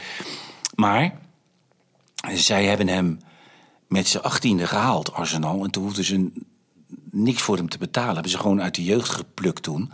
maar 0.76 1.20
zij 2.34 2.66
hebben 2.66 2.88
hem 2.88 3.20
met 3.88 4.08
z'n 4.08 4.18
achttiende 4.18 4.68
gehaald, 4.68 5.14
Arsenal. 5.14 5.64
En 5.64 5.72
toen 5.72 5.84
hoefden 5.84 6.04
ze 6.04 6.32
niks 7.12 7.42
voor 7.42 7.58
hem 7.58 7.70
te 7.70 7.78
betalen. 7.78 8.14
Hebben 8.14 8.32
ze 8.32 8.38
gewoon 8.38 8.62
uit 8.62 8.76
de 8.76 8.84
jeugd 8.84 9.10
geplukt 9.10 9.64
toen. 9.64 9.92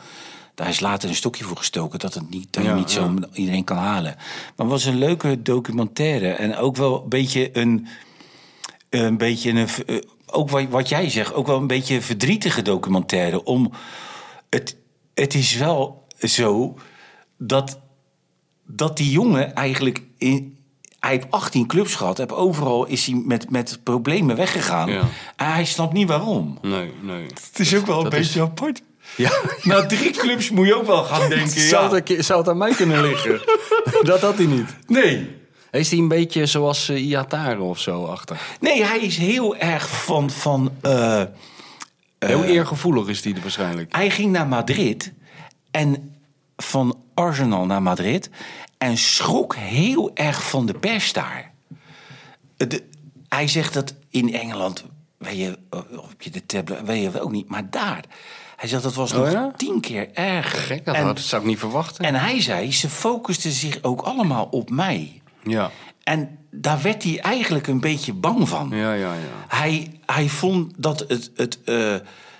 Daar 0.59 0.67
is 0.69 0.79
later 0.79 1.09
een 1.09 1.15
stokje 1.15 1.43
voor 1.43 1.57
gestoken 1.57 1.99
dat, 1.99 2.13
het 2.13 2.29
niet, 2.29 2.47
dat 2.53 2.63
je 2.63 2.69
Ja, 2.69 2.75
niet 2.75 2.91
zo 2.91 3.13
iedereen 3.33 3.63
kan 3.63 3.77
halen. 3.77 4.13
Maar 4.15 4.53
het 4.55 4.67
was 4.67 4.85
een 4.85 4.97
leuke 4.97 5.41
documentaire. 5.41 6.29
En 6.31 6.55
ook 6.57 6.75
wel 6.75 7.03
een 7.03 7.09
beetje 7.09 7.57
een 7.57 7.87
een 8.89 9.17
beetje 9.17 9.49
een, 9.51 9.67
eh, 9.85 9.95
ook 10.25 10.49
wat, 10.49 10.65
wat 10.69 10.89
jij 10.89 11.09
zegt, 11.09 11.33
ook 11.33 11.47
wel 11.47 11.57
een 11.57 11.67
beetje 11.67 11.95
een 11.95 12.01
verdrietige 12.01 12.61
documentaire. 12.61 13.43
Om 13.43 13.71
het, 14.49 14.75
het 15.13 15.33
is 15.33 15.55
wel 15.55 16.07
zo 16.19 16.75
dat, 17.37 17.79
dat 18.65 18.97
die 18.97 19.11
jongen 19.11 19.55
eigenlijk 19.55 20.01
in. 20.17 20.57
Hij 20.99 21.11
heeft 21.11 21.31
18 21.31 21.67
clubs 21.67 21.95
gehad. 21.95 22.17
Heb 22.17 22.31
overal 22.31 22.85
is 22.85 23.05
hij 23.05 23.15
met, 23.25 23.49
met 23.49 23.79
problemen 23.83 24.35
weggegaan. 24.35 24.91
Ja. 24.91 25.01
En 25.35 25.51
hij 25.51 25.65
snapt 25.65 25.93
niet 25.93 26.07
waarom. 26.07 26.57
Nee, 26.61 26.91
nee. 27.01 27.23
Het 27.23 27.59
is 27.59 27.75
ook 27.75 27.85
wel 27.85 27.97
een 27.97 28.03
Dat 28.03 28.13
is- 28.13 28.19
beetje 28.19 28.41
apart. 28.41 28.81
Ja. 29.15 29.31
Na 29.63 29.85
drie 29.85 30.11
clubs 30.11 30.49
moet 30.49 30.67
je 30.67 30.75
ook 30.75 30.85
wel 30.85 31.03
gaan 31.03 31.29
denken. 31.35 31.59
Zou, 31.61 31.95
Ja. 31.97 32.03
het, 32.15 32.25
zou 32.25 32.39
het 32.39 32.49
aan 32.49 32.57
mij 32.57 32.73
kunnen 32.73 33.01
liggen? 33.01 33.41
dat 34.01 34.21
had 34.21 34.37
hij 34.37 34.45
niet. 34.45 34.75
Nee. 34.87 35.37
Is 35.71 35.89
hij 35.89 35.99
een 35.99 36.07
beetje 36.07 36.45
zoals 36.45 36.89
uh, 36.89 37.05
Iatare 37.07 37.61
of 37.61 37.79
zo 37.79 38.05
achter? 38.05 38.37
nee, 38.59 38.83
hij 38.85 38.99
is 38.99 39.17
heel 39.17 39.55
erg 39.57 39.89
van. 40.03 40.29
van 40.29 40.71
eh, 40.81 41.23
Heel 42.19 42.43
eergevoelig 42.43 43.07
is 43.07 43.23
hij 43.23 43.35
waarschijnlijk. 43.41 43.95
Hij 43.95 44.09
ging 44.09 44.31
naar 44.31 44.47
Madrid 44.47 45.13
en 45.71 46.15
van 46.57 46.97
Arsenal 47.13 47.65
naar 47.65 47.81
Madrid 47.81 48.29
en 48.77 48.97
schrok 48.97 49.55
heel 49.55 50.11
erg 50.13 50.49
van 50.49 50.65
de 50.65 50.73
pers 50.73 51.13
daar. 51.13 51.51
De- 52.57 52.83
hij 53.29 53.47
zegt 53.47 53.73
dat 53.73 53.93
in 54.09 54.33
Engeland 54.33 54.83
weet 55.17 55.37
je, 55.37 55.57
op 55.97 56.21
je 56.21 56.29
de 56.29 56.45
tablet, 56.45 56.81
weet 56.85 57.01
je 57.13 57.21
ook 57.21 57.31
niet, 57.31 57.49
maar 57.49 57.69
daar. 57.69 58.03
Hij 58.59 58.69
zegt 58.69 58.83
dat 58.83 58.93
was 58.93 59.11
Oh 59.13 59.17
nog 59.19 59.31
ja? 59.31 59.51
tien 59.57 59.79
keer 59.79 60.09
erger. 60.13 60.59
Gek, 60.59 60.85
dat, 60.85 60.95
en, 60.95 61.03
had- 61.03 61.15
dat 61.15 61.25
zou 61.25 61.41
ik 61.41 61.47
niet 61.47 61.59
verwachten. 61.59 62.05
en 62.05 62.15
hij 62.15 62.41
zei, 62.41 62.71
ze 62.73 62.89
focusten 62.89 63.51
zich 63.51 63.77
ook 63.83 64.01
allemaal 64.01 64.45
op 64.51 64.69
mij. 64.69 65.21
ja. 65.43 65.71
En 66.03 66.37
daar 66.51 66.81
werd 66.81 67.03
hij 67.03 67.19
eigenlijk 67.19 67.67
een 67.67 67.79
beetje 67.79 68.13
bang 68.13 68.49
van. 68.49 68.69
Ja, 68.73 68.93
ja, 68.93 69.13
ja. 69.13 69.19
Hij, 69.57 69.99
hij 70.05 70.27
vond 70.29 70.73
dat 70.77 70.99
het, 71.07 71.31
het 71.35 71.59
eh, 71.63 71.95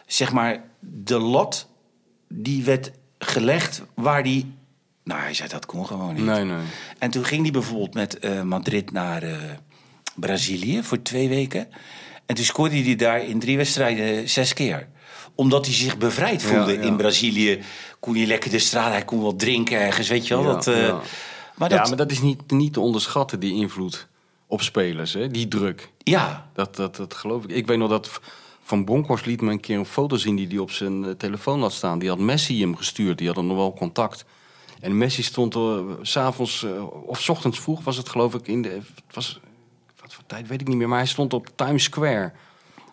zeg 0.05 0.32
maar, 0.32 0.63
de 0.79 1.19
lat 1.19 1.67
die 2.27 2.63
werd 2.63 2.91
gelegd 3.19 3.84
waar 3.93 4.23
die. 4.23 4.53
Nou, 5.03 5.21
hij 5.21 5.34
zei 5.34 5.49
dat 5.49 5.65
kon 5.65 5.86
gewoon 5.86 6.13
niet. 6.13 6.23
Nee, 6.25 6.43
nee. 6.43 6.58
En 6.99 7.10
toen 7.12 7.25
ging 7.25 7.41
hij 7.41 7.51
bijvoorbeeld 7.51 7.93
met 7.93 8.19
eh, 8.19 8.41
Madrid 8.41 8.91
naar 8.91 9.23
eh, 9.23 9.38
Brazilië 10.15 10.84
voor 10.84 11.01
twee 11.01 11.29
weken. 11.29 11.67
En 12.25 12.36
toen 12.36 12.45
scoorde 12.45 12.84
hij 12.84 12.95
daar 12.95 13.23
in 13.23 13.39
drie 13.39 13.58
wedstrijden 13.58 14.29
zes 14.29 14.53
keer. 14.53 14.88
Omdat 15.39 15.65
hij 15.65 15.75
zich 15.75 15.97
bevrijd 15.97 16.43
voelde 16.43 16.73
Ja, 16.73 16.82
ja. 16.82 16.86
in 16.88 16.95
Brazilië. 16.95 17.60
Kon 17.99 18.15
hij 18.15 18.25
lekker 18.25 18.49
de 18.52 18.60
straat, 18.60 18.91
hij 18.91 19.06
kon 19.06 19.21
wel 19.21 19.36
drinken 19.36 19.80
ergens, 19.80 20.08
weet 20.10 20.28
je 20.28 20.34
wel. 20.36 20.43
Ja, 20.43 20.52
dat, 20.52 20.67
eh, 20.67 20.88
ja. 20.88 21.02
Maar 21.56 21.69
dat, 21.69 21.78
ja, 21.78 21.88
maar 21.88 21.97
dat 21.97 22.12
is 22.12 22.21
niet, 22.21 22.52
niet 22.52 22.73
te 22.73 22.80
onderschatten, 22.80 23.39
die 23.39 23.54
invloed 23.54 24.08
op 24.47 24.62
spelers, 24.62 25.13
hè? 25.13 25.28
die 25.28 25.47
druk. 25.47 25.89
ja, 25.97 26.49
Dat, 26.54 26.75
dat, 26.75 26.95
dat 26.95 27.13
geloof 27.13 27.43
ik. 27.43 27.52
Ik 27.52 27.67
weet 27.67 27.78
nog 27.78 27.89
dat 27.89 28.19
Van 28.63 28.86
Bronckhorst 28.86 29.25
liet 29.25 29.41
me 29.41 29.52
een 29.52 29.60
keer 29.60 29.78
een 29.78 29.86
foto 29.86 30.17
zien 30.17 30.36
die 30.36 30.47
hij 30.47 30.58
op 30.58 30.71
zijn 30.71 31.06
eh, 31.06 31.12
telefoon 31.12 31.62
had 31.62 31.73
staan. 31.73 31.99
Die 31.99 32.10
had 32.10 32.19
Messi 32.19 32.62
hem 32.62 32.75
gestuurd, 32.75 33.17
die 33.17 33.28
hadden 33.28 33.47
nog 33.47 33.58
wel 33.58 33.73
contact. 33.73 34.25
En 34.80 34.97
Messi 34.97 35.23
stond 35.23 35.56
er 35.56 35.84
s 36.02 36.12
s'avonds 36.12 36.63
eh, 36.63 37.06
of 37.06 37.21
's 37.21 37.30
ochtends 37.30 37.60
vroeg 37.60 37.84
was 37.84 37.97
het 37.97 38.10
geloof 38.10 38.34
ik 38.34 38.47
in 38.47 38.62
de... 38.62 38.69
Het 38.69 39.15
was, 39.15 39.39
wat 40.02 40.13
voor 40.13 40.23
tijd 40.28 40.47
weet 40.47 40.62
ik 40.62 40.67
niet 40.67 40.78
meer, 40.78 40.88
maar 40.88 40.97
hij 40.97 41.08
stond 41.08 41.34
op 41.34 41.47
Times 41.56 41.84
Square. 41.84 42.32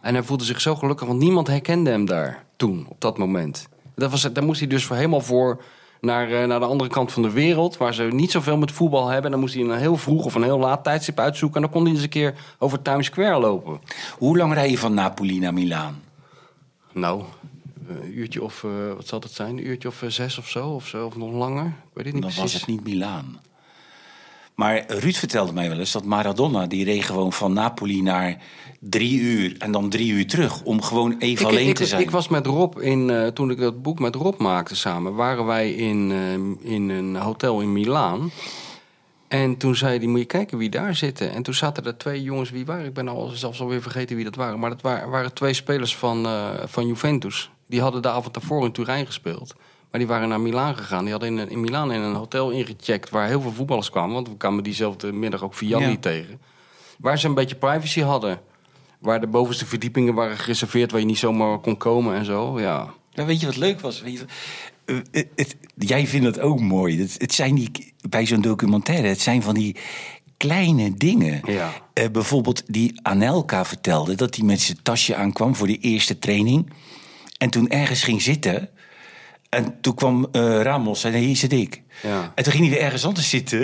En 0.06 0.14
hij 0.14 0.22
voelde 0.22 0.44
zich 0.44 0.60
zo 0.60 0.74
gelukkig, 0.74 1.06
want 1.06 1.18
niemand 1.18 1.46
herkende 1.46 1.90
hem 1.90 2.04
daar 2.04 2.44
toen, 2.56 2.86
op 2.88 3.00
dat 3.00 3.18
moment. 3.18 3.68
Dat 3.94 4.10
was, 4.10 4.22
daar 4.22 4.44
moest 4.44 4.60
hij 4.60 4.68
dus 4.68 4.84
voor 4.84 4.96
helemaal 4.96 5.20
voor 5.20 5.62
naar, 6.00 6.30
eh, 6.30 6.46
naar 6.46 6.60
de 6.60 6.66
andere 6.66 6.90
kant 6.90 7.12
van 7.12 7.22
de 7.22 7.30
wereld... 7.30 7.76
waar 7.76 7.94
ze 7.94 8.02
niet 8.02 8.30
zoveel 8.30 8.56
met 8.56 8.72
voetbal 8.72 9.08
hebben. 9.08 9.30
Dan 9.30 9.40
moest 9.40 9.54
hij 9.54 9.62
een 9.62 9.78
heel 9.78 9.96
vroeg 9.96 10.24
of 10.24 10.34
een 10.34 10.42
heel 10.42 10.58
laat 10.58 10.84
tijdstip 10.84 11.18
uitzoeken... 11.18 11.56
en 11.56 11.62
dan 11.62 11.72
kon 11.72 11.84
hij 11.84 11.92
eens 11.92 12.02
een 12.02 12.08
keer 12.08 12.34
over 12.58 12.82
Times 12.82 13.06
Square 13.06 13.40
lopen. 13.40 13.80
hoe 14.18 14.36
lang 14.36 14.54
rij 14.54 14.70
je 14.70 14.78
van 14.78 14.94
Napoli 14.94 15.38
naar 15.38 15.54
Milaan? 15.54 16.02
Nou, 16.92 17.22
een 17.88 18.18
uurtje 18.18 18.42
of, 18.42 18.64
eh, 18.64 18.70
wat 18.96 19.06
zal 19.06 19.20
het 19.20 19.32
zijn? 19.32 19.58
Een 19.58 19.66
uurtje 19.66 19.88
of 19.88 20.02
eh, 20.02 20.08
zes 20.08 20.38
of 20.38 20.48
zo, 20.48 20.68
of 20.68 20.86
zo, 20.86 21.06
of 21.06 21.16
nog 21.16 21.32
langer. 21.32 21.66
Ik 21.66 21.72
weet 21.92 22.04
het 22.04 22.14
niet 22.14 22.22
Dan 22.22 22.32
precies. 22.32 22.40
was 22.40 22.52
het 22.52 22.66
niet 22.66 22.84
Milaan. 22.84 23.38
Maar 24.56 24.84
Ruud 24.86 25.14
vertelde 25.14 25.52
mij 25.52 25.68
wel 25.68 25.78
eens 25.78 25.92
dat 25.92 26.04
Maradona... 26.04 26.66
die 26.66 26.84
reed 26.84 27.04
gewoon 27.04 27.32
van 27.32 27.52
Napoli 27.52 28.02
naar 28.02 28.36
drie 28.80 29.20
uur 29.20 29.54
en 29.58 29.72
dan 29.72 29.88
drie 29.88 30.12
uur 30.12 30.26
terug... 30.26 30.62
om 30.62 30.82
gewoon 30.82 31.16
even 31.18 31.44
Ik, 31.44 31.50
alleen 31.50 31.68
ik, 31.68 31.74
te 31.74 31.86
zijn. 31.86 32.02
ik 32.02 32.10
was 32.10 32.28
met 32.28 32.46
Rob 32.46 32.80
in, 32.80 33.10
eh, 33.10 33.26
toen 33.26 33.50
ik 33.50 33.58
dat 33.58 33.82
boek 33.82 33.98
met 33.98 34.14
Rob 34.14 34.40
maakte 34.40 34.76
samen, 34.76 35.14
waren 35.14 35.46
wij 35.46 35.72
in, 35.72 36.10
eh, 36.12 36.72
in 36.72 36.88
een 36.88 37.16
hotel 37.16 37.60
in 37.60 37.72
Milaan. 37.72 38.30
En 39.28 39.56
toen 39.56 39.76
zei 39.76 39.98
hij, 39.98 40.06
moet 40.06 40.18
je 40.18 40.24
kijken 40.24 40.58
wie 40.58 40.70
daar 40.70 40.94
zitten. 40.94 41.32
En 41.32 41.42
toen 41.42 41.54
zaten 41.54 41.84
er 41.84 41.96
twee 41.96 42.22
jongens, 42.22 42.50
wie 42.50 42.66
waren? 42.66 42.86
Ik 42.86 42.94
ben 42.94 43.08
al 43.08 43.28
zelfs 43.28 43.60
alweer 43.60 43.82
vergeten 43.82 44.16
wie 44.16 44.24
dat 44.24 44.34
waren. 44.34 44.58
Maar 44.58 44.70
dat 44.70 44.82
waren, 44.82 45.10
waren 45.10 45.34
twee 45.34 45.52
spelers 45.52 45.96
van, 45.96 46.26
eh, 46.26 46.50
van 46.64 46.86
Juventus. 46.86 47.50
Die 47.66 47.80
hadden 47.80 48.02
de 48.02 48.08
avond 48.08 48.34
daarvoor 48.34 48.64
in 48.64 48.72
Turijn 48.72 49.06
gespeeld. 49.06 49.54
Maar 49.90 50.00
die 50.00 50.06
waren 50.06 50.28
naar 50.28 50.40
Milaan 50.40 50.76
gegaan. 50.76 51.02
Die 51.02 51.10
hadden 51.12 51.38
in, 51.38 51.50
in 51.50 51.60
Milaan 51.60 51.92
in 51.92 52.00
een 52.00 52.14
hotel 52.14 52.50
ingecheckt 52.50 53.10
waar 53.10 53.26
heel 53.28 53.40
veel 53.40 53.52
voetballers 53.52 53.90
kwamen. 53.90 54.14
Want 54.14 54.28
we 54.28 54.36
kwamen 54.36 54.64
diezelfde 54.64 55.12
middag 55.12 55.42
ook 55.42 55.54
Vianney 55.54 55.90
Ja. 55.90 55.96
tegen. 55.96 56.40
Waar 56.98 57.18
ze 57.18 57.26
een 57.26 57.34
beetje 57.34 57.54
privacy 57.56 58.00
hadden. 58.00 58.40
Waar 58.98 59.20
de 59.20 59.26
bovenste 59.26 59.66
verdiepingen 59.66 60.14
waren 60.14 60.36
gereserveerd 60.38 60.90
waar 60.90 61.00
je 61.00 61.06
niet 61.06 61.18
zomaar 61.18 61.58
kon 61.58 61.76
komen 61.76 62.14
en 62.14 62.24
zo. 62.24 62.60
Ja. 62.60 62.92
Nou, 63.14 63.28
weet 63.28 63.40
je 63.40 63.46
wat 63.46 63.56
leuk 63.56 63.80
was? 63.80 64.00
Weet 64.02 64.12
je, 64.12 64.18
wat- 64.18 64.28
eh, 64.84 64.96
het- 65.10 65.28
het- 65.36 65.56
jij 65.74 66.06
vindt 66.06 66.26
het 66.26 66.40
ook 66.40 66.60
mooi. 66.60 67.00
Het, 67.00 67.14
het 67.18 67.32
zijn 67.34 67.54
die, 67.54 67.70
bij 68.08 68.26
zo'n 68.26 68.40
documentaire, 68.40 69.08
het 69.08 69.20
zijn 69.20 69.42
van 69.42 69.54
die 69.54 69.76
kleine 70.36 70.94
dingen. 70.94 71.40
Ja. 71.44 71.72
Eh, 71.92 72.08
bijvoorbeeld 72.10 72.62
die 72.66 73.00
Anelka 73.02 73.64
vertelde 73.64 74.14
dat 74.14 74.36
hij 74.36 74.44
met 74.44 74.60
zijn 74.60 74.78
tasje 74.82 75.14
aankwam 75.16 75.54
voor 75.54 75.66
de 75.66 75.78
eerste 75.78 76.18
training. 76.18 76.70
En 77.38 77.50
toen 77.50 77.68
ergens 77.68 78.02
ging 78.02 78.22
zitten. 78.22 78.68
En 79.48 79.80
toen 79.80 79.94
kwam 79.94 80.28
eh, 80.32 80.60
Ramos 80.62 81.04
en 81.04 81.10
zei, 81.10 81.12
nee, 81.14 81.26
hier 81.26 81.36
zit 81.36 81.52
ik. 81.52 81.82
Ja. 82.02 82.32
En 82.34 82.44
toen 82.44 82.52
ging 82.52 82.64
hij 82.66 82.74
weer 82.74 82.84
ergens 82.84 83.04
anders 83.04 83.28
zitten. 83.30 83.60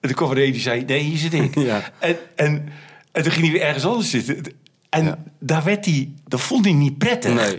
En 0.00 0.08
toen 0.08 0.14
kwam 0.14 0.30
er 0.30 0.44
een 0.44 0.52
die 0.52 0.60
zei, 0.60 0.84
nee, 0.84 1.00
hier 1.00 1.18
zit 1.18 1.32
ik. 1.34 1.54
Ja. 1.64 1.92
En, 1.98 2.16
en, 2.36 2.68
en 3.12 3.22
toen 3.22 3.32
ging 3.32 3.44
hij 3.44 3.52
weer 3.52 3.62
ergens 3.62 3.84
anders 3.84 4.10
zitten. 4.10 4.42
En 4.88 5.04
Ja. 5.04 5.18
daar 5.38 5.64
werd 5.64 5.84
hij, 5.84 6.10
dat 6.28 6.40
vond 6.40 6.64
hij 6.64 6.74
niet 6.74 6.98
prettig. 6.98 7.34
Nee. 7.34 7.56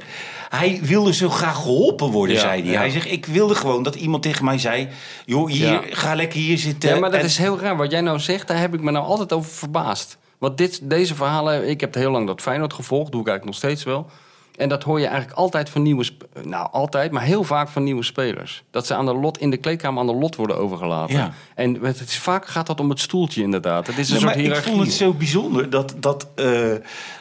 Hij 0.49 0.79
wilde 0.83 1.13
zo 1.13 1.29
graag 1.29 1.55
geholpen 1.55 2.09
worden, 2.11 2.35
Ja, 2.35 2.41
zei 2.41 2.61
hij. 2.61 2.71
ja. 2.71 2.77
Hij 2.79 2.89
zegt, 2.89 3.11
ik 3.11 3.25
wilde 3.25 3.55
gewoon 3.55 3.83
dat 3.83 3.95
iemand 3.95 4.23
tegen 4.23 4.45
mij 4.45 4.59
zei... 4.59 4.87
joh, 5.25 5.49
hier, 5.49 5.81
ga 5.89 6.15
lekker 6.15 6.39
hier 6.39 6.57
zitten. 6.57 6.89
Ja, 6.89 6.99
maar 6.99 7.11
dat 7.11 7.19
En- 7.19 7.25
is 7.25 7.37
heel 7.37 7.59
raar. 7.59 7.77
Wat 7.77 7.91
jij 7.91 8.01
nou 8.01 8.19
zegt, 8.19 8.47
daar 8.47 8.59
heb 8.59 8.73
ik 8.73 8.81
me 8.81 8.91
nou 8.91 9.05
altijd 9.05 9.33
over 9.33 9.51
verbaasd. 9.51 10.17
Want 10.37 10.57
dit, 10.57 10.79
deze 10.83 11.15
verhalen, 11.15 11.69
ik 11.69 11.81
heb 11.81 11.93
heel 11.93 12.11
lang 12.11 12.27
dat 12.27 12.41
Feyenoord 12.41 12.73
gevolgd, 12.73 13.11
doe 13.11 13.21
ik 13.21 13.27
eigenlijk 13.27 13.59
nog 13.61 13.71
steeds 13.71 13.83
wel. 13.83 14.09
En 14.57 14.69
dat 14.69 14.83
hoor 14.83 14.99
je 14.99 15.05
eigenlijk 15.05 15.37
altijd 15.37 15.69
van 15.69 15.81
nieuwe, 15.81 16.05
nou 16.43 16.67
altijd, 16.71 17.11
maar 17.11 17.23
heel 17.23 17.43
vaak 17.43 17.69
van 17.69 17.83
nieuwe 17.83 18.03
spelers. 18.03 18.63
Dat 18.71 18.85
ze 18.87 18.95
aan 18.95 19.05
de 19.05 19.13
lot 19.13 19.37
in 19.37 19.49
de 19.49 19.57
kleedkamer 19.57 19.99
aan 19.99 20.07
de 20.07 20.15
lot 20.15 20.35
worden 20.35 20.57
overgelaten. 20.57 21.15
Ja. 21.15 21.31
En 21.55 21.73
het 21.81 21.99
is, 22.01 22.17
vaak 22.17 22.47
gaat 22.47 22.67
dat 22.67 22.79
om 22.79 22.89
het 22.89 22.99
stoeltje 22.99 23.41
inderdaad. 23.41 23.87
Het 23.87 23.97
is 23.97 24.09
een 24.09 24.15
Ja, 24.15 24.21
soort 24.21 24.35
maar 24.35 24.57
ik 24.57 24.63
vond 24.63 24.79
het 24.79 24.93
zo 24.93 25.13
bijzonder 25.13 25.69
dat, 25.69 25.95
dat, 25.99 26.27
eh, 26.35 26.71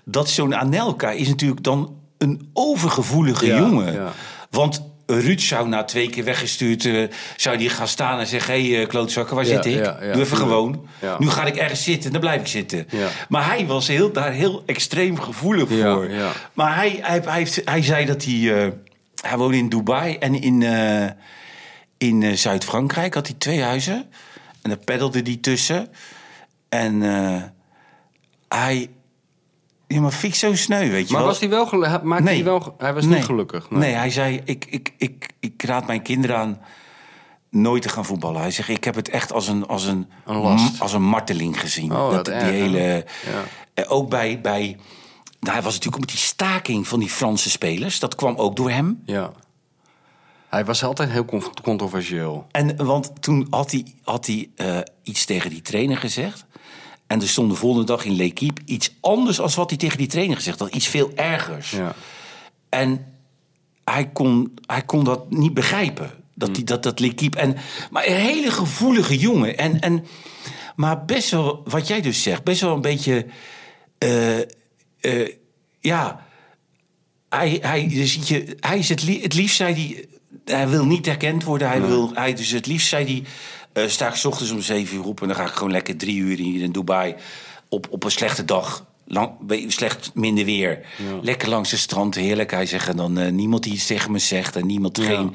dat 0.04 0.28
zo'n 0.28 0.54
Anelka 0.54 1.10
is 1.10 1.28
natuurlijk 1.28 1.62
dan 1.62 1.94
een 2.18 2.50
overgevoelige 2.52 3.46
Ja, 3.46 3.56
jongen. 3.58 4.12
Want 4.50 4.82
Ruud 5.06 5.40
zou 5.40 5.68
na 5.68 5.84
twee 5.84 6.10
keer 6.10 6.24
weggestuurd, 6.24 6.84
eh, 6.84 7.02
zou 7.36 7.56
die 7.56 7.68
gaan 7.68 7.88
staan 7.88 8.18
en 8.18 8.26
zeggen... 8.26 8.54
hé, 8.54 8.70
hey, 8.72 8.82
eh, 8.82 8.88
klootzakken, 8.88 9.36
waar 9.36 9.46
Ja, 9.46 9.62
zit 9.62 9.64
ik? 9.74 9.84
ja, 9.84 9.98
ja, 10.02 10.12
Doe 10.12 10.22
even 10.22 10.36
gewoon. 10.36 10.88
Nu 11.18 11.28
ga 11.28 11.44
ik 11.44 11.56
ergens 11.56 11.82
zitten 11.84 12.04
en 12.04 12.10
dan 12.12 12.20
blijf 12.20 12.40
ik 12.40 12.46
zitten. 12.46 12.86
Maar 13.28 13.46
hij 13.46 13.66
was 13.66 13.86
heel, 13.88 14.12
daar 14.12 14.32
heel 14.32 14.62
extreem 14.66 15.20
gevoelig 15.20 15.68
voor. 15.68 16.08
Maar 16.54 16.74
hij, 16.74 16.98
hij, 17.02 17.20
hij, 17.24 17.38
heeft- 17.38 17.60
hij 17.64 17.82
zei 17.82 18.04
dat 18.04 18.24
hij... 18.24 18.64
eh, 18.64 18.70
hij 19.22 19.36
woonde 19.36 19.56
in 19.56 19.68
Dubai 19.68 20.16
en 20.16 20.34
in, 20.42 20.62
in 21.98 22.38
Zuid-Frankrijk 22.38 23.14
had 23.14 23.26
hij 23.26 23.36
twee 23.38 23.62
huizen. 23.62 24.10
En 24.62 24.70
daar 24.70 24.78
peddelde 24.84 25.20
hij 25.24 25.38
tussen. 25.40 25.88
En 26.68 27.00
hij... 28.48 28.88
Ja, 29.88 30.00
maar 30.00 30.18
ik 30.22 30.34
zo 30.34 30.54
sneu, 30.54 30.90
weet 30.90 31.06
je 31.06 31.12
Maar 31.12 31.22
wel. 31.22 31.30
was 31.30 31.40
hij 31.40 31.48
wel 31.48 31.66
gelukkig? 31.66 32.02
Maakte 32.02 32.30
hij, 32.30 32.44
wel, 32.44 32.74
hij 32.78 32.94
was 32.94 33.04
Nee. 33.04 33.14
niet 33.14 33.24
gelukkig. 33.24 33.70
Nee, 33.70 33.92
hij 33.94 34.10
zei, 34.10 34.40
ik, 34.44 34.64
ik, 34.68 34.92
ik, 34.98 35.28
ik 35.40 35.62
raad 35.62 35.86
mijn 35.86 36.02
kinderen 36.02 36.36
aan 36.36 36.60
nooit 37.50 37.82
te 37.82 37.88
gaan 37.88 38.04
voetballen. 38.04 38.40
Hij 38.40 38.50
zegt, 38.50 38.68
ik 38.68 38.84
heb 38.84 38.94
het 38.94 39.08
echt 39.08 39.32
als 39.32 39.48
een, 39.48 39.66
als 39.66 39.84
een, 39.84 40.08
Een 40.24 40.36
last. 40.36 40.80
als 40.80 40.92
een 40.92 41.02
marteling 41.02 41.60
gezien. 41.60 41.92
Oh, 41.92 42.10
dat, 42.10 42.24
die 42.24 42.34
erg, 42.34 42.44
hele... 42.50 42.78
Ja. 42.78 43.42
Eh, 43.74 43.84
ook 43.92 44.08
bij... 44.10 44.40
bij 44.40 44.76
nou, 45.40 45.54
hij 45.54 45.62
was 45.62 45.72
natuurlijk 45.74 45.94
ook 45.94 46.00
met 46.00 46.08
die 46.10 46.18
staking 46.26 46.88
van 46.88 46.98
die 46.98 47.10
Franse 47.10 47.50
spelers. 47.50 47.98
Dat 48.00 48.14
kwam 48.14 48.34
ook 48.36 48.56
door 48.56 48.70
hem. 48.70 49.02
Ja. 49.04 49.32
Hij 50.48 50.64
was 50.64 50.84
altijd 50.84 51.10
heel 51.10 51.24
con- 51.24 51.42
controversieel. 51.62 52.46
En, 52.50 52.84
want 52.86 53.12
toen 53.22 53.46
had 53.50 53.70
hij, 53.70 53.86
had 54.04 54.26
hij 54.26 54.50
eh, 54.56 54.78
iets 55.02 55.24
tegen 55.24 55.50
die 55.50 55.62
trainer 55.62 55.96
gezegd. 55.96 56.44
En 57.06 57.20
er 57.20 57.28
stond 57.28 57.50
de 57.50 57.56
volgende 57.56 57.86
dag 57.86 58.04
in 58.04 58.16
L'Equipe 58.16 58.60
iets 58.64 58.90
anders 59.00 59.40
als 59.40 59.54
wat 59.54 59.70
hij 59.70 59.78
tegen 59.78 59.98
die 59.98 60.06
trainer 60.06 60.36
gezegd 60.36 60.58
had. 60.58 60.74
Iets 60.74 60.86
veel 60.86 61.10
ergers. 61.14 61.70
Ja. 61.70 61.94
En 62.68 63.06
hij 63.84 64.08
kon, 64.08 64.54
hij 64.66 64.82
kon 64.82 65.04
dat 65.04 65.30
niet 65.30 65.54
begrijpen. 65.54 66.10
Dat, 66.34 66.54
die, 66.54 66.64
dat, 66.64 66.82
dat 66.82 67.00
L'Equipe. 67.00 67.38
En, 67.38 67.56
maar 67.90 68.06
een 68.06 68.14
hele 68.14 68.50
gevoelige 68.50 69.18
jongen. 69.18 69.58
En, 69.58 69.80
en, 69.80 70.04
maar 70.76 71.04
best 71.04 71.30
wel, 71.30 71.62
wat 71.64 71.86
jij 71.86 72.00
dus 72.00 72.22
zegt, 72.22 72.44
best 72.44 72.60
wel 72.60 72.74
een 72.74 72.80
beetje. 72.80 73.26
eh, 73.98 74.38
eh, 75.00 75.28
ja. 75.80 76.24
Hij, 77.28 77.58
hij, 77.62 77.88
dus 77.88 78.14
je, 78.28 78.56
hij 78.60 78.78
is 78.78 78.88
het, 78.88 79.02
lie- 79.02 79.22
het 79.22 79.34
liefst, 79.34 79.56
zei 79.56 79.74
hij. 79.74 80.04
Hij 80.56 80.68
wil 80.68 80.84
niet 80.86 81.06
erkend 81.06 81.44
worden. 81.44 81.68
Hij 81.68 81.80
wil, 81.80 82.10
hij, 82.14 82.34
dus 82.34 82.50
het 82.50 82.66
liefst 82.66 82.88
zei 82.88 83.04
hij. 83.04 83.22
Eh 83.76 83.88
sta 83.88 84.08
ik 84.08 84.14
's 84.14 84.24
ochtends 84.24 84.52
om 84.52 84.60
zeven 84.60 84.96
uur 84.96 85.04
op 85.04 85.20
en 85.20 85.26
dan 85.26 85.36
ga 85.36 85.42
ik 85.46 85.52
gewoon 85.52 85.70
lekker 85.72 85.96
drie 85.96 86.16
uur 86.16 86.36
hier 86.36 86.62
in 86.62 86.72
Dubai. 86.72 87.14
Op, 87.68 87.86
op 87.90 88.04
een 88.04 88.10
slechte 88.10 88.44
dag. 88.44 88.86
Lang, 89.08 89.30
slecht 89.68 90.10
minder 90.14 90.44
weer. 90.44 90.86
Lekker 91.22 91.48
langs 91.48 91.70
het 91.70 91.80
strand, 91.80 92.14
heerlijk. 92.14 92.50
Hij 92.50 92.66
zegt 92.66 92.88
en 92.88 92.96
dan 92.96 93.18
eh, 93.18 93.32
niemand 93.32 93.62
die 93.62 93.72
iets 93.72 93.86
tegen 93.86 94.12
me 94.12 94.18
zegt 94.18 94.56
en 94.56 94.66
niemand 94.66 94.98
geen. 95.00 95.34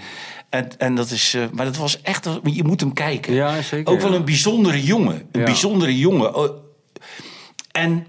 En, 0.49 0.79
en 0.79 0.95
dat 0.95 1.11
is, 1.11 1.33
eh, 1.33 1.43
maar 1.51 1.65
dat 1.65 1.77
was 1.77 2.01
echt, 2.01 2.27
je 2.43 2.63
moet 2.63 2.79
hem 2.79 2.93
kijken. 2.93 3.33
Ja, 3.33 3.61
zeker, 3.61 3.93
Ook 3.93 4.01
wel 4.01 4.13
een 4.13 4.25
bijzondere 4.25 4.83
jongen. 4.83 5.27
Een 5.31 5.43
bijzondere 5.43 5.97
jongen. 5.97 6.35
Oh, 6.35 6.49
En 7.71 8.07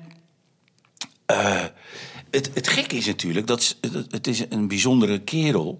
het, 2.30 2.50
het 2.54 2.68
gekke 2.68 2.96
is 2.96 3.06
natuurlijk 3.06 3.46
dat- 3.46 3.76
het 4.10 4.26
is 4.26 4.44
een 4.48 4.68
bijzondere 4.68 5.18
kerel. 5.20 5.78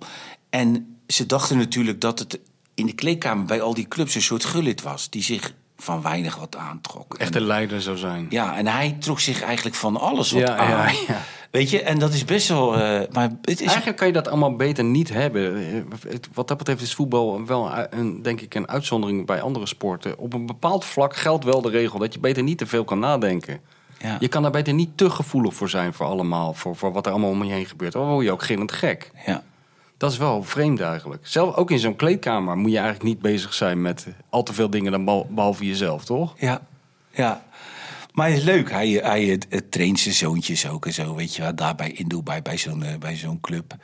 En 0.51 0.97
ze 1.07 1.27
dachten 1.27 1.57
natuurlijk 1.57 2.01
dat 2.01 2.19
het 2.19 2.39
in 2.75 2.87
de 2.87 2.93
kleedkamer 2.95 3.45
bij 3.45 3.61
al 3.61 3.75
die 3.75 3.89
clubs 3.89 4.15
een 4.15 4.23
soort 4.23 4.45
gullit 4.45 4.83
was. 4.83 5.11
Die 5.11 5.23
zich 5.23 5.53
van 5.77 6.03
weinig 6.03 6.37
wat 6.37 6.57
aantrok. 6.57 7.15
Echt 7.15 7.35
En- 7.35 7.41
een 7.41 7.47
leider 7.47 7.83
zou 7.83 7.97
zijn. 7.97 8.27
ja, 8.31 8.57
en 8.57 8.67
hij 8.67 8.97
trok 9.01 9.21
zich 9.21 9.43
eigenlijk 9.43 9.77
van 9.77 9.97
alles 10.01 10.31
wat 10.31 10.41
Ja, 10.43 10.57
aan. 10.57 10.69
ja, 10.69 10.89
ja. 11.09 11.21
Weet 11.51 11.71
je, 11.71 11.83
en 11.83 11.99
dat 11.99 12.13
is 12.13 12.25
best 12.25 12.49
wel... 12.49 12.75
eh, 12.75 13.01
maar 13.13 13.31
het 13.43 13.61
is... 13.61 13.67
Eigenlijk 13.67 13.97
kan 13.97 14.07
je 14.07 14.13
dat 14.13 14.29
allemaal 14.29 14.57
beter 14.57 14.85
niet 14.85 15.09
hebben. 15.13 15.87
Wat 16.35 16.49
dat 16.49 16.59
betreft 16.59 16.83
is 16.83 16.95
voetbal 16.95 17.47
wel 17.47 17.71
een, 17.91 18.23
denk 18.23 18.41
ik 18.41 18.55
een 18.55 18.69
uitzondering 18.69 19.27
bij 19.27 19.41
andere 19.43 19.67
sporten. 19.67 20.19
Op 20.19 20.33
een 20.33 20.47
bepaald 20.47 20.85
vlak 20.85 21.17
geldt 21.17 21.45
wel 21.45 21.63
de 21.63 21.71
regel 21.71 21.99
dat 21.99 22.13
je 22.15 22.21
beter 22.21 22.43
niet 22.43 22.59
te 22.59 22.67
veel 22.67 22.85
kan 22.85 22.99
nadenken. 22.99 23.61
Ja. 23.99 24.17
Je 24.21 24.29
kan 24.29 24.43
daar 24.43 24.51
beter 24.51 24.75
niet 24.75 24.97
te 24.97 25.11
gevoelig 25.11 25.55
voor 25.55 25.69
zijn 25.69 25.93
voor 25.95 26.07
allemaal, 26.07 26.55
voor, 26.55 26.77
voor 26.77 26.93
wat 26.93 27.07
er 27.07 27.13
allemaal 27.13 27.31
om 27.31 27.45
je 27.45 27.53
heen 27.53 27.67
gebeurt. 27.67 27.93
Dan 27.93 28.09
word 28.09 28.25
je 28.25 28.33
ook 28.33 28.43
gillend 28.43 28.73
gek. 28.73 29.11
ja. 29.27 29.43
Dat 30.03 30.13
is 30.13 30.19
wel 30.19 30.43
vreemd 30.43 30.81
eigenlijk. 30.81 31.27
Zelf 31.27 31.55
ook 31.57 31.71
in 31.71 31.79
zo'n 31.79 31.97
kleedkamer 31.97 32.57
moet 32.57 32.71
je 32.71 32.77
eigenlijk 32.77 33.07
niet 33.07 33.21
bezig 33.21 33.55
zijn 33.55 33.83
met 33.83 34.07
al 34.31 34.43
te 34.43 34.53
veel 34.53 34.71
dingen 34.71 34.93
dan 34.93 35.27
behalve 35.31 35.67
jezelf, 35.67 36.05
toch? 36.05 36.35
Ja, 36.39 36.61
ja. 37.11 37.45
Maar 38.13 38.29
het 38.29 38.37
is 38.37 38.45
leuk. 38.45 38.71
Hij, 38.71 38.89
hij 38.89 39.25
het, 39.25 39.47
het 39.49 39.71
traint 39.71 39.99
zijn 39.99 40.15
zoontjes 40.15 40.69
ook 40.69 40.87
en 40.87 40.93
zo, 40.93 41.15
weet 41.15 41.35
je 41.35 41.43
wel. 41.43 41.55
Daarbij 41.55 41.91
in 41.91 42.09
Dubai, 42.09 42.43
bij 42.43 42.57
zo'n 42.57 42.83
eh, 42.83 42.97
bij 42.99 43.17
zo'n 43.17 43.41
club. 43.41 43.75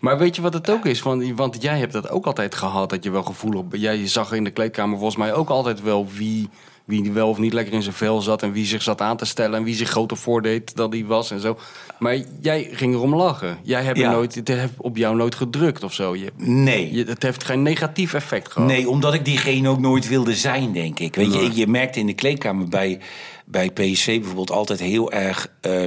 Maar 0.00 0.18
weet 0.18 0.36
je 0.36 0.42
wat 0.42 0.52
het 0.52 0.70
ook 0.70 0.86
is? 0.86 1.02
Want, 1.02 1.30
want 1.36 1.62
jij 1.62 1.78
hebt 1.78 1.92
dat 1.92 2.10
ook 2.10 2.26
altijd 2.26 2.54
gehad, 2.54 2.90
dat 2.90 3.04
je 3.04 3.10
wel 3.10 3.22
gevoelig... 3.22 3.62
Jij 3.70 4.08
zag 4.08 4.32
in 4.32 4.44
de 4.44 4.50
kleedkamer 4.50 4.96
volgens 4.96 5.18
mij 5.18 5.32
ook 5.32 5.48
altijd 5.48 5.82
wel 5.82 6.06
wie, 6.06 6.48
wie 6.88 7.12
wel 7.12 7.28
of 7.28 7.38
niet 7.38 7.52
lekker 7.52 7.74
in 7.74 7.82
zijn 7.82 7.94
vel 7.94 8.20
zat... 8.20 8.42
en 8.42 8.52
wie 8.52 8.66
zich 8.66 8.82
zat 8.82 9.00
aan 9.00 9.16
te 9.16 9.24
stellen 9.24 9.58
en 9.58 9.64
wie 9.64 9.74
zich 9.74 9.88
groter 9.90 10.16
voordeed 10.16 10.76
dan 10.76 10.90
hij 10.90 11.04
was 11.04 11.30
en 11.30 11.40
zo. 11.40 11.58
Maar 11.98 12.16
jij 12.40 12.68
ging 12.72 12.94
erom 12.94 13.14
lachen. 13.14 13.58
Jij 13.62 13.82
hebt, 13.82 13.98
Ja. 13.98 14.10
nooit, 14.10 14.34
het 14.34 14.48
heeft 14.48 14.72
op 14.76 14.96
jou 14.96 15.16
nooit 15.16 15.34
gedrukt 15.34 15.82
of 15.82 15.92
zo. 15.94 16.16
Je, 16.16 16.32
Nee. 16.36 16.92
je, 16.92 17.04
het 17.04 17.22
heeft 17.22 17.44
geen 17.44 17.62
negatief 17.62 18.14
effect 18.14 18.52
gehad. 18.52 18.68
Nee, 18.68 18.88
omdat 18.88 19.14
ik 19.14 19.24
diegene 19.24 19.68
ook 19.68 19.78
nooit 19.80 20.08
wilde 20.08 20.34
zijn, 20.34 20.72
denk 20.72 20.98
ik. 20.98 21.14
Weet 21.14 21.32
je, 21.34 21.50
je 21.54 21.66
merkte 21.66 21.98
in 21.98 22.06
de 22.06 22.14
kleedkamer 22.14 22.68
bij, 22.68 23.00
bij 23.46 23.70
PSV 23.70 24.16
bijvoorbeeld 24.18 24.50
altijd 24.50 24.80
heel 24.80 25.12
erg... 25.12 25.50
eh, 25.60 25.82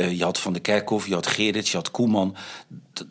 eh, 0.00 0.18
je 0.18 0.24
had 0.24 0.38
Van 0.38 0.52
der 0.52 0.62
Kerkhoff, 0.62 1.06
je 1.06 1.14
had 1.14 1.26
Gerrits, 1.26 1.70
je 1.70 1.76
had 1.76 1.90
Koeman. 1.90 2.36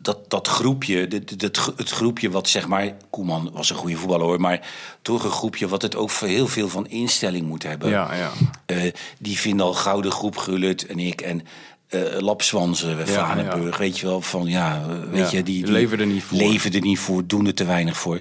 Dat, 0.02 0.30
dat 0.30 0.48
groepje, 0.48 1.08
dit- 1.08 1.38
dit- 1.40 1.72
het, 1.76 1.90
groepje 1.90 2.30
wat 2.30 2.48
zeg 2.48 2.68
maar... 2.68 2.96
Koeman 3.10 3.50
was 3.52 3.70
een 3.70 3.76
goede 3.76 3.96
voetballer 3.96 4.26
hoor, 4.26 4.40
maar 4.40 4.68
toch 5.02 5.24
een 5.24 5.30
groepje... 5.30 5.68
wat 5.68 5.82
het 5.82 5.96
ook 5.96 6.10
voor 6.10 6.28
heel 6.28 6.46
veel 6.48 6.68
van 6.68 6.88
instelling 6.88 7.46
moet 7.46 7.62
hebben. 7.62 7.90
Ja, 7.90 8.14
ja. 8.14 8.30
Eh, 8.66 8.92
die 9.18 9.38
vinden 9.38 9.66
al 9.66 9.74
gouden 9.74 10.12
groep 10.12 10.36
Gullit 10.36 10.86
en 10.86 10.98
ik 10.98 11.20
en 11.20 11.42
eh 11.88 12.00
Lapswansen, 12.20 13.08
Vanenburg, 13.08 13.76
weet 13.78 13.98
je 13.98 14.06
wel, 14.06 14.20
van 14.20 14.46
ja, 14.46 14.86
weet 15.10 15.30
Ja, 15.30 15.36
je, 15.36 15.42
die, 15.42 15.64
die 15.64 15.72
leven 15.72 16.00
er 16.00 16.06
niet 16.06 16.22
voor. 16.22 16.38
leven 16.38 16.72
er 16.72 16.80
niet 16.80 16.98
voor, 16.98 17.26
doen 17.26 17.46
er 17.46 17.54
te 17.54 17.64
weinig 17.64 17.96
voor. 17.96 18.20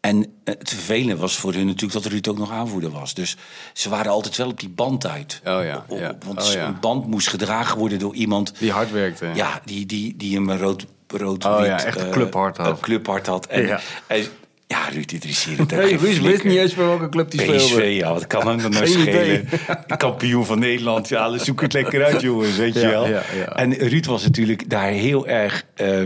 En 0.00 0.26
het 0.44 0.68
vervelende 0.68 1.16
was 1.16 1.36
voor 1.36 1.52
hun 1.52 1.66
natuurlijk 1.66 2.02
dat 2.02 2.12
Ruud 2.12 2.28
ook 2.28 2.38
nog 2.38 2.50
aanvoerder 2.50 2.90
was. 2.90 3.14
Dus 3.14 3.36
ze 3.72 3.88
waren 3.88 4.12
altijd 4.12 4.36
wel 4.36 4.48
op 4.48 4.60
die 4.60 4.68
band 4.68 5.06
uit. 5.06 5.40
Oh 5.44 5.64
ja, 5.64 5.84
ja. 5.88 6.16
Want 6.26 6.42
Oh 6.48 6.52
ja. 6.52 6.66
een 6.66 6.80
band 6.80 7.06
moest 7.06 7.28
gedragen 7.28 7.78
worden 7.78 7.98
door 7.98 8.14
iemand 8.14 8.52
Die 8.58 8.70
hard 8.72 8.90
werkte. 8.92 9.26
ja, 9.34 9.60
die, 9.64 9.86
die, 9.86 10.16
die 10.16 10.36
een 10.36 10.58
rood, 10.58 10.86
rood 11.06 11.44
Oh 11.44 11.56
wit, 11.58 11.66
ja, 11.66 11.84
echt 11.84 11.98
een 12.00 12.06
eh, 12.06 12.12
clubhart 12.12 12.56
had. 12.56 12.66
Een 12.66 12.80
clubhart 12.80 13.26
had. 13.26 13.46
En, 13.46 13.66
Ja. 13.66 13.80
en- 14.06 14.24
ja, 14.66 14.88
Ruud 14.88 15.12
interesseerde 15.12 15.62
het 15.62 15.72
geen 15.72 15.98
Ruud 15.98 16.20
wist 16.20 16.44
niet 16.44 16.56
eens 16.56 16.74
voor 16.74 16.84
welke 16.86 17.08
club 17.08 17.30
die 17.30 17.40
speelde. 17.40 17.58
PSV, 17.64 17.96
ja, 18.00 18.12
wat 18.12 18.26
kan 18.26 18.46
hem 18.46 18.58
dan 18.62 18.70
nou 18.70 18.86
schelen? 18.86 19.48
Kampioen 19.96 20.46
van 20.46 20.58
Nederland, 20.58 21.08
ja, 21.08 21.38
zoek 21.38 21.60
het 21.60 21.72
lekker 21.72 22.04
uit, 22.04 22.20
jongens, 22.20 22.56
weet 22.56 22.74
je 22.74 22.80
wel. 22.88 23.06
ja, 23.06 23.22
ja. 23.36 23.44
En 23.56 23.74
Ruud 23.74 24.06
was 24.06 24.22
natuurlijk 24.22 24.70
daar 24.70 24.88
heel 24.90 25.26
erg 25.26 25.64
eh, 25.74 26.02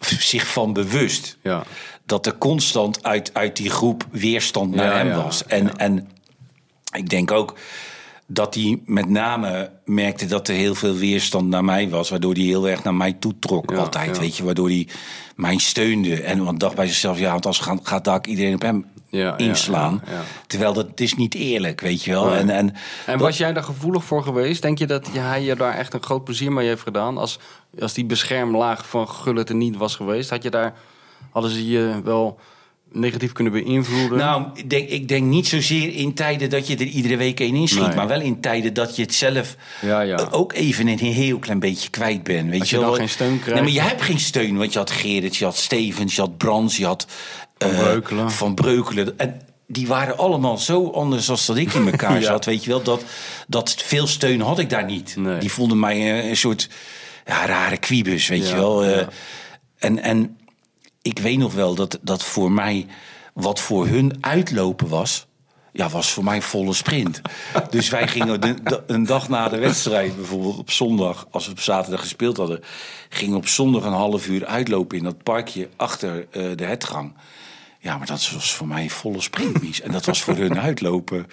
zich 0.00 0.46
van 0.46 0.72
bewust. 0.72 1.36
Ja. 1.42 1.64
Dat 2.06 2.26
er 2.26 2.38
constant 2.38 3.02
uit, 3.04 3.30
uit 3.34 3.56
die 3.56 3.70
groep 3.70 4.06
weerstand 4.10 4.74
naar 4.74 4.86
Ja, 4.90 4.96
hem 4.96 5.08
ja, 5.08 5.22
was. 5.22 5.46
En, 5.46 5.76
en 5.76 6.08
ik 6.94 7.08
denk 7.08 7.30
ook 7.30 7.54
dat 8.26 8.54
hij 8.54 8.80
met 8.84 9.08
name 9.08 9.70
merkte 9.84 10.26
dat 10.26 10.48
er 10.48 10.54
heel 10.54 10.74
veel 10.74 10.94
weerstand 10.94 11.48
naar 11.48 11.64
mij 11.64 11.88
was. 11.88 12.10
Waardoor 12.10 12.32
hij 12.34 12.42
heel 12.42 12.68
erg 12.68 12.82
naar 12.82 12.94
mij 12.94 13.12
toe 13.12 13.34
trok 13.38 13.70
Ja, 13.70 13.76
altijd. 13.76 14.18
Weet 14.18 14.36
je, 14.36 14.44
waardoor 14.44 14.68
hij 14.68 14.88
mij 15.36 15.58
steunde. 15.58 16.22
En 16.22 16.44
want 16.44 16.60
dacht 16.60 16.74
bij 16.74 16.86
zichzelf, 16.86 17.18
ja, 17.18 17.30
want 17.32 17.46
als 17.46 17.58
gaat, 17.58 17.80
gaat 17.82 18.04
daar 18.04 18.26
iedereen 18.26 18.54
op 18.54 18.62
hem 18.62 18.84
Ja, 19.08 19.36
inslaan. 19.36 20.02
ja, 20.06 20.12
ja. 20.12 20.22
Terwijl 20.46 20.72
dat 20.72 20.86
het 20.86 21.00
is 21.00 21.14
niet 21.14 21.34
eerlijk, 21.34 21.80
weet 21.80 22.02
je 22.02 22.10
wel. 22.10 22.24
Nee. 22.28 22.38
En, 22.38 22.50
en, 22.50 22.74
En 23.06 23.18
was 23.18 23.36
jij 23.38 23.52
daar 23.52 23.62
gevoelig 23.62 24.04
voor 24.04 24.22
geweest? 24.22 24.62
Denk 24.62 24.78
je 24.78 24.86
dat 24.86 25.08
hij 25.12 25.42
je 25.42 25.56
daar 25.56 25.74
echt 25.74 25.94
een 25.94 26.02
groot 26.02 26.24
plezier 26.24 26.52
mee 26.52 26.66
heeft 26.68 26.82
gedaan? 26.82 27.18
Als, 27.18 27.38
als 27.80 27.92
die 27.92 28.04
beschermlaag 28.04 28.88
van 28.88 29.08
Gullit 29.08 29.48
er 29.48 29.54
niet 29.54 29.76
was 29.76 29.96
geweest, 29.96 30.30
had 30.30 30.42
je 30.42 30.50
daar, 30.50 30.74
hadden 31.36 31.54
ze 31.54 31.68
je 31.68 32.00
wel 32.04 32.38
negatief 32.92 33.32
kunnen 33.32 33.52
beïnvloeden? 33.52 34.18
Nou, 34.18 34.46
ik 34.54 34.70
denk, 34.70 34.88
ik 34.88 35.08
denk 35.08 35.24
niet 35.24 35.46
zozeer 35.46 35.94
in 35.94 36.14
tijden 36.14 36.50
dat 36.50 36.66
je 36.66 36.76
er 36.76 36.86
iedere 36.86 37.16
week 37.16 37.40
één 37.40 37.54
inschiet. 37.54 37.86
Nee. 37.86 37.94
Maar 37.96 38.08
wel 38.08 38.20
in 38.20 38.40
tijden 38.40 38.74
dat 38.74 38.96
je 38.96 39.02
het 39.02 39.14
zelf 39.14 39.56
Ja, 39.80 40.00
ja. 40.00 40.28
ook 40.30 40.52
even 40.52 40.86
een 40.88 40.98
heel 40.98 41.38
klein 41.38 41.58
beetje 41.58 41.90
kwijt 41.90 42.22
bent. 42.22 42.50
Weet 42.50 42.60
Als 42.60 42.70
je 42.70 42.80
wel? 42.80 42.92
geen 42.94 43.08
steun 43.08 43.40
krijgt. 43.40 43.52
Nee, 43.62 43.62
maar 43.62 43.82
je 43.82 43.88
hebt 43.88 44.02
geen 44.02 44.18
steun. 44.18 44.56
Want 44.56 44.72
je 44.72 44.78
had 44.78 44.90
Gerrit, 44.90 45.36
je 45.36 45.44
had 45.44 45.56
Stevens, 45.56 46.14
je 46.14 46.20
had 46.20 46.36
Brans, 46.36 46.76
je 46.76 46.86
had... 46.86 47.06
Van 47.58 47.70
eh, 47.70 47.78
Breukelen. 47.78 48.30
Van 48.30 48.54
Breukelen. 48.54 49.18
En 49.18 49.40
die 49.66 49.86
waren 49.86 50.18
allemaal 50.18 50.58
zo 50.58 50.90
anders 50.90 51.30
als 51.30 51.46
dat 51.46 51.56
ik 51.56 51.72
in 51.72 51.86
elkaar 51.90 52.20
Ja. 52.20 52.26
zat. 52.26 52.44
Weet 52.44 52.64
je 52.64 52.70
wel, 52.70 52.82
dat, 52.82 53.04
dat 53.48 53.74
veel 53.78 54.06
steun 54.06 54.40
had 54.40 54.58
ik 54.58 54.70
daar 54.70 54.84
niet. 54.84 55.16
Nee. 55.16 55.38
Die 55.38 55.52
vonden 55.52 55.78
mij 55.78 55.96
eh, 55.96 56.28
een 56.28 56.36
soort 56.36 56.68
ja, 57.26 57.46
rare 57.46 57.76
kwiebus, 57.76 58.28
weet 58.28 58.42
Ja, 58.42 58.48
je 58.48 58.54
wel. 58.54 58.84
Eh, 58.84 59.06
en, 59.78 60.02
en 60.02 60.36
ik 61.06 61.18
weet 61.18 61.38
nog 61.38 61.54
wel 61.54 61.74
dat, 61.74 61.98
dat 62.02 62.24
voor 62.24 62.52
mij, 62.52 62.86
wat 63.34 63.60
voor 63.60 63.86
hun 63.86 64.16
uitlopen 64.20 64.88
was, 64.88 65.26
ja, 65.72 65.88
was 65.88 66.10
voor 66.10 66.24
mij 66.24 66.42
volle 66.42 66.72
sprint. 66.72 67.20
dus 67.70 67.88
wij 67.88 68.08
gingen 68.08 68.40
de- 68.40 68.62
de- 68.62 68.82
een 68.86 69.04
dag 69.06 69.28
na 69.28 69.48
de 69.48 69.58
wedstrijd, 69.58 70.16
bijvoorbeeld 70.16 70.58
op 70.58 70.70
zondag, 70.70 71.26
als 71.30 71.44
we 71.46 71.50
op 71.52 71.60
zaterdag 71.60 72.00
gespeeld 72.00 72.36
hadden, 72.36 72.60
gingen 73.08 73.36
op 73.36 73.46
zondag 73.48 73.84
een 73.84 73.92
half 73.92 74.26
uur 74.28 74.46
uitlopen 74.46 74.98
in 74.98 75.04
dat 75.04 75.22
parkje 75.22 75.68
achter 75.76 76.26
eh, 76.30 76.42
de 76.56 76.64
hetgang. 76.64 77.14
Ja, 77.86 77.96
maar 77.98 78.06
dat 78.06 78.30
was 78.34 78.52
voor 78.54 78.66
mij 78.66 78.88
volle 78.90 79.20
sprintmies. 79.20 79.80
En 79.80 79.92
dat 79.92 80.04
was 80.04 80.22
voor 80.22 80.34
hun 80.36 80.60
uitlopen. 80.60 81.26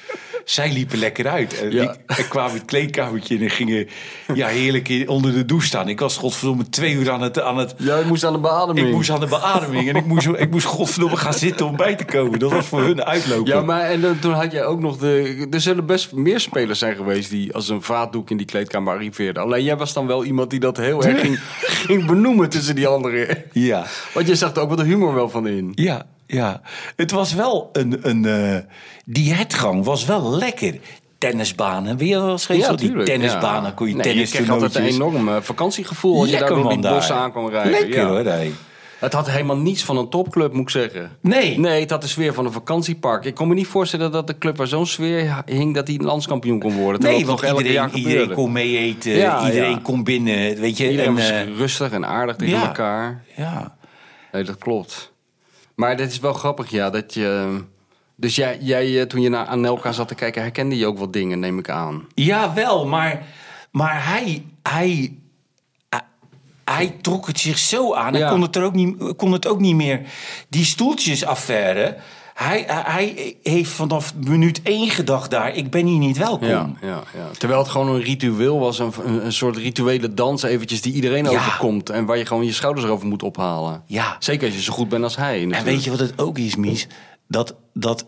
Zij 0.45 0.71
liepen 0.71 0.97
lekker 0.97 1.27
uit. 1.27 1.61
En, 1.61 1.71
Ja. 1.71 1.83
ik, 1.91 2.17
en 2.17 2.27
kwamen 2.27 2.53
het 2.53 2.65
kleedkamertje 2.65 3.37
en 3.39 3.49
gingen 3.49 3.87
ja, 4.33 4.47
heerlijk 4.47 5.03
onder 5.05 5.33
de 5.33 5.45
douche 5.45 5.67
staan. 5.67 5.89
Ik 5.89 5.99
was 5.99 6.17
godverdomme 6.17 6.69
twee 6.69 6.93
uur 6.93 7.11
aan 7.11 7.21
het, 7.21 7.39
aan 7.41 7.57
het, 7.57 7.75
Jij 7.77 8.03
moest 8.03 8.23
aan 8.23 8.33
de 8.33 8.39
beademing. 8.39 8.87
ik 8.87 8.93
moest 8.93 9.09
aan 9.09 9.19
de 9.19 9.27
beademing 9.27 9.89
en 9.89 9.95
ik 9.95 10.05
moest, 10.05 10.27
ik 10.27 10.51
moest 10.51 10.65
godverdomme 10.65 11.17
gaan 11.17 11.33
zitten 11.33 11.65
om 11.65 11.75
bij 11.75 11.95
te 11.95 12.05
komen. 12.05 12.39
Dat 12.39 12.51
was 12.51 12.65
voor 12.65 12.81
hun 12.81 13.03
uitlopen. 13.03 13.53
Ja, 13.53 13.61
maar 13.61 13.81
en 13.81 14.01
dan- 14.01 14.19
toen 14.19 14.33
had 14.33 14.51
jij 14.51 14.65
ook 14.65 14.79
nog 14.79 14.97
de. 14.97 15.47
Er 15.51 15.61
zullen 15.61 15.85
best 15.85 16.11
meer 16.13 16.39
spelers 16.39 16.79
zijn 16.79 16.95
geweest 16.95 17.29
die 17.29 17.53
als 17.53 17.69
een 17.69 17.81
vaatdoek 17.81 18.29
in 18.29 18.37
die 18.37 18.45
kleedkamer 18.45 18.93
arriveerden. 18.93 19.43
Alleen 19.43 19.63
jij 19.63 19.77
was 19.77 19.93
dan 19.93 20.07
wel 20.07 20.23
iemand 20.25 20.49
die 20.49 20.59
dat 20.59 20.77
heel 20.77 21.03
erg 21.03 21.19
ging, 21.25 21.39
ging 21.61 22.05
benoemen 22.05 22.49
tussen 22.49 22.75
die 22.75 22.87
anderen. 22.87 23.43
Ja, 23.51 23.85
Want 24.13 24.27
je 24.27 24.35
zag 24.35 24.55
er 24.55 24.61
ook 24.61 24.67
wel 24.67 24.77
de 24.77 24.83
humor 24.83 25.13
wel 25.13 25.29
van 25.29 25.47
in. 25.47 25.71
ja, 25.75 26.05
ja. 26.27 26.61
Het 26.95 27.11
was 27.11 27.33
wel 27.33 27.69
een... 27.73 27.99
een 28.01 28.65
die 29.05 29.33
hetgang 29.33 29.83
was 29.83 30.05
wel 30.05 30.35
lekker. 30.35 30.79
Tennisbanen, 31.17 31.97
weer 31.97 32.21
wel 32.21 32.31
eens 32.31 32.45
geweest? 32.45 32.67
die 32.67 32.77
tuurlijk, 32.77 33.09
tennisbanen, 33.09 33.63
ja. 33.63 33.71
kon 33.71 33.87
je 33.87 33.93
nee, 33.93 34.03
tennis 34.03 34.31
Je 34.31 34.37
kreeg 34.37 34.49
altijd 34.49 34.75
een 34.75 34.85
enorm 34.85 35.29
eh, 35.29 35.41
vakantiegevoel 35.41 36.19
als 36.19 36.29
je 36.29 36.37
daar 36.37 36.49
door 36.49 36.69
die 36.69 36.79
bossen 36.79 37.15
aan 37.15 37.31
kwam 37.31 37.49
rijden. 37.49 37.71
Lekker 37.71 37.99
Ja. 37.99 38.07
hoor, 38.07 38.23
nee. 38.23 38.53
Het 38.99 39.13
had 39.13 39.29
helemaal 39.29 39.57
niets 39.57 39.83
van 39.83 39.97
een 39.97 40.09
topclub, 40.09 40.53
moet 40.53 40.61
ik 40.61 40.69
zeggen. 40.69 41.11
Nee. 41.21 41.59
Nee, 41.59 41.81
het 41.81 41.89
had 41.89 42.01
de 42.01 42.07
sfeer 42.07 42.33
van 42.33 42.45
een 42.45 42.51
vakantiepark. 42.51 43.25
Ik 43.25 43.35
kon 43.35 43.47
me 43.47 43.53
niet 43.53 43.67
voorstellen 43.67 44.11
dat 44.11 44.27
de 44.27 44.37
club 44.37 44.57
waar 44.57 44.67
zo'n 44.67 44.85
sfeer 44.85 45.43
hing... 45.45 45.73
dat 45.75 45.87
hij 45.87 45.97
landskampioen 45.97 46.59
kon 46.59 46.73
worden. 46.73 47.01
Nee, 47.01 47.25
want 47.25 47.41
iedereen, 47.93 48.33
kon 48.33 48.51
mee 48.51 48.77
eten, 48.77 49.11
Ja, 49.11 49.45
iedereen 49.45 49.69
ja. 49.69 49.79
kon 49.83 50.03
binnen, 50.03 50.59
weet 50.59 50.77
je. 50.77 50.89
Iedereen 50.89 51.09
en, 51.09 51.15
was 51.15 51.29
eh, 51.29 51.57
rustig 51.57 51.91
en 51.91 52.05
aardig 52.05 52.35
tegen 52.35 52.57
ja. 52.59 52.65
elkaar. 52.65 53.23
ja. 53.35 53.75
Nee, 54.31 54.43
dat 54.43 54.57
klopt. 54.57 55.12
Maar 55.75 55.97
dit 55.97 56.11
is 56.11 56.19
wel 56.19 56.33
grappig, 56.33 56.69
ja, 56.69 56.89
dat 56.89 57.13
je... 57.13 57.59
Dus 58.15 58.35
jij, 58.35 58.57
jij 58.61 58.99
eh, 58.99 59.05
toen 59.05 59.21
je 59.21 59.29
naar 59.29 59.45
Anelka 59.45 59.91
zat 59.91 60.07
te 60.07 60.15
kijken, 60.15 60.41
herkende 60.41 60.77
je 60.77 60.85
ook 60.85 60.97
wat 60.97 61.13
dingen, 61.13 61.39
neem 61.39 61.59
ik 61.59 61.69
aan. 61.69 62.07
Ja, 62.13 62.53
wel, 62.53 62.85
maar, 62.85 63.25
maar 63.71 64.05
hij, 64.05 64.45
hij, 64.63 65.17
hij, 65.89 66.01
hij 66.63 66.97
trok 67.01 67.27
het 67.27 67.39
zich 67.39 67.57
zo 67.57 67.93
aan. 67.93 68.13
Ja. 68.13 68.19
Hij 68.19 68.29
kon 68.29 68.41
het, 68.41 68.55
er 68.55 68.63
ook 68.63 68.73
niet, 68.73 69.15
kon 69.15 69.31
het 69.31 69.47
ook 69.47 69.59
niet 69.59 69.75
meer. 69.75 70.01
Die 70.49 70.65
stoeltjesaffaire. 70.65 71.97
Hij, 72.33 72.63
hij, 72.67 72.83
hij 72.83 73.37
heeft 73.43 73.71
vanaf 73.71 74.15
minuut 74.15 74.61
één 74.61 74.89
gedacht 74.89 75.31
daar: 75.31 75.55
ik 75.55 75.71
ben 75.71 75.85
hier 75.85 75.97
niet 75.97 76.17
welkom. 76.17 76.47
Ja, 76.47 76.69
ja, 76.81 77.03
ja. 77.15 77.29
Terwijl 77.37 77.59
het 77.59 77.69
gewoon 77.69 77.87
een 77.87 78.01
ritueel 78.01 78.59
was, 78.59 78.79
een, 78.79 78.93
een, 79.25 79.33
soort 79.33 79.57
rituele 79.57 80.13
dans 80.13 80.43
eventjes 80.43 80.81
die 80.81 80.93
iedereen 80.93 81.27
overkomt. 81.27 81.89
En 81.89 82.05
waar 82.05 82.17
je 82.17 82.25
gewoon 82.25 82.45
je 82.45 82.53
schouders 82.53 82.85
over 82.87 83.07
moet 83.07 83.23
ophalen. 83.23 83.83
Ja. 83.85 84.15
Zeker 84.19 84.45
als 84.45 84.55
je 84.55 84.61
zo 84.61 84.73
goed 84.73 84.89
bent 84.89 85.03
als 85.03 85.15
hij. 85.15 85.49
En 85.49 85.63
weet 85.63 85.83
je 85.83 85.89
wat 85.89 85.99
het 85.99 86.19
ook 86.19 86.37
is, 86.37 86.55
Mies? 86.55 86.87
Dat, 87.27 87.55
dat 87.73 88.05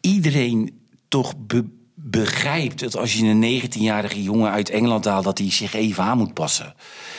iedereen 0.00 0.80
toch 1.08 1.34
be- 1.36 1.76
begrijpt 2.10 2.80
dat 2.80 2.96
als 2.96 3.14
je 3.14 3.26
een 3.26 3.62
19-jarige 3.62 4.22
jongen 4.22 4.50
uit 4.50 4.70
Engeland 4.70 5.04
haalt, 5.04 5.24
dat 5.24 5.38
hij 5.38 5.50
zich 5.50 5.74
even 5.74 6.02
aan 6.04 6.18
moet 6.18 6.34
passen. 6.34 6.74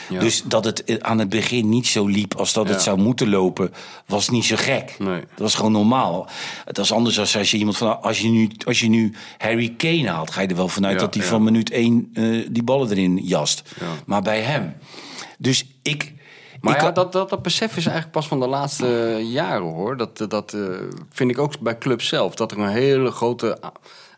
Ja. 0.08 0.20
Dus 0.20 0.42
dat 0.42 0.64
het 0.64 0.84
eh, 0.84 0.96
aan 0.98 1.18
het 1.18 1.28
begin 1.28 1.68
niet 1.68 1.86
zo 1.86 2.06
liep 2.06 2.34
als 2.34 2.52
dat 2.52 2.68
het 2.68 2.82
zou 2.82 2.98
moeten 2.98 3.28
lopen, 3.28 3.72
was 4.06 4.28
niet 4.28 4.44
zo 4.44 4.56
gek. 4.58 4.96
Nee. 4.98 5.20
Dat 5.20 5.38
was 5.38 5.54
gewoon 5.54 5.72
normaal. 5.72 6.28
Het 6.64 6.76
was 6.76 6.92
anders 6.92 7.18
als 7.18 7.36
als 7.36 7.50
je 7.50 7.56
iemand 7.56 7.76
van 7.76 8.02
als 8.02 8.20
je 8.20 8.28
nu, 8.28 8.50
als 8.64 8.80
je 8.80 8.88
nu 8.88 9.14
Harry 9.38 9.74
Kane 9.76 10.08
haalt, 10.08 10.30
ga 10.30 10.40
je 10.40 10.48
er 10.48 10.56
wel 10.56 10.68
vanuit 10.68 10.94
Ja, 10.94 11.00
dat 11.00 11.14
hij 11.14 11.24
van 11.24 11.42
minuut 11.42 11.70
één 11.70 12.10
eh, 12.14 12.46
die 12.50 12.62
ballen 12.62 12.90
erin 12.90 13.16
jast. 13.16 13.62
Ja. 13.80 13.86
Maar 14.06 14.22
bij 14.22 14.40
hem. 14.40 14.74
Dus 15.38 15.66
ik. 15.82 16.12
Maar 16.60 16.74
ik 16.74 16.80
ja, 16.80 16.90
dat, 16.90 17.12
dat, 17.12 17.30
dat 17.30 17.42
besef 17.42 17.76
is 17.76 17.84
eigenlijk 17.84 18.10
pas 18.10 18.28
van 18.28 18.40
de 18.40 18.46
laatste 18.46 19.20
jaren 19.22 19.72
hoor. 19.72 19.96
Dat, 19.96 20.24
dat 20.28 20.54
eh, 20.54 20.60
vind 21.10 21.30
ik 21.30 21.38
ook 21.38 21.60
bij 21.60 21.78
clubs 21.78 22.08
zelf. 22.08 22.34
Dat 22.34 22.52
er 22.52 22.58
een 22.58 22.68
hele 22.68 23.10
grote 23.10 23.58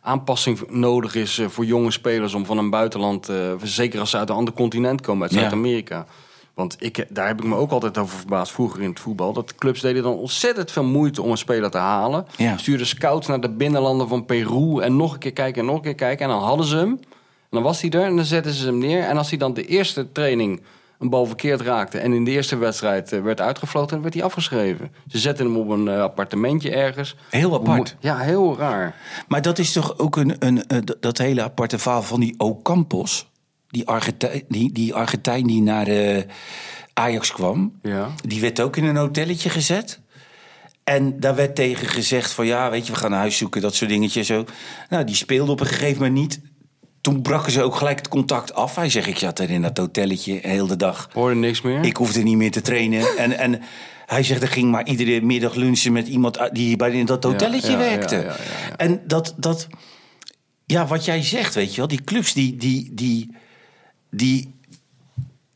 aanpassing 0.03 0.71
nodig 0.71 1.15
is 1.15 1.39
eh, 1.39 1.47
voor 1.49 1.65
jonge 1.65 1.91
spelers 1.91 2.35
om 2.35 2.45
van 2.47 2.59
een 2.59 2.71
buitenland, 2.71 3.29
eh, 3.29 3.37
zeker 3.63 4.01
als 4.01 4.11
ze 4.11 4.17
uit 4.19 4.29
een 4.29 4.35
ander 4.37 4.55
continent 4.55 5.01
komen, 5.01 5.23
uit 5.23 5.33
Ja. 5.33 5.39
Zuid-Amerika. 5.41 6.07
Want 6.55 6.77
ik, 6.79 7.07
daar 7.09 7.27
heb 7.27 7.39
ik 7.39 7.47
me 7.47 7.57
ook 7.57 7.71
altijd 7.71 7.99
over 7.99 8.17
verbaasd 8.19 8.53
vroeger 8.53 8.83
in 8.83 8.89
het 8.89 9.01
voetbal. 9.01 9.33
Dat 9.33 9.55
clubs 9.55 9.81
deden 9.81 10.03
dan 10.03 10.15
ontzettend 10.15 10.71
veel 10.71 10.85
moeite 10.85 11.23
om 11.23 11.31
een 11.31 11.39
speler 11.39 11.71
te 11.71 11.79
halen. 11.79 12.27
Ja. 12.37 12.57
Stuurden 12.57 12.87
scouts 12.87 13.27
naar 13.27 13.41
de 13.41 13.51
binnenlanden 13.51 14.09
van 14.09 14.25
Peru 14.25 14.81
en 14.81 14.97
nog 14.97 15.13
een 15.13 15.19
keer 15.19 15.33
kijken 15.33 15.61
en 15.61 15.67
nog 15.67 15.77
een 15.77 15.83
keer 15.83 15.95
kijken. 15.95 16.25
En 16.27 16.31
dan 16.33 16.43
hadden 16.43 16.67
ze 16.67 16.77
hem. 16.77 16.91
En 16.91 17.59
dan 17.59 17.63
was 17.63 17.81
hij 17.81 17.91
er 17.91 18.03
en 18.05 18.17
dan 18.17 18.25
zetten 18.25 18.53
ze 18.53 18.67
hem 18.67 18.79
neer. 18.79 19.03
En 19.03 19.17
als 19.17 19.29
hij 19.29 19.39
dan 19.39 19.55
de 19.55 19.67
eerste 19.67 20.13
training 20.13 20.61
een 21.03 21.09
bal 21.09 21.27
verkeerd 21.27 21.61
raakte... 21.61 21.99
en 21.99 22.13
in 22.13 22.25
de 22.25 22.31
eerste 22.31 22.57
wedstrijd 22.57 23.13
eh, 23.13 23.23
werd 23.23 23.41
uitgefloten, 23.41 23.91
dan 23.91 24.03
werd 24.03 24.15
hij 24.15 24.23
afgeschreven. 24.23 24.93
Ze 25.09 25.19
zetten 25.19 25.47
hem 25.47 25.57
op 25.57 25.69
een 25.69 25.89
eh, 25.89 26.01
appartementje 26.01 26.71
ergens. 26.71 27.17
Heel 27.31 27.55
apart. 27.55 27.97
Ja, 28.01 28.19
heel 28.19 28.57
raar. 28.59 28.95
Maar 29.29 29.43
dat 29.43 29.59
is 29.59 29.73
toch 29.73 29.99
ook 29.99 30.17
een, 30.17 30.37
een, 30.39 30.67
eh, 30.67 30.79
dat 31.01 31.19
hele 31.19 31.43
aparte 31.43 31.79
verhaal 31.79 32.03
van 32.03 32.21
die 32.21 32.35
Ocampos. 32.39 33.31
Die 33.69 33.89
Argentijn 33.89 34.43
die, 34.49 34.73
die, 34.73 34.95
Argentijn 34.95 35.47
die 35.47 35.63
naar 35.63 35.89
Ajax 36.93 37.33
kwam. 37.33 37.79
Ja. 37.83 38.09
Die 38.27 38.41
werd 38.41 38.61
ook 38.61 38.77
in 38.77 38.85
een 38.85 38.97
hotelletje 38.97 39.51
gezet. 39.51 40.01
En 40.85 41.21
daar 41.21 41.35
werd 41.35 41.55
tegen 41.55 41.89
gezegd 41.89 42.33
van 42.33 42.47
ja, 42.47 42.71
weet 42.71 42.87
je, 42.87 42.93
we 42.93 42.99
gaan 42.99 43.13
een 43.13 43.19
huis 43.19 43.37
zoeken, 43.37 43.61
dat 43.61 43.75
soort 43.75 43.91
dingetjes 43.91 44.27
zo. 44.27 44.45
Nou, 44.89 45.05
die 45.05 45.15
speelde 45.15 45.53
op 45.53 45.61
een 45.61 45.67
gegeven 45.67 46.03
moment 46.03 46.21
niet. 46.21 46.41
Toen 47.03 47.23
braken 47.23 47.53
ze 47.53 47.63
ook 47.63 47.75
gelijk 47.75 47.99
het 47.99 48.09
contact 48.09 48.55
af. 48.55 48.75
Hij 48.75 48.91
zegt, 48.91 49.07
ik 49.07 49.19
zat 49.19 49.39
er 49.39 49.51
in 49.51 49.63
dat 49.63 49.79
hotelletje 49.79 50.39
heel 50.43 50.67
de 50.67 50.77
dag. 50.77 51.09
Hoorde 51.13 51.35
niks 51.35 51.61
meer? 51.61 51.85
Ik 51.85 51.97
hoefde 51.97 52.23
niet 52.23 52.37
meer 52.37 52.51
te 52.51 52.61
trainen. 52.61 53.07
En, 53.17 53.39
en 53.39 53.61
hij 54.07 54.23
zegt, 54.23 54.43
er 54.43 54.49
ging 54.49 54.71
maar 54.71 54.87
iedere 54.87 55.21
middag 55.21 55.55
lunchen 55.55 55.93
met 55.93 56.09
iemand 56.09 56.39
uit- 56.39 56.55
die 56.55 56.77
bij 56.77 56.91
in 56.91 57.07
dat 57.07 57.25
hotelletje 57.25 57.73
ja, 57.73 57.79
ja, 57.81 57.89
werkte. 57.89 58.17
ja. 58.17 58.37
En 58.77 59.01
dat, 59.07 59.35
dat, 59.37 59.67
ja, 60.67 60.87
wat 60.87 61.05
jij 61.05 61.23
zegt, 61.23 61.55
weet 61.55 61.71
je 61.71 61.77
wel, 61.77 61.89
die 61.89 62.05
clubs 62.05 62.33
die, 62.33 62.57
die, 62.57 62.91
die, 62.95 63.37
die 64.11 64.55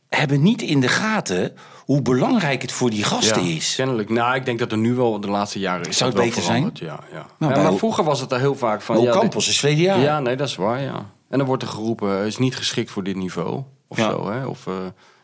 hebben 0.09 0.41
niet 0.41 0.61
in 0.61 0.79
de 0.79 0.87
gaten 0.87 1.53
hoe 1.85 2.01
belangrijk 2.01 2.61
het 2.61 2.71
voor 2.71 2.89
die 2.89 3.03
gasten 3.03 3.45
Ja, 3.45 3.55
is. 3.55 3.75
Kennelijk. 3.75 4.09
Nou, 4.09 4.35
ik 4.35 4.45
denk 4.45 4.59
dat 4.59 4.71
er 4.71 4.77
nu 4.77 4.93
wel 4.93 5.19
de 5.19 5.29
laatste 5.29 5.59
jaren 5.59 5.87
is 5.87 5.97
Zou 5.97 6.11
het 6.11 6.19
beter 6.19 6.41
zijn? 6.41 6.69
Ja, 6.73 6.99
ja. 7.11 7.25
Nou, 7.39 7.53
ja 7.53 7.61
maar 7.61 7.73
vroeger 7.73 8.03
was 8.03 8.19
het 8.19 8.31
er 8.31 8.39
heel 8.39 8.55
vaak 8.55 8.81
van... 8.81 8.97
Oh, 8.97 9.03
ja, 9.03 9.11
Campos 9.11 9.47
is 9.47 9.61
jaar. 9.61 9.99
Ja, 9.99 10.19
nee, 10.19 10.35
dat 10.35 10.47
is 10.47 10.55
waar, 10.55 10.81
ja. 10.81 11.15
En 11.29 11.37
dan 11.37 11.47
wordt 11.47 11.63
er 11.63 11.69
geroepen, 11.69 12.09
hij 12.09 12.27
is 12.27 12.37
niet 12.37 12.55
geschikt 12.55 12.91
voor 12.91 13.03
dit 13.03 13.15
niveau. 13.15 13.63
Of 13.87 13.97
Ja. 13.97 14.09
zo, 14.11 14.29
hè. 14.29 14.45
Of 14.45 14.67
eh, 14.67 14.73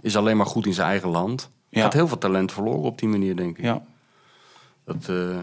is 0.01 0.15
alleen 0.17 0.37
maar 0.37 0.45
goed 0.45 0.65
in 0.65 0.73
zijn 0.73 0.87
eigen 0.87 1.09
land. 1.09 1.49
Ja. 1.69 1.81
Gaat 1.81 1.93
heel 1.93 2.07
veel 2.07 2.17
talent 2.17 2.51
verloren 2.51 2.81
op 2.81 2.97
die 2.97 3.09
manier, 3.09 3.35
denk 3.35 3.57
ik. 3.57 3.63
Ja. 3.63 3.83
Dat, 4.85 5.09
eh, 5.09 5.37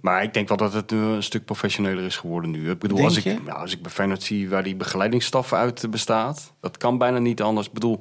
maar 0.00 0.22
ik 0.22 0.34
denk 0.34 0.48
wel 0.48 0.56
dat 0.56 0.72
het 0.72 0.92
eh, 0.92 0.98
een 0.98 1.22
stuk 1.22 1.44
professioneler 1.44 2.04
is 2.04 2.16
geworden 2.16 2.50
nu. 2.50 2.70
Ik 2.70 2.78
bedoel, 2.78 2.96
Denk 2.96 3.08
als 3.08 3.24
ik, 3.24 3.48
als 3.48 3.72
ik 3.72 3.82
bij 3.82 3.90
Feyenoord 3.90 4.22
zie 4.22 4.48
waar 4.48 4.62
die 4.62 4.76
begeleidingsstaf 4.76 5.52
uit 5.52 5.86
bestaat... 5.90 6.52
dat 6.60 6.76
kan 6.76 6.98
bijna 6.98 7.18
niet 7.18 7.42
anders. 7.42 7.66
Ik 7.66 7.72
bedoel, 7.72 8.00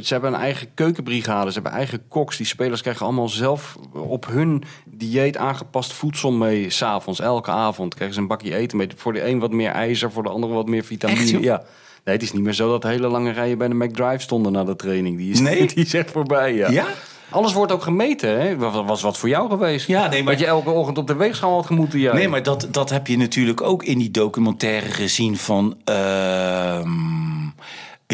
Ze 0.01 0.13
hebben 0.13 0.33
een 0.33 0.39
eigen 0.39 0.67
keukenbrigade, 0.73 1.47
ze 1.47 1.53
hebben 1.53 1.71
eigen 1.71 2.01
koks. 2.07 2.37
Die 2.37 2.45
spelers 2.45 2.81
krijgen 2.81 3.05
allemaal 3.05 3.29
zelf 3.29 3.77
op 3.93 4.25
hun 4.27 4.63
dieet 4.85 5.37
aangepast 5.37 5.93
voedsel 5.93 6.31
mee. 6.31 6.69
S'avonds, 6.69 7.19
elke 7.19 7.51
avond 7.51 7.93
krijgen 7.93 8.15
ze 8.15 8.21
een 8.21 8.27
bakje 8.27 8.55
eten 8.55 8.77
mee. 8.77 8.87
Voor 8.95 9.13
de 9.13 9.27
een 9.27 9.39
wat 9.39 9.51
meer 9.51 9.71
ijzer, 9.71 10.11
voor 10.11 10.23
de 10.23 10.29
ander 10.29 10.49
wat 10.49 10.67
meer 10.67 10.83
vitamine. 10.83 11.19
Echt, 11.19 11.29
ja. 11.43 11.63
Nee, 12.05 12.15
het 12.15 12.23
is 12.23 12.31
niet 12.33 12.43
meer 12.43 12.53
zo 12.53 12.69
dat 12.69 12.83
hele 12.83 13.07
lange 13.07 13.31
rijen 13.31 13.57
bij 13.57 13.67
de 13.67 13.75
McDrive 13.75 14.19
stonden 14.19 14.51
na 14.51 14.63
de 14.63 14.75
training. 14.75 15.17
Die 15.17 15.31
is, 15.31 15.39
Nee? 15.39 15.67
die 15.73 15.85
is 15.85 15.93
echt 15.93 16.11
voorbij, 16.11 16.53
ja. 16.55 16.69
Ja? 16.69 16.85
Alles 17.29 17.53
wordt 17.53 17.71
ook 17.71 17.81
gemeten, 17.81 18.41
hè? 18.41 18.57
Was, 18.57 18.85
was 18.85 19.01
wat 19.01 19.17
voor 19.17 19.29
jou 19.29 19.49
geweest? 19.49 19.87
Ja, 19.87 20.07
nee, 20.09 20.23
maar- 20.23 20.31
Dat 20.33 20.41
je 20.41 20.47
elke 20.47 20.69
ochtend 20.69 20.97
op 20.97 21.07
de 21.07 21.15
weegschaal 21.15 21.53
had 21.55 21.65
gemoeten, 21.65 21.99
ja. 21.99 22.13
Nee, 22.13 22.27
maar 22.27 22.43
dat, 22.43 22.67
dat 22.71 22.89
heb 22.89 23.07
je 23.07 23.17
natuurlijk 23.17 23.61
ook 23.61 23.83
in 23.83 23.97
die 23.97 24.11
documentaire 24.11 24.87
gezien 24.89 25.37
van 25.37 25.77
ehm 25.83 26.89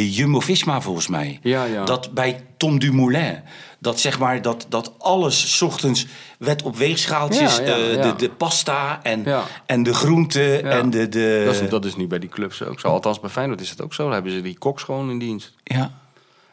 Jumbo-Visma 0.05 0.81
volgens 0.81 1.07
mij. 1.07 1.39
Ja, 1.41 1.63
ja. 1.63 1.83
Dat 1.83 2.11
bij 2.13 2.43
Tom 2.57 2.79
Dumoulin, 2.79 3.41
dat 3.79 3.99
zeg 3.99 4.19
maar 4.19 4.41
dat, 4.41 4.65
dat 4.69 4.93
alles 4.97 5.57
's 5.57 5.61
ochtends 5.61 6.07
werd 6.39 6.63
op 6.63 6.75
weegschaaltjes, 6.75 7.57
Ja, 7.57 7.63
eh. 7.63 8.01
De, 8.01 8.13
de 8.17 8.29
pasta 8.29 8.99
en, 9.03 9.25
en 9.65 9.83
de 9.83 9.93
groenten 9.93 10.63
en 10.71 10.89
de... 10.89 11.09
de 11.09 11.43
Dat 11.45 11.61
is, 11.61 11.69
dat 11.69 11.85
is 11.85 11.95
nu 11.95 12.07
bij 12.07 12.19
die 12.19 12.29
clubs 12.29 12.63
ook 12.63 12.79
zo. 12.79 12.87
Althans, 12.87 13.19
bij 13.19 13.29
Feyenoord 13.29 13.61
is 13.61 13.69
het 13.69 13.81
ook 13.81 13.93
zo. 13.93 14.03
Dan 14.03 14.13
hebben 14.13 14.31
ze 14.31 14.41
die 14.41 14.57
koks 14.57 14.83
gewoon 14.83 15.09
in 15.09 15.19
dienst. 15.19 15.53
ja. 15.63 15.91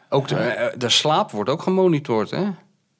Ook 0.09 0.27
de, 0.27 0.35
eh, 0.35 0.73
de 0.77 0.89
slaap 0.89 1.31
wordt 1.31 1.49
ook 1.49 1.61
gemonitord, 1.61 2.29
hè? 2.31 2.43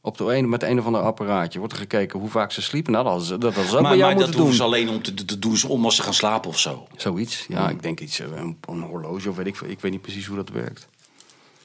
Op 0.06 0.18
de 0.18 0.32
ene, 0.32 0.48
met 0.48 0.64
een 0.64 0.80
of 0.80 0.86
ander 0.86 1.02
apparaatje 1.02 1.60
wordt 1.60 1.74
er 1.74 1.80
gekeken 1.80 2.20
hoe 2.20 2.30
vaak 2.30 2.52
ze 2.52 2.62
sliepen. 2.62 2.92
Nou, 2.92 3.06
dat 3.06 3.24
ze, 3.24 3.38
dat 3.38 3.58
ook 3.58 3.72
bij 3.72 3.82
Maar, 3.82 3.98
jou 3.98 4.16
maar 4.16 4.26
dat 4.26 4.34
doen. 4.36 4.54
ze 4.54 4.64
alleen 4.64 4.90
om 4.90 5.02
te, 5.02 5.40
doen 5.40 5.58
ze 5.58 5.68
om 5.68 5.86
als 5.86 5.96
ze 5.96 6.02
gaan 6.02 6.14
slapen 6.14 6.50
of 6.50 6.60
zo. 6.60 6.88
Zoiets, 6.96 7.46
ja. 7.48 7.70
Ik 7.70 7.82
denk 7.82 8.00
iets, 8.00 8.20
eh, 8.20 8.28
een, 8.36 8.58
een 8.70 8.82
horloge 8.82 9.30
of 9.30 9.36
weet 9.36 9.48
ik 9.48 9.56
veel. 9.56 9.68
Ik 9.70 9.80
weet 9.80 9.92
niet 9.92 10.02
precies 10.02 10.26
hoe 10.26 10.36
dat 10.36 10.50
werkt. 10.50 10.88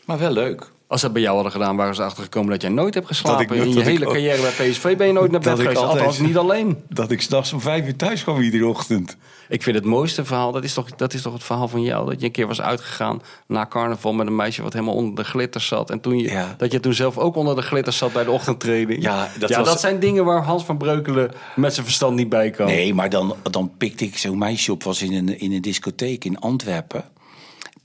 Maar 0.05 0.18
wel 0.18 0.31
leuk. 0.33 0.70
Als 0.90 1.00
dat 1.00 1.12
bij 1.12 1.22
jou 1.22 1.35
hadden 1.35 1.53
gedaan, 1.53 1.76
waren 1.76 1.94
ze 1.94 2.03
achtergekomen 2.03 2.50
dat 2.50 2.62
jij 2.62 2.70
nooit 2.70 2.94
hebt 2.94 3.07
geslapen. 3.07 3.46
Dat 3.46 3.57
ik 3.57 3.62
nooit- 3.62 3.76
in 3.76 3.83
je 3.85 3.90
hele 3.90 4.07
ook- 4.07 4.12
carrière 4.12 4.40
bij 4.42 4.50
PSV 4.70 4.96
ben 4.96 5.07
je 5.07 5.12
nooit 5.12 5.31
naar 5.31 5.40
bed 5.40 5.59
geweest. 5.59 5.76
altijd- 5.76 5.98
Althans, 5.98 6.18
niet 6.18 6.37
alleen. 6.37 6.79
Dat 6.88 7.11
ik 7.11 7.20
s'nachts 7.20 7.53
om 7.53 7.61
vijf 7.61 7.87
uur 7.87 7.96
thuis 7.96 8.22
kwam 8.22 8.40
iedere 8.40 8.66
ochtend. 8.66 9.16
Ik 9.48 9.62
vind 9.62 9.76
het 9.76 9.85
mooiste 9.85 10.24
verhaal, 10.24 10.53
dat 10.53 10.64
is, 10.64 10.74
toch, 10.74 10.90
dat 10.90 11.14
is 11.14 11.22
toch 11.22 11.33
het 11.33 11.42
verhaal 11.44 11.68
van 11.68 11.83
jou. 11.83 12.07
Dat 12.11 12.20
je 12.20 12.26
een 12.26 12.33
keer 12.33 12.46
was 12.46 12.61
uitgegaan 12.61 13.22
na 13.46 13.66
carnaval 13.66 14.12
met 14.12 14.26
een 14.26 14.37
meisje 14.37 14.62
wat 14.62 14.72
helemaal 14.72 14.94
onder 14.94 15.14
de 15.14 15.24
glitters 15.31 15.66
zat. 15.66 15.90
En 15.90 16.00
toen 16.00 16.18
je, 16.18 16.29
Ja. 16.29 16.55
dat 16.59 16.72
je 16.72 16.81
toen 16.81 16.94
zelf 16.94 17.18
ook 17.18 17.37
onder 17.37 17.57
de 17.57 17.62
glitters 17.62 17.96
zat 17.96 18.12
bij 18.12 18.24
de 18.24 18.31
ochtendtraining. 18.31 19.03
Ja, 19.03 19.29
dat 19.38 19.48
ja, 19.48 19.59
was- 19.59 19.68
dat 19.68 19.81
zijn 19.81 19.98
dingen 20.00 20.24
waar 20.24 20.42
Hans 20.44 20.64
van 20.64 20.76
Breukelen 20.79 21.31
met 21.57 21.72
zijn 21.74 21.87
verstand 21.87 22.16
niet 22.16 22.29
bij 22.29 22.50
kan. 22.50 22.66
Nee, 22.66 22.94
maar 22.94 23.11
dan, 23.11 23.35
dan 23.50 23.72
pikte 23.79 24.05
ik 24.05 24.18
zo'n 24.18 24.38
meisje 24.38 24.72
op, 24.72 24.83
was 24.83 25.03
in 25.03 25.12
een, 25.14 25.38
in 25.40 25.53
een 25.53 25.62
discotheek 25.62 26.24
in 26.24 26.38
Antwerpen. 26.38 27.05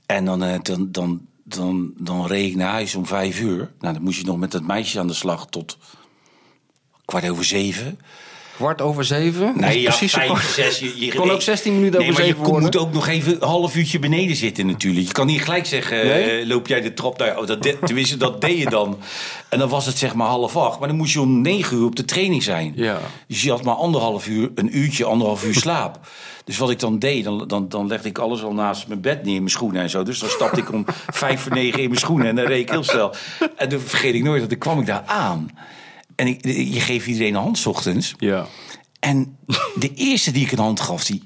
En 0.06 0.24
dan, 0.24 0.42
eh, 0.42 0.58
dan, 0.62 0.88
dan, 0.90 1.20
dan, 1.48 1.92
dan 1.96 2.26
reed 2.26 2.50
ik 2.50 2.56
naar 2.56 2.70
huis 2.70 2.94
om 2.94 3.06
vijf 3.06 3.40
uur. 3.40 3.72
Nou, 3.80 3.94
dan 3.94 4.02
moest 4.02 4.18
je 4.18 4.26
nog 4.26 4.36
met 4.36 4.50
dat 4.50 4.62
meisje 4.62 4.98
aan 4.98 5.06
de 5.06 5.12
slag 5.12 5.46
tot 5.46 5.78
kwart 7.04 7.28
over 7.28 7.44
zeven. 7.44 7.98
Kwart 8.56 8.80
over 8.82 9.04
zeven? 9.04 9.52
Nee, 9.56 9.80
ja, 9.80 9.88
precies 9.88 10.12
vijf, 10.12 10.54
zes. 10.54 10.78
Je, 10.78 10.92
je 11.04 11.14
kon 11.14 11.30
ook 11.30 11.42
16 11.42 11.74
minuten 11.74 12.00
nee, 12.00 12.10
over 12.10 12.20
je 12.22 12.26
zeven 12.28 12.44
worden. 12.44 12.62
moet 12.62 12.76
ook 12.76 12.92
nog 12.92 13.08
even 13.08 13.32
een 13.32 13.48
half 13.48 13.76
uurtje 13.76 13.98
beneden 13.98 14.36
zitten 14.36 14.66
natuurlijk. 14.66 15.06
Je 15.06 15.12
kan 15.12 15.26
niet 15.26 15.42
gelijk 15.42 15.66
zeggen, 15.66 16.06
Nee? 16.06 16.40
eh, 16.40 16.46
loop 16.46 16.66
jij 16.66 16.80
de 16.80 16.94
trap 16.94 17.18
daar. 17.18 17.38
Oh, 17.38 17.46
dat 17.46 17.62
de- 17.62 17.78
tenminste, 17.84 18.16
dat 18.16 18.40
deed 18.40 18.58
je 18.58 18.70
dan. 18.70 18.98
En 19.48 19.58
dan 19.58 19.68
was 19.68 19.86
het 19.86 19.98
zeg 19.98 20.14
maar 20.14 20.26
half 20.28 20.56
acht. 20.56 20.78
Maar 20.78 20.88
dan 20.88 20.96
moest 20.96 21.12
je 21.12 21.20
om 21.20 21.40
negen 21.40 21.76
uur 21.76 21.84
op 21.84 21.96
de 21.96 22.04
training 22.04 22.42
zijn. 22.42 22.72
Ja. 22.76 22.98
Dus 23.28 23.42
je 23.42 23.50
had 23.50 23.62
maar 23.62 23.74
anderhalf 23.74 24.26
uur, 24.26 24.50
een 24.54 24.76
uurtje, 24.78 25.04
anderhalf 25.04 25.44
uur 25.44 25.54
slaap. 25.54 25.98
Dus 26.44 26.58
wat 26.58 26.70
ik 26.70 26.78
dan 26.80 26.98
deed, 26.98 27.24
dan, 27.24 27.44
dan, 27.46 27.68
dan 27.68 27.86
legde 27.86 28.08
ik 28.08 28.18
alles 28.18 28.42
al 28.42 28.52
naast 28.52 28.88
mijn 28.88 29.00
bed 29.00 29.24
neer, 29.24 29.34
in 29.34 29.38
mijn 29.40 29.50
schoenen 29.50 29.82
en 29.82 29.90
zo. 29.90 30.02
Dus 30.02 30.18
dan 30.18 30.28
stapte 30.28 30.60
ik 30.60 30.72
om 30.72 30.84
vijf 31.12 31.40
voor 31.40 31.52
negen 31.52 31.82
in 31.82 31.88
mijn 31.88 32.00
schoenen 32.00 32.26
en 32.26 32.36
dan 32.36 32.44
reed 32.44 32.60
ik 32.60 32.70
heel 32.70 32.84
snel. 32.84 33.14
En 33.56 33.68
dan 33.68 33.80
vergeet 33.80 34.14
ik 34.14 34.22
nooit, 34.22 34.40
dat 34.40 34.48
dan 34.50 34.58
kwam 34.58 34.80
ik 34.80 34.86
daar 34.86 35.02
aan. 35.06 35.50
En 36.16 36.26
ik, 36.26 36.44
je 36.44 36.80
geeft 36.80 37.06
iedereen 37.06 37.34
een 37.34 37.40
hand 37.40 37.58
's 37.58 37.66
ochtends. 37.66 38.14
Ja. 38.18 38.46
En 39.00 39.36
de 39.74 39.94
eerste 39.94 40.30
die 40.30 40.44
ik 40.44 40.52
een 40.52 40.58
hand 40.58 40.80
gaf, 40.80 41.04
die, 41.04 41.22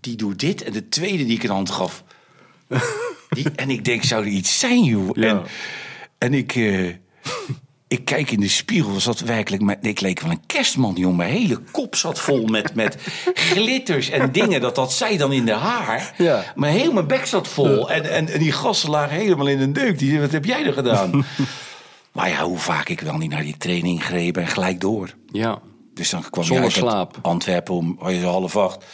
die 0.00 0.16
doet 0.16 0.38
dit. 0.40 0.62
En 0.62 0.72
de 0.72 0.88
tweede 0.88 1.24
die 1.24 1.36
ik 1.36 1.42
een 1.42 1.50
hand 1.50 1.70
gaf. 1.70 2.04
Die, 3.28 3.50
en 3.56 3.70
ik 3.70 3.84
denk, 3.84 4.02
zou 4.04 4.22
er 4.24 4.30
iets 4.30 4.58
zijn, 4.58 4.84
joh? 4.84 5.08
Ja. 5.12 5.22
En, 5.28 5.42
en 6.18 6.34
ik, 6.34 6.54
eh, 6.54 6.86
ik 7.88 8.04
kijk 8.04 8.30
in 8.30 8.40
de 8.40 8.48
spiegel. 8.48 8.92
Was 8.92 9.04
dat 9.04 9.20
werkelijk. 9.20 9.62
met- 9.62 9.86
Ik 9.86 10.00
leek 10.00 10.20
wel 10.20 10.30
een 10.30 10.46
kerstman, 10.46 10.94
joh. 10.94 11.16
Mijn 11.16 11.32
hele 11.32 11.60
kop 11.70 11.96
zat 11.96 12.20
vol 12.20 12.46
met, 12.46 12.74
met 12.74 12.96
glitters 13.34 14.10
en 14.10 14.32
dingen. 14.32 14.60
Dat 14.60 14.76
had 14.76 14.92
zij 14.92 15.16
dan 15.16 15.32
in 15.32 15.44
de 15.44 15.52
haar. 15.52 16.14
Ja. 16.18 16.52
Maar 16.54 16.70
heel 16.70 16.92
mijn 16.92 17.06
bek 17.06 17.26
zat 17.26 17.48
vol. 17.48 17.90
En, 17.90 18.10
en, 18.10 18.28
en 18.28 18.38
die 18.38 18.52
gasten 18.52 18.90
lagen 18.90 19.16
helemaal 19.16 19.46
in 19.46 19.60
een 19.60 19.72
deuk. 19.72 19.98
Die 19.98 20.20
wat 20.20 20.32
heb 20.32 20.44
jij 20.44 20.64
er 20.66 20.72
gedaan? 20.72 21.24
Maar 22.16 22.28
ja, 22.28 22.44
hoe 22.44 22.58
vaak 22.58 22.88
ik 22.88 23.00
wel 23.00 23.16
niet 23.16 23.30
naar 23.30 23.42
die 23.42 23.56
training 23.56 24.04
greep 24.04 24.36
en 24.36 24.46
gelijk 24.46 24.80
door. 24.80 25.14
Ja. 25.26 25.58
Dus 25.94 26.10
dan 26.10 26.30
kwam 26.30 26.44
Zonder 26.44 26.64
je 26.64 26.70
slaap. 26.70 27.18
Antwerpen 27.22 27.74
om 27.74 27.96
oh, 28.00 28.22
half 28.22 28.56
acht. 28.56 28.84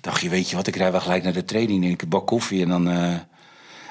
Dacht 0.00 0.20
je, 0.20 0.28
weet 0.28 0.50
je 0.50 0.56
wat, 0.56 0.66
ik 0.66 0.76
rij 0.76 0.92
wel 0.92 1.00
gelijk 1.00 1.22
naar 1.22 1.32
de 1.32 1.44
training. 1.44 1.80
Neem 1.80 1.90
ik 1.92 2.02
een 2.02 2.08
bak 2.08 2.26
koffie 2.26 2.62
en 2.62 2.68
dan... 2.68 2.88
eh, 2.88 3.14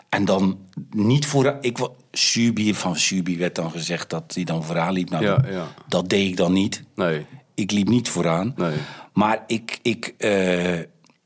en 0.10 0.26
dan 0.26 0.58
niet 0.90 1.26
voor... 1.26 1.58
Ik, 1.62 1.78
wa- 1.78 1.90
Subi, 2.12 2.74
van 2.74 2.96
Subi 2.96 3.38
werd 3.38 3.56
dan 3.56 3.72
gezegd 3.72 4.10
dat 4.10 4.32
hij 4.36 4.44
dan 4.44 4.64
vooraan 4.64 4.94
liep. 4.94 5.10
Nou, 5.10 5.24
Ja, 5.24 5.36
dat, 5.38 5.52
ja. 5.54 5.68
dat 5.88 6.10
deed 6.10 6.28
ik 6.28 6.38
dan 6.38 6.54
niet. 6.54 6.84
Nee. 6.96 7.26
Ik 7.54 7.72
liep 7.72 7.88
niet 7.88 8.10
vooraan. 8.10 8.54
Nee. 8.56 8.78
Maar 9.14 9.44
ik, 9.48 9.80
ik, 9.82 10.14
eh, 10.18 10.80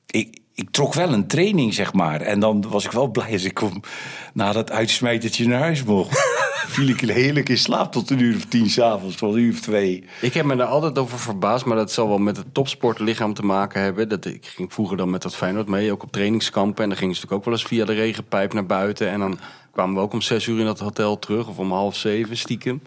ik, 0.06 0.38
ik 0.54 0.70
trok 0.72 0.94
wel 0.94 1.14
een 1.14 1.28
training, 1.28 1.74
zeg 1.74 1.94
maar. 1.94 2.22
En 2.22 2.40
dan 2.40 2.70
was 2.70 2.86
ik 2.86 2.92
wel 2.92 3.08
blij 3.08 3.32
als 3.32 3.44
ik 3.44 3.62
na 4.34 4.52
dat 4.52 4.72
uitsmijtertje 4.72 5.48
naar 5.48 5.60
huis 5.60 5.84
mocht. 5.84 6.20
Viel 6.68 6.88
ik 6.88 7.00
heerlijk 7.00 7.50
in 7.50 7.58
slaap 7.58 7.92
tot 7.92 8.10
een 8.10 8.20
uur 8.20 8.36
of 8.36 8.46
tien 8.46 8.70
s'avonds, 8.70 9.16
tot 9.16 9.34
een 9.34 9.40
uur 9.40 9.54
of 9.54 9.60
twee. 9.60 10.04
Ik 10.22 10.34
heb 10.34 10.46
me 10.46 10.56
daar 10.56 10.68
altijd 10.68 10.98
over 10.98 11.20
verbaasd, 11.20 11.66
maar 11.66 11.78
dat 11.78 11.92
zal 11.92 12.08
wel 12.08 12.18
met 12.18 12.38
het 12.38 12.54
topsportlichaam 12.54 13.34
te 13.34 13.46
maken 13.46 13.82
hebben. 13.82 14.10
Dat, 14.10 14.26
ik 14.26 14.46
ging 14.46 14.74
vroeger 14.74 14.98
dan 14.98 15.10
met 15.10 15.22
dat 15.22 15.36
Feyenoord 15.36 15.68
mee, 15.68 15.92
ook 15.92 16.04
op 16.04 16.12
trainingskampen. 16.12 16.84
En 16.84 16.90
dan 16.90 16.98
gingen 16.98 17.16
ze 17.16 17.22
natuurlijk 17.22 17.48
ook 17.48 17.54
wel 17.54 17.60
eens 17.60 17.70
via 17.70 17.86
de 17.86 18.02
regenpijp 18.02 18.54
naar 18.54 18.66
buiten. 18.66 19.10
En 19.10 19.20
dan 19.20 19.40
kwamen 19.72 19.96
we 19.96 20.02
ook 20.02 20.14
om 20.14 20.22
zes 20.22 20.48
uur 20.48 20.60
in 20.60 20.66
dat 20.66 20.80
hotel 20.80 21.20
terug, 21.20 21.48
of 21.48 21.58
om 21.58 21.72
half 21.72 21.96
zeven 21.96 22.38
stiekem. 22.38 22.82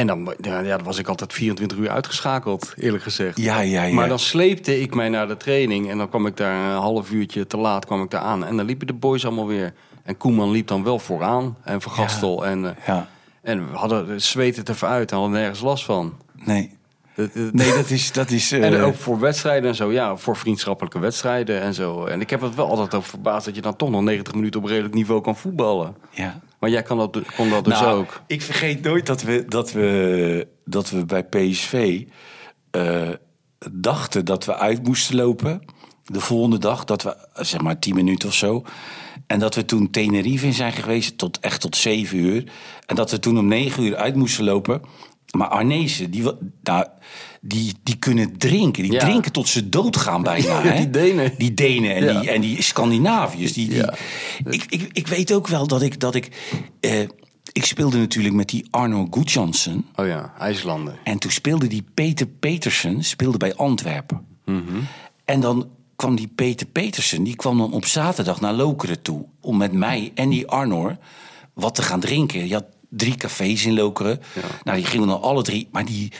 En 0.00 0.06
dan, 0.06 0.34
ja, 0.40 0.60
ja, 0.60 0.76
dan 0.76 0.86
was 0.86 0.98
ik 0.98 1.08
altijd 1.08 1.32
24 1.32 1.78
uur 1.78 1.90
uitgeschakeld, 1.90 2.72
eerlijk 2.76 3.02
gezegd. 3.02 3.38
Ja, 3.38 3.60
ja, 3.60 3.82
ja. 3.82 3.94
Maar 3.94 4.08
dan 4.08 4.18
sleepte 4.18 4.80
ik 4.80 4.94
mij 4.94 5.08
naar 5.08 5.28
de 5.28 5.36
training 5.36 5.90
en 5.90 5.98
dan 5.98 6.08
kwam 6.08 6.26
ik 6.26 6.36
daar 6.36 6.54
een 6.74 6.80
half 6.80 7.10
uurtje 7.10 7.46
te 7.46 7.56
laat 7.56 7.84
kwam 7.86 8.02
ik 8.02 8.10
daar 8.10 8.20
aan. 8.20 8.44
En 8.44 8.56
dan 8.56 8.66
liepen 8.66 8.86
de 8.86 8.92
boys 8.92 9.24
allemaal 9.26 9.46
weer. 9.46 9.72
En 10.02 10.16
Koeman 10.16 10.50
liep 10.50 10.66
dan 10.66 10.82
wel 10.84 10.98
vooraan 10.98 11.56
en 11.64 11.80
Vergastel. 11.80 12.46
En, 12.46 12.64
eh, 12.66 12.86
Ja, 12.86 13.08
en 13.42 13.70
we 13.70 13.76
hadden 13.76 14.22
zweten 14.22 14.64
er 14.64 14.86
uit 14.86 15.10
en 15.10 15.16
hadden 15.16 15.34
nergens 15.36 15.60
last 15.60 15.84
van. 15.84 16.14
nee. 16.34 16.78
Dat- 17.14 17.34
dat- 17.34 17.52
Nee, 17.52 17.72
dat 17.72 17.90
is... 17.90 18.12
Dat 18.12 18.30
is 18.30 18.52
eh, 18.52 18.64
En 18.64 18.80
ook 18.80 18.94
voor 18.94 19.20
wedstrijden 19.20 19.68
en 19.68 19.74
zo, 19.76 19.92
ja, 19.92 20.16
voor 20.16 20.36
vriendschappelijke 20.36 20.98
wedstrijden 20.98 21.60
en 21.60 21.74
zo. 21.74 22.04
En 22.04 22.20
ik 22.20 22.30
heb 22.30 22.40
het 22.40 22.54
wel 22.54 22.68
altijd 22.68 22.94
over 22.94 23.08
verbaasd 23.10 23.44
dat 23.44 23.54
je 23.54 23.60
dan 23.60 23.76
toch 23.76 23.90
nog 23.90 24.02
90 24.02 24.34
minuten 24.34 24.60
op 24.60 24.66
redelijk 24.66 24.94
niveau 24.94 25.20
kan 25.20 25.36
voetballen. 25.36 25.96
ja. 26.10 26.40
Maar 26.60 26.70
jij 26.70 26.82
kan 26.82 26.98
dat, 26.98 27.18
kon 27.36 27.50
dat 27.50 27.64
dus 27.64 27.80
Nou, 27.80 27.98
ook. 27.98 28.22
Ik 28.26 28.42
vergeet 28.42 28.82
nooit 28.82 29.06
dat 29.06 29.22
we, 29.22 29.44
dat 29.48 29.72
we, 29.72 30.48
dat 30.64 30.90
we 30.90 31.04
bij 31.04 31.24
PSV 31.24 32.04
eh, 32.70 33.08
dachten 33.70 34.24
dat 34.24 34.44
we 34.44 34.56
uit 34.56 34.82
moesten 34.82 35.16
lopen. 35.16 35.62
De 36.04 36.20
volgende 36.20 36.58
dag, 36.58 36.84
dat 36.84 37.02
we 37.02 37.16
zeg 37.32 37.60
maar 37.60 37.78
10 37.78 37.94
minuten 37.94 38.28
of 38.28 38.34
zo. 38.34 38.64
En 39.26 39.38
dat 39.38 39.54
we 39.54 39.64
toen 39.64 39.90
Tenerife 39.90 40.46
in 40.46 40.52
zijn 40.52 40.72
geweest, 40.72 41.18
tot, 41.18 41.38
echt 41.40 41.60
tot 41.60 41.76
7 41.76 42.18
uur. 42.18 42.52
En 42.86 42.96
dat 42.96 43.10
we 43.10 43.18
toen 43.18 43.38
om 43.38 43.46
9 43.46 43.82
uur 43.82 43.96
uit 43.96 44.14
moesten 44.14 44.44
lopen. 44.44 44.82
Maar 45.36 45.48
Arnezen, 45.48 46.10
die, 46.10 46.22
nou, 46.62 46.86
die, 47.40 47.72
die 47.82 47.96
kunnen 47.96 48.38
drinken. 48.38 48.82
Die 48.82 48.92
Ja. 48.92 48.98
drinken 48.98 49.32
tot 49.32 49.48
ze 49.48 49.68
doodgaan 49.68 50.22
bijna. 50.22 50.62
hè? 50.62 50.76
die 50.76 50.90
Denen. 50.90 51.32
Die 51.38 51.54
Denen 51.54 51.94
en, 51.94 52.04
Ja. 52.04 52.20
die, 52.20 52.30
en 52.30 52.40
die 52.40 52.62
Scandinaviërs. 52.62 53.52
Die, 53.52 53.68
die, 53.68 53.76
Ja. 53.76 53.94
ik, 54.44 54.64
ik, 54.68 54.88
ik 54.92 55.06
weet 55.06 55.32
ook 55.32 55.46
wel 55.48 55.66
dat 55.66 55.82
ik... 55.82 56.00
Dat 56.00 56.14
ik, 56.14 56.28
eh, 56.80 57.00
ik 57.52 57.64
speelde 57.64 57.98
natuurlijk 57.98 58.34
met 58.34 58.48
die 58.48 58.66
Arno 58.70 59.06
Gudjonsson. 59.10 59.86
Oh 59.96 60.06
ja, 60.06 60.32
IJslander. 60.38 60.98
En 61.04 61.18
toen 61.18 61.30
speelde 61.30 61.66
die 61.66 61.84
Peter 61.94 62.26
Petersen 62.26 63.04
speelde 63.04 63.38
bij 63.38 63.54
Antwerpen. 63.54 64.26
Mhm. 64.44 64.60
En 65.24 65.40
dan 65.40 65.68
kwam 65.96 66.16
die 66.16 66.28
Peter 66.34 66.66
Petersen, 66.66 67.22
die 67.22 67.36
kwam 67.36 67.58
dan 67.58 67.72
op 67.72 67.84
zaterdag 67.84 68.40
naar 68.40 68.52
Lokeren 68.52 69.02
toe. 69.02 69.24
Om 69.40 69.56
met 69.56 69.72
mij 69.72 70.12
en 70.14 70.28
die 70.28 70.46
Arnor 70.48 70.96
wat 71.54 71.74
te 71.74 71.82
gaan 71.82 72.00
drinken. 72.00 72.48
Je 72.48 72.54
had 72.54 72.64
drie 72.90 73.14
cafés 73.14 73.64
in 73.66 73.74
Lokeren. 73.74 74.20
Nou, 74.64 74.76
die 74.76 74.86
gingen 74.86 75.08
dan 75.08 75.22
alle 75.22 75.42
drie. 75.42 75.68
Maar 75.72 75.84
die, 75.84 76.12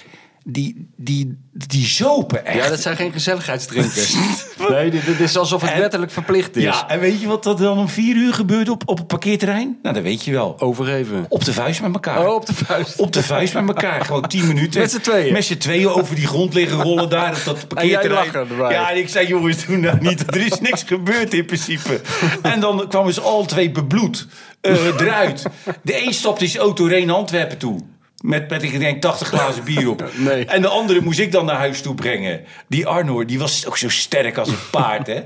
die, 0.45 0.89
die, 0.97 1.39
die 1.53 1.87
zopen 1.87 2.47
echt. 2.47 2.57
Ja, 2.65 2.69
dat 2.69 2.81
zijn 2.81 2.97
geen 2.97 3.13
gezelligheidsdrinkers. 3.13 4.15
nee, 4.69 4.91
dit, 4.91 5.07
dit 5.07 5.21
is 5.21 5.37
alsof 5.37 5.61
het 5.63 5.71
En- 5.71 5.79
wettelijk 5.81 6.11
verplicht 6.13 6.57
is. 6.57 6.63
Ja, 6.63 6.89
en 6.89 7.01
weet 7.01 7.21
je 7.21 7.27
wat 7.27 7.47
er 7.47 7.57
dan 7.57 7.79
om 7.79 7.89
vier 7.89 8.17
uur 8.17 8.35
gebeurde 8.35 8.71
op, 8.71 8.83
op 8.87 8.99
het 8.99 9.07
parkeerterrein? 9.07 9.79
Nou, 9.83 9.95
dat 9.95 10.05
weet 10.05 10.25
je 10.25 10.33
wel. 10.33 10.61
Overgeven. 10.61 11.27
Op 11.29 11.45
de 11.45 11.53
vuist 11.53 11.81
met 11.83 11.93
elkaar. 11.95 12.27
Oh, 12.29 12.35
op 12.35 12.47
de 12.47 12.55
vuist. 12.55 12.99
Op 12.99 13.13
de 13.13 13.23
vuist 13.23 13.55
met 13.55 13.67
elkaar. 13.69 14.05
Gewoon 14.05 14.29
tien 14.29 14.47
minuten. 14.47 14.81
Met 14.81 14.91
z'n 14.91 15.01
tweeën. 15.01 15.33
Met 15.33 15.45
z'n 15.45 15.57
tweeën 15.57 15.89
over 15.89 16.15
die 16.15 16.27
grond 16.27 16.55
liggen 16.55 16.83
rollen 16.83 17.09
daar. 17.09 17.33
op 17.37 17.45
Dat 17.45 17.69
parkeerterrein. 17.69 18.33
erbij. 18.35 18.73
Ja, 18.73 18.91
en 18.91 18.99
ik 18.99 19.09
zei, 19.09 19.27
jongens, 19.27 19.67
doe 19.67 19.77
nou 19.77 19.99
niet. 20.01 20.35
Er 20.35 20.47
is 20.47 20.61
niks 20.61 20.83
gebeurd 20.83 21.35
in 21.35 21.45
principe. 21.45 22.01
En 22.43 22.61
dan 22.61 22.89
kwamen 22.89 23.15
ze 23.15 23.21
al 23.21 23.45
twee 23.47 23.71
bebloed 23.71 24.27
Eruit. 24.61 25.47
De 25.83 26.07
een 26.07 26.15
stapte 26.15 26.47
zijn 26.47 26.63
auto 26.63 26.87
naar 26.87 27.13
Antwerpen 27.13 27.59
toe. 27.59 27.81
Met, 28.21 28.51
met 28.51 28.63
ik 28.63 28.79
denk 28.79 29.03
80 29.03 29.29
glazen 29.29 29.65
bier 29.65 29.91
op. 29.91 30.11
Nee. 30.17 30.45
En 30.45 30.63
de 30.63 30.69
andere 30.69 31.01
moest 31.01 31.19
ik 31.19 31.33
dan 31.33 31.45
naar 31.45 31.57
huis 31.57 31.81
toe 31.81 31.95
brengen. 31.95 32.45
Die 32.69 32.87
Arnoor, 32.87 33.27
die 33.27 33.39
was 33.39 33.67
ook 33.67 33.77
zo 33.77 33.89
sterk 33.89 34.39
als 34.39 34.49
een 34.49 34.71
paard, 34.71 35.07
hè. 35.07 35.23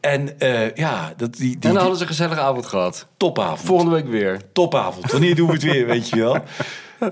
En 0.00 0.38
eh, 0.38 0.74
ja, 0.74 1.12
dat, 1.16 1.36
die, 1.36 1.48
die, 1.48 1.54
En 1.54 1.60
dan 1.60 1.76
hadden 1.76 1.96
ze 1.96 2.02
een 2.02 2.08
gezellige 2.08 2.40
avond 2.40 2.66
gehad. 2.66 3.06
topavond. 3.16 3.60
Volgende 3.60 3.92
week 3.94 4.08
weer. 4.08 4.40
Topavond. 4.52 5.12
Wanneer 5.12 5.34
doen 5.34 5.46
we 5.46 5.52
het 5.52 5.62
weer, 5.62 5.86
weet 5.86 6.08
je 6.08 6.16
wel? 6.16 6.36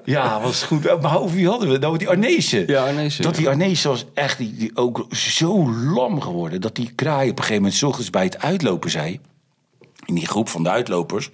Ja, 0.04 0.40
was 0.40 0.62
goed. 0.62 1.00
Maar 1.00 1.20
over 1.20 1.36
wie 1.36 1.48
hadden 1.48 1.70
we? 1.70 1.78
Nou, 1.78 1.98
die 1.98 2.08
Arnezen. 2.08 2.66
Ja, 2.66 2.84
Arnezen, 2.86 3.22
Dat 3.22 3.34
die 3.34 3.48
Arnezen 3.48 3.90
was 3.90 4.04
echt 4.14 4.38
die, 4.38 4.54
die 4.54 4.70
ook 4.74 5.06
zo 5.10 5.72
lam 5.72 6.20
geworden... 6.20 6.60
dat 6.60 6.74
die 6.74 6.92
kraai 6.94 7.30
op 7.30 7.38
een 7.38 7.44
gegeven 7.44 7.62
moment... 7.62 7.74
's 7.78 7.82
ochtends 7.82 8.10
bij 8.10 8.24
het 8.24 8.42
uitlopen 8.42 8.90
zei... 8.90 9.20
in 10.10 10.16
die 10.16 10.26
groep 10.26 10.48
van 10.48 10.62
de 10.62 10.70
uitlopers... 10.70 11.30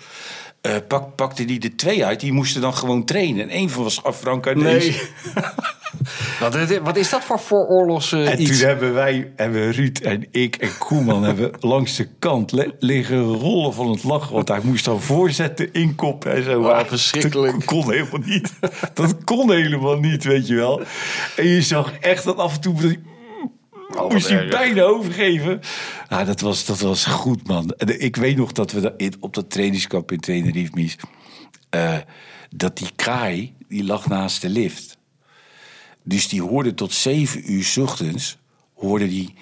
eh, 0.61 0.73
pak, 0.89 1.15
pakte 1.15 1.45
die 1.45 1.59
de 1.59 1.75
twee 1.75 2.05
uit, 2.05 2.21
die 2.21 2.33
moesten 2.33 2.61
dan 2.61 2.75
gewoon 2.75 3.05
trainen. 3.05 3.43
En 3.43 3.49
één 3.49 3.71
van 3.71 3.83
was 3.83 4.01
Frank 4.15 4.47
Arnezen. 4.47 4.95
Nee. 5.35 5.45
wat, 6.41 6.79
wat 6.83 6.97
is 6.97 7.11
dat 7.11 7.25
voor 7.25 7.41
vooroorlogs 7.41 8.13
eh, 8.13 8.31
En 8.31 8.41
iets? 8.43 8.59
toen 8.59 8.69
hebben 8.69 8.95
wij, 8.95 9.33
hebben 9.37 9.73
Ruud 9.73 9.99
en 9.99 10.27
ik 10.31 10.57
en 10.57 10.79
Koeman 10.79 11.23
hebben 11.23 11.51
langs 11.73 11.97
de 11.97 12.09
kant 12.19 12.53
liggen 12.79 13.25
rollen 13.25 13.75
van 13.75 13.91
het 13.91 14.05
lachen. 14.05 14.35
Want 14.35 14.49
hij 14.49 14.61
moest 14.63 14.85
dan 14.85 15.01
voorzetten, 15.01 15.73
inkoppen 15.73 16.35
en 16.35 16.43
zo. 16.43 16.59
Oh, 16.61 16.67
Maar 16.67 16.87
verschrikkelijk. 16.87 17.53
Dat 17.53 17.65
kon 17.65 17.93
helemaal 17.93 18.21
niet. 18.25 18.53
Dat 18.95 19.25
kon 19.25 19.53
helemaal 19.53 19.99
niet, 19.99 20.25
weet 20.25 20.47
je 20.47 20.55
wel. 20.55 20.81
En 21.37 21.47
je 21.47 21.63
zag 21.63 21.93
echt 22.01 22.25
dat 22.25 22.37
af 22.37 22.55
en 22.55 22.61
toe... 22.61 22.99
hij- 23.89 24.07
moest 24.09 24.29
hij 24.29 24.39
erg. 24.39 24.51
bijna 24.51 24.83
overgeven. 24.83 25.61
Ja, 26.09 26.25
dat, 26.25 26.41
was, 26.41 26.65
dat 26.65 26.81
was 26.81 27.05
goed, 27.05 27.47
man. 27.47 27.75
Ik 27.99 28.17
weet 28.17 28.37
nog 28.37 28.53
dat 28.53 28.73
we 28.73 28.95
in- 28.97 29.15
op 29.21 29.35
dat 29.35 29.51
trainingskamp 29.51 30.13
in 30.13 30.21
Tenerife, 30.21 30.71
Mies... 30.75 30.97
eh, 31.71 31.97
dat 32.51 32.77
die 32.77 32.89
kraai, 32.97 33.55
die 33.69 33.85
lag 33.85 34.09
naast 34.09 34.41
de 34.43 34.49
lift. 34.49 34.99
Dus 36.03 36.29
die 36.29 36.43
hoorde 36.43 36.75
tot 36.75 36.93
zeven 36.93 37.53
uur 37.53 37.65
's 37.65 37.77
ochtends, 37.77 38.39
hoorde 38.75 39.09
die... 39.09 39.35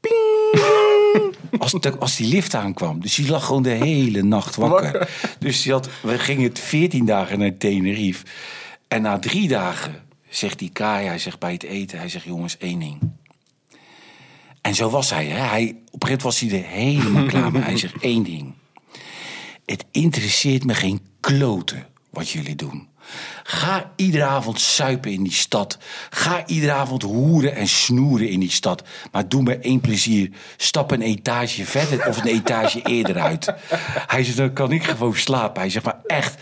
ping, 0.00 1.34
als, 1.58 1.72
de- 1.72 1.98
als 1.98 2.16
die 2.16 2.26
lift 2.28 2.54
aankwam. 2.54 3.00
Dus 3.00 3.14
die 3.14 3.28
lag 3.30 3.44
gewoon 3.46 3.62
de 3.62 3.70
hele 3.70 4.22
nacht 4.22 4.56
wakker. 4.56 5.08
Dus 5.38 5.62
die 5.62 5.72
had, 5.72 5.88
we 6.02 6.18
gingen 6.18 6.56
14 6.56 7.04
dagen 7.04 7.38
naar 7.38 7.56
Tenerife. 7.56 8.24
En 8.88 9.02
na 9.02 9.18
drie 9.18 9.48
dagen 9.48 10.02
zegt 10.28 10.58
die 10.58 10.70
kraai, 10.70 11.06
hij 11.06 11.18
zegt 11.18 11.38
bij 11.38 11.52
het 11.52 11.62
eten... 11.62 11.98
hij 11.98 12.08
zegt, 12.08 12.24
jongens, 12.24 12.56
één 12.58 12.78
ding. 12.78 12.98
En 14.60 14.74
zo 14.74 14.90
was 14.90 15.10
hij. 15.10 15.26
Hè? 15.26 15.38
hij 15.38 15.76
op 15.90 16.02
een 16.02 16.08
gegeven 16.08 16.08
moment 16.08 16.22
was 16.22 16.40
hij 16.40 16.50
er 16.50 16.64
helemaal 16.64 17.26
klaar 17.26 17.52
mee. 17.52 17.62
Hij 17.62 17.76
zegt 17.86 18.02
één 18.02 18.22
ding. 18.22 18.54
Het 19.66 19.84
interesseert 19.90 20.64
me 20.64 20.74
geen 20.74 21.00
kloten 21.20 21.86
wat 22.10 22.30
jullie 22.30 22.56
doen. 22.56 22.88
Ga 23.42 23.90
iedere 23.96 24.24
avond 24.24 24.60
suipen 24.60 25.12
in 25.12 25.22
die 25.22 25.32
stad. 25.32 25.78
Ga 26.10 26.46
iedere 26.46 26.72
avond 26.72 27.02
hoeren 27.02 27.54
en 27.54 27.68
snoeren 27.68 28.28
in 28.28 28.40
die 28.40 28.50
stad. 28.50 28.82
Maar 29.12 29.28
doe 29.28 29.42
me 29.42 29.58
één 29.58 29.80
plezier. 29.80 30.30
Stap 30.56 30.90
een 30.90 31.02
etage 31.02 31.64
verder 31.64 32.06
of 32.08 32.16
een 32.16 32.26
etage 32.26 32.82
eerder 32.96 33.18
uit. 33.20 33.52
Hij 34.06 34.24
zegt, 34.24 34.36
dan 34.36 34.52
kan 34.52 34.72
ik 34.72 34.82
gewoon 34.84 35.14
slapen. 35.16 35.60
Hij 35.60 35.70
zegt, 35.70 35.84
maar 35.84 36.00
echt, 36.06 36.36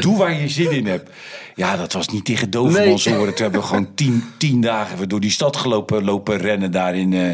doe 0.00 0.16
waar 0.16 0.32
je 0.40 0.48
zin 0.48 0.70
in 0.70 0.86
hebt. 0.86 1.10
Ja, 1.54 1.76
dat 1.76 1.92
was 1.92 2.08
niet 2.08 2.24
tegen 2.24 2.50
dovenmans 2.50 3.04
Nee. 3.04 3.14
horen. 3.14 3.34
Toen 3.34 3.42
hebben 3.42 3.60
we 3.60 3.66
gewoon 3.66 3.94
tien, 3.94 4.24
tien 4.38 4.60
dagen 4.60 4.98
weer 4.98 5.08
door 5.08 5.20
die 5.20 5.30
stad 5.30 5.56
gelopen 5.56 6.04
lopen 6.04 6.36
rennen 6.36 6.70
daar 6.70 6.94
in, 6.96 7.12
eh 7.12 7.30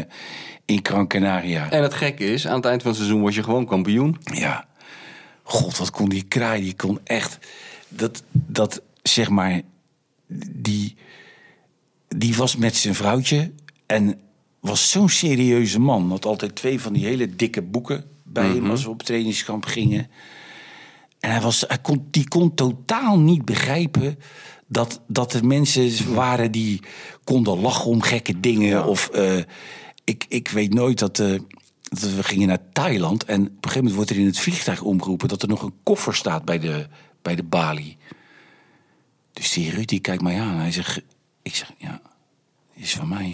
in 0.65 0.79
Gran 0.83 1.07
Canaria. 1.07 1.69
En 1.71 1.83
het 1.83 1.93
gekke 1.93 2.25
is, 2.33 2.47
aan 2.47 2.55
het 2.55 2.65
eind 2.65 2.81
van 2.81 2.91
het 2.91 2.99
seizoen 2.99 3.21
was 3.21 3.35
je 3.35 3.43
gewoon 3.43 3.65
kampioen. 3.65 4.17
Ja. 4.33 4.65
God, 5.43 5.77
wat 5.77 5.91
kon 5.91 6.09
die 6.09 6.23
kraai? 6.23 6.61
Die 6.61 6.75
kon 6.75 6.99
echt... 7.03 7.37
Dat, 7.95 8.23
dat 8.31 8.81
zeg 9.03 9.29
maar... 9.29 9.61
Die, 10.53 10.95
die 12.07 12.35
was 12.35 12.55
met 12.55 12.75
zijn 12.75 12.95
vrouwtje 12.95 13.51
en 13.85 14.19
was 14.59 14.91
zo'n 14.91 15.09
serieuze 15.09 15.79
man. 15.79 16.09
Had 16.09 16.25
altijd 16.25 16.55
twee 16.55 16.81
van 16.81 16.93
die 16.93 17.05
hele 17.05 17.35
dikke 17.35 17.61
boeken 17.61 18.03
bij 18.23 18.47
hem 18.47 18.69
als 18.69 18.83
we 18.83 18.89
op 18.89 19.03
trainingskamp 19.03 19.65
gingen. 19.65 20.09
En 21.19 21.31
hij, 21.31 21.41
was, 21.41 21.63
hij 21.67 21.77
kon, 21.77 22.07
die 22.11 22.27
kon 22.27 22.53
totaal 22.53 23.19
niet 23.19 23.45
begrijpen 23.45 24.19
dat, 24.67 25.01
dat 25.07 25.33
er 25.33 25.45
mensen 25.45 26.13
waren 26.13 26.51
die 26.51 26.81
konden 27.23 27.59
lachen 27.59 27.91
om 27.91 28.01
gekke 28.01 28.39
dingen. 28.39 28.85
Of 28.85 29.09
eh, 29.09 29.37
ik, 30.03 30.25
ik 30.29 30.47
weet 30.47 30.73
nooit 30.73 30.99
dat, 30.99 31.19
eh, 31.19 31.39
dat 31.81 32.13
we 32.13 32.23
gingen 32.23 32.47
naar 32.47 32.71
Thailand. 32.73 33.25
En 33.25 33.41
op 33.41 33.47
een 33.47 33.53
gegeven 33.55 33.77
moment 33.77 33.95
wordt 33.95 34.09
er 34.09 34.17
in 34.17 34.25
het 34.25 34.39
vliegtuig 34.39 34.81
omgeroepen 34.81 35.27
dat 35.27 35.41
er 35.41 35.47
nog 35.47 35.61
een 35.61 35.75
koffer 35.83 36.15
staat 36.15 36.45
bij 36.45 36.59
de, 36.59 36.87
bij 37.21 37.35
de 37.35 37.43
balie. 37.43 37.97
Dus 39.33 39.51
die 39.51 39.71
Ruud 39.71 39.87
die 39.87 39.99
kijkt 39.99 40.21
mij 40.21 40.39
aan. 40.41 40.55
Hij 40.55 40.71
zegt, 40.71 41.01
ik 41.41 41.55
zeg, 41.55 41.71
ja, 41.77 41.99
is 42.75 42.93
van 42.95 43.07
mij. 43.07 43.33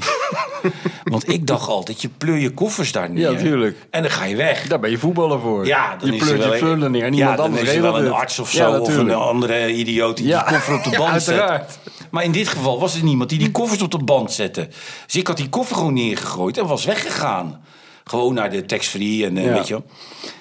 Want 1.04 1.30
ik 1.30 1.48
dacht 1.48 1.68
altijd, 1.70 2.02
je 2.02 2.10
pleur 2.10 2.38
je 2.38 2.52
koffers 2.52 2.92
daar 2.92 3.10
neer. 3.10 3.32
Ja, 3.32 3.38
tuurlijk. 3.38 3.88
En 3.90 4.02
dan 4.02 4.12
ga 4.12 4.24
je 4.26 4.36
weg. 4.36 4.68
Daar 4.68 4.80
ben 4.80 4.90
je 4.90 4.98
voetballer 4.98 5.40
voor. 5.40 5.66
Ja, 5.66 5.96
dan 5.96 6.10
je 6.10 6.16
is 6.16 6.24
pleurt 6.24 6.44
je 6.44 6.58
vullen 6.58 6.92
neer 6.92 7.14
ja, 7.14 7.36
dan 7.36 7.46
anders 7.46 7.64
is 7.70 7.76
er 7.76 7.82
wel 7.82 8.00
een 8.00 8.12
arts 8.12 8.40
of 8.40 8.52
Ja, 8.52 8.72
zo, 8.72 8.80
of 8.82 8.98
een 8.98 9.12
andere 9.14 9.74
idioot 9.74 10.18
die 10.18 10.28
Ja. 10.28 10.44
die 10.44 10.54
koffer 10.54 10.76
op 10.76 10.84
de 10.84 10.90
band 10.98 11.22
zet. 11.24 11.40
uiteraard. 11.40 11.80
Maar 12.12 12.24
in 12.24 12.32
dit 12.32 12.48
geval 12.48 12.80
was 12.80 12.96
er 12.96 13.04
niemand 13.04 13.30
die 13.30 13.40
die 13.40 13.52
koffers 13.52 13.82
op 13.82 13.92
de 13.92 14.04
band 14.04 14.32
zette. 14.32 14.68
Dus 15.06 15.16
ik 15.16 15.28
had 15.28 15.38
die 15.38 15.50
koffer 15.50 15.76
gewoon 15.76 15.94
neergegooid 15.94 16.58
en 16.58 16.68
was 16.68 16.86
weggegaan. 16.86 17.62
Gewoon 18.10 18.34
naar 18.34 18.49
de 18.51 18.66
tax-free 18.66 19.26
en 19.26 19.38
eh, 19.38 19.43
Ja. 19.45 19.53
weet 19.53 19.68
je 19.68 19.74
wel. 19.74 19.86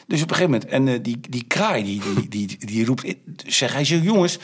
Dus 0.07 0.23
op 0.23 0.31
een 0.31 0.37
gegeven 0.37 0.51
moment, 0.51 0.71
en 0.71 0.89
eh, 0.89 0.99
die, 1.03 1.21
die 1.29 1.45
kraai, 1.47 1.85
die, 1.85 2.01
die, 2.29 2.47
die, 2.47 2.67
die 2.67 2.85
roept, 2.85 3.14
zeg, 3.47 3.73
hij 3.73 3.85
zegt, 3.85 4.03
jongens, 4.03 4.39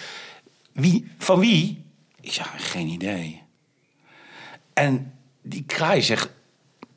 wie, 0.73 1.11
van 1.18 1.39
wie? 1.41 1.85
Ik 2.20 2.33
zeg, 2.33 2.53
geen 2.57 2.89
idee. 2.89 3.41
En 4.73 5.12
die 5.43 5.62
kraai 5.66 6.03
zegt, 6.03 6.31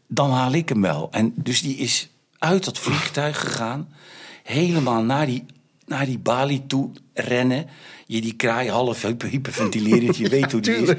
dan 0.08 0.32
haal 0.32 0.54
ik 0.54 0.70
hem 0.70 0.82
wel. 0.82 1.08
En 1.12 1.34
dus 1.36 1.62
die 1.62 1.76
is 1.76 2.10
uit 2.38 2.66
dat 2.66 2.80
vliegtuig 2.80 3.40
gegaan, 3.40 3.94
helemaal 4.44 5.04
naar 5.04 5.26
die, 5.26 5.46
naar 5.86 6.06
die 6.06 6.20
balie 6.20 6.66
toe 6.68 6.90
rennen. 7.14 7.68
Je 8.08 8.22
die 8.22 8.34
kraai 8.36 8.70
half 8.70 9.02
hyper- 9.02 9.30
hyperventilerend, 9.30 10.18
je 10.18 10.30
weet 10.30 10.52
hoe 10.52 10.62
die 10.62 10.76
is. 10.76 10.94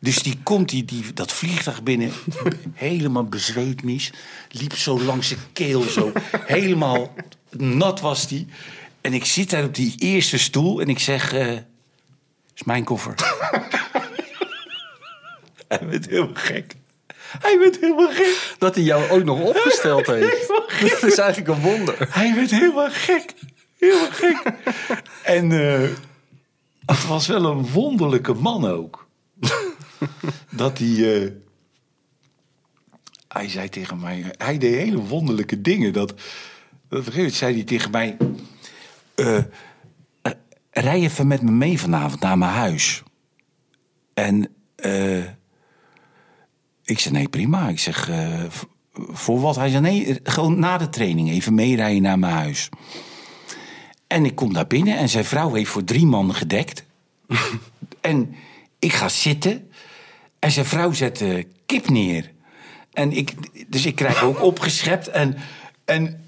Dus 0.00 0.22
die 0.22 0.38
komt 0.42 0.68
die, 0.68 0.84
die, 0.84 1.12
dat 1.12 1.32
vliegtuig 1.32 1.82
binnen, 1.82 2.12
helemaal 2.72 3.24
bezweet 3.24 3.82
mis. 3.82 4.12
Liep 4.50 4.74
zo 4.76 5.00
langs 5.00 5.28
zijn 5.28 5.40
keel, 5.52 5.82
zo 5.82 6.12
helemaal 6.44 7.14
nat 7.50 8.00
was 8.00 8.28
die. 8.28 8.46
En 9.00 9.12
ik 9.12 9.24
zit 9.24 9.50
daar 9.50 9.64
op 9.64 9.74
die 9.74 9.94
eerste 9.98 10.38
stoel 10.38 10.80
en 10.80 10.88
ik 10.88 10.98
zeg, 10.98 11.32
eh 11.32 11.56
is 12.54 12.62
mijn 12.64 12.84
koffer. 12.84 13.14
Hij 15.68 15.86
werd 15.86 16.06
helemaal 16.06 16.34
gek. 16.34 16.74
Hij 17.16 17.58
werd 17.58 17.80
helemaal 17.80 18.12
gek. 18.12 18.54
Dat 18.58 18.74
hij 18.74 18.84
jou 18.84 19.10
ook 19.10 19.24
nog 19.24 19.40
opgesteld 19.40 20.06
heeft. 20.06 20.48
Dat 20.80 21.02
is 21.02 21.18
eigenlijk 21.18 21.48
een 21.48 21.60
wonder. 21.60 22.08
Hij 22.10 22.34
werd 22.34 22.50
helemaal 22.50 22.90
gek. 22.90 23.34
Helemaal 23.78 24.10
gek. 24.10 24.42
En 25.22 25.52
eh, 25.52 25.88
het 26.86 27.06
was 27.06 27.26
wel 27.26 27.44
een 27.44 27.70
wonderlijke 27.70 28.34
man 28.34 28.66
ook. 28.66 29.06
Dat 30.50 30.78
hij... 30.78 31.22
eh, 31.22 31.30
hij 33.28 33.48
zei 33.48 33.68
tegen 33.68 34.00
mij... 34.00 34.24
Hij 34.36 34.58
deed 34.58 34.74
hele 34.74 34.98
wonderlijke 35.02 35.60
dingen. 35.60 35.92
Dat, 35.92 36.14
dat 36.88 37.04
zei 37.26 37.54
hij 37.54 37.64
tegen 37.64 37.90
mij... 37.90 38.16
eh, 39.14 39.36
eh, 39.36 39.44
rij 40.70 41.00
even 41.00 41.26
met 41.26 41.42
me 41.42 41.50
mee 41.50 41.80
vanavond 41.80 42.20
naar 42.20 42.38
mijn 42.38 42.52
huis. 42.52 43.02
En... 44.14 44.54
ik 46.84 46.98
zei, 46.98 47.14
nee, 47.14 47.28
prima. 47.28 47.68
Ik 47.68 47.78
zeg, 47.78 48.10
voor 48.92 49.40
wat? 49.40 49.56
Hij 49.56 49.68
zei, 49.68 49.82
nee, 49.82 50.20
gewoon 50.22 50.58
na 50.58 50.78
de 50.78 50.88
training 50.88 51.30
even 51.30 51.54
meerijden 51.54 52.02
naar 52.02 52.18
mijn 52.18 52.34
huis. 52.34 52.68
En 54.06 54.24
ik 54.24 54.34
kom 54.34 54.52
daar 54.52 54.66
binnen 54.66 54.96
en 54.96 55.08
zijn 55.08 55.24
vrouw 55.24 55.54
heeft 55.54 55.70
voor 55.70 55.84
drie 55.84 56.06
man 56.06 56.34
gedekt. 56.34 56.84
en 58.00 58.34
ik 58.78 58.92
ga 58.92 59.08
zitten 59.08 59.70
en 60.38 60.50
zijn 60.50 60.66
vrouw 60.66 60.92
zet 60.92 61.20
eh, 61.20 61.44
kip 61.66 61.88
neer. 61.88 62.30
En 62.92 63.12
ik, 63.12 63.32
dus 63.66 63.86
ik 63.86 63.94
krijg 63.94 64.22
ook 64.22 64.42
opgeschept 64.52 65.08
en... 65.08 65.36
en 65.84 66.20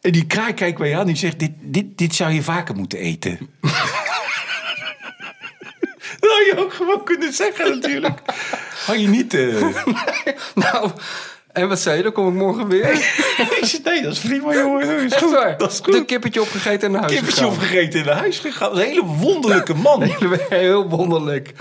en 0.00 0.12
die 0.12 0.26
kraai 0.26 0.54
kijkt 0.54 0.78
mij 0.78 0.94
aan 0.94 1.00
en 1.00 1.06
die 1.06 1.16
zegt: 1.16 1.38
dit, 1.38 1.50
dit, 1.60 1.98
dit 1.98 2.14
zou 2.14 2.32
je 2.32 2.42
vaker 2.42 2.74
moeten 2.74 2.98
eten. 2.98 3.38
Dat 6.20 6.30
had 6.30 6.46
je 6.50 6.54
ook 6.56 6.72
gewoon 6.74 7.04
kunnen 7.04 7.32
zeggen, 7.32 7.70
natuurlijk. 7.70 8.20
Had 8.86 9.00
je 9.00 9.08
niet. 9.08 9.34
eh, 9.34 9.62
Nou, 10.54 10.90
en 11.52 11.68
wat 11.68 11.80
zei 11.80 11.96
je? 11.96 12.02
Dan 12.02 12.12
kom 12.12 12.28
ik 12.28 12.34
morgen 12.34 12.68
weer. 12.68 12.90
ik 12.92 13.58
zei: 13.62 13.82
nee, 13.84 14.02
dat 14.02 14.12
is 14.12 14.18
prima, 14.18 14.52
jongen. 14.54 14.86
Dat 14.86 15.00
is 15.00 15.12
Echt 15.12 15.22
goed. 15.22 15.32
waar? 15.32 15.58
Dat 15.58 15.72
is 15.72 15.80
goed. 15.82 16.04
kippetje 16.04 16.40
opgegeten 16.42 16.86
en 16.86 16.90
naar 16.92 17.00
huis 17.00 17.12
Kippertje 17.14 17.42
gegaan. 17.42 17.56
opgegeten 17.56 18.00
en 18.00 18.06
naar 18.06 18.16
huis 18.16 18.38
gegaan. 18.38 18.68
Dat 18.68 18.78
is 18.78 18.84
een 18.84 18.90
hele 18.90 19.04
wonderlijke 19.04 19.74
man. 19.74 20.02
Heel 20.48 20.88
wonderlijk. 20.88 21.52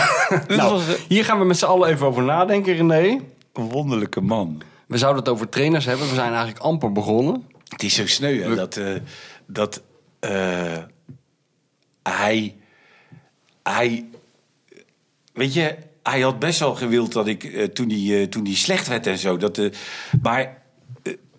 Nou, 0.48 0.72
was 0.72 0.82
hier 1.08 1.24
gaan 1.24 1.38
we 1.38 1.44
met 1.44 1.58
z'n 1.58 1.64
allen 1.64 1.88
even 1.88 2.06
over 2.06 2.22
nadenken, 2.22 2.74
René. 2.74 3.20
een 3.52 3.68
wonderlijke 3.68 4.20
man. 4.20 4.62
We 4.86 4.98
zouden 4.98 5.22
het 5.22 5.32
over 5.32 5.48
trainers 5.48 5.84
hebben. 5.84 6.08
We 6.08 6.14
zijn 6.14 6.28
eigenlijk 6.32 6.58
amper 6.58 6.92
begonnen. 6.92 7.44
Het 7.68 7.82
is 7.82 7.94
zo 7.94 8.06
sneu, 8.06 8.40
hè, 8.42 8.54
dat, 8.54 8.76
eh, 8.76 8.86
dat 9.46 9.82
eh, 10.20 10.78
hij, 12.02 12.54
hij, 13.62 14.04
weet 15.32 15.54
je, 15.54 15.76
hij 16.02 16.20
had 16.20 16.38
best 16.38 16.58
wel 16.60 16.74
gewild 16.74 17.12
dat 17.12 17.26
ik 17.26 17.44
eh, 17.44 17.64
toen 17.64 17.88
hij 17.90 18.20
eh, 18.22 18.28
toen 18.28 18.44
hij 18.44 18.54
slecht 18.54 18.88
werd 18.88 19.06
en 19.06 19.18
zo, 19.18 19.36
dat, 19.36 19.58
eh, 19.58 19.70
maar 20.22 20.62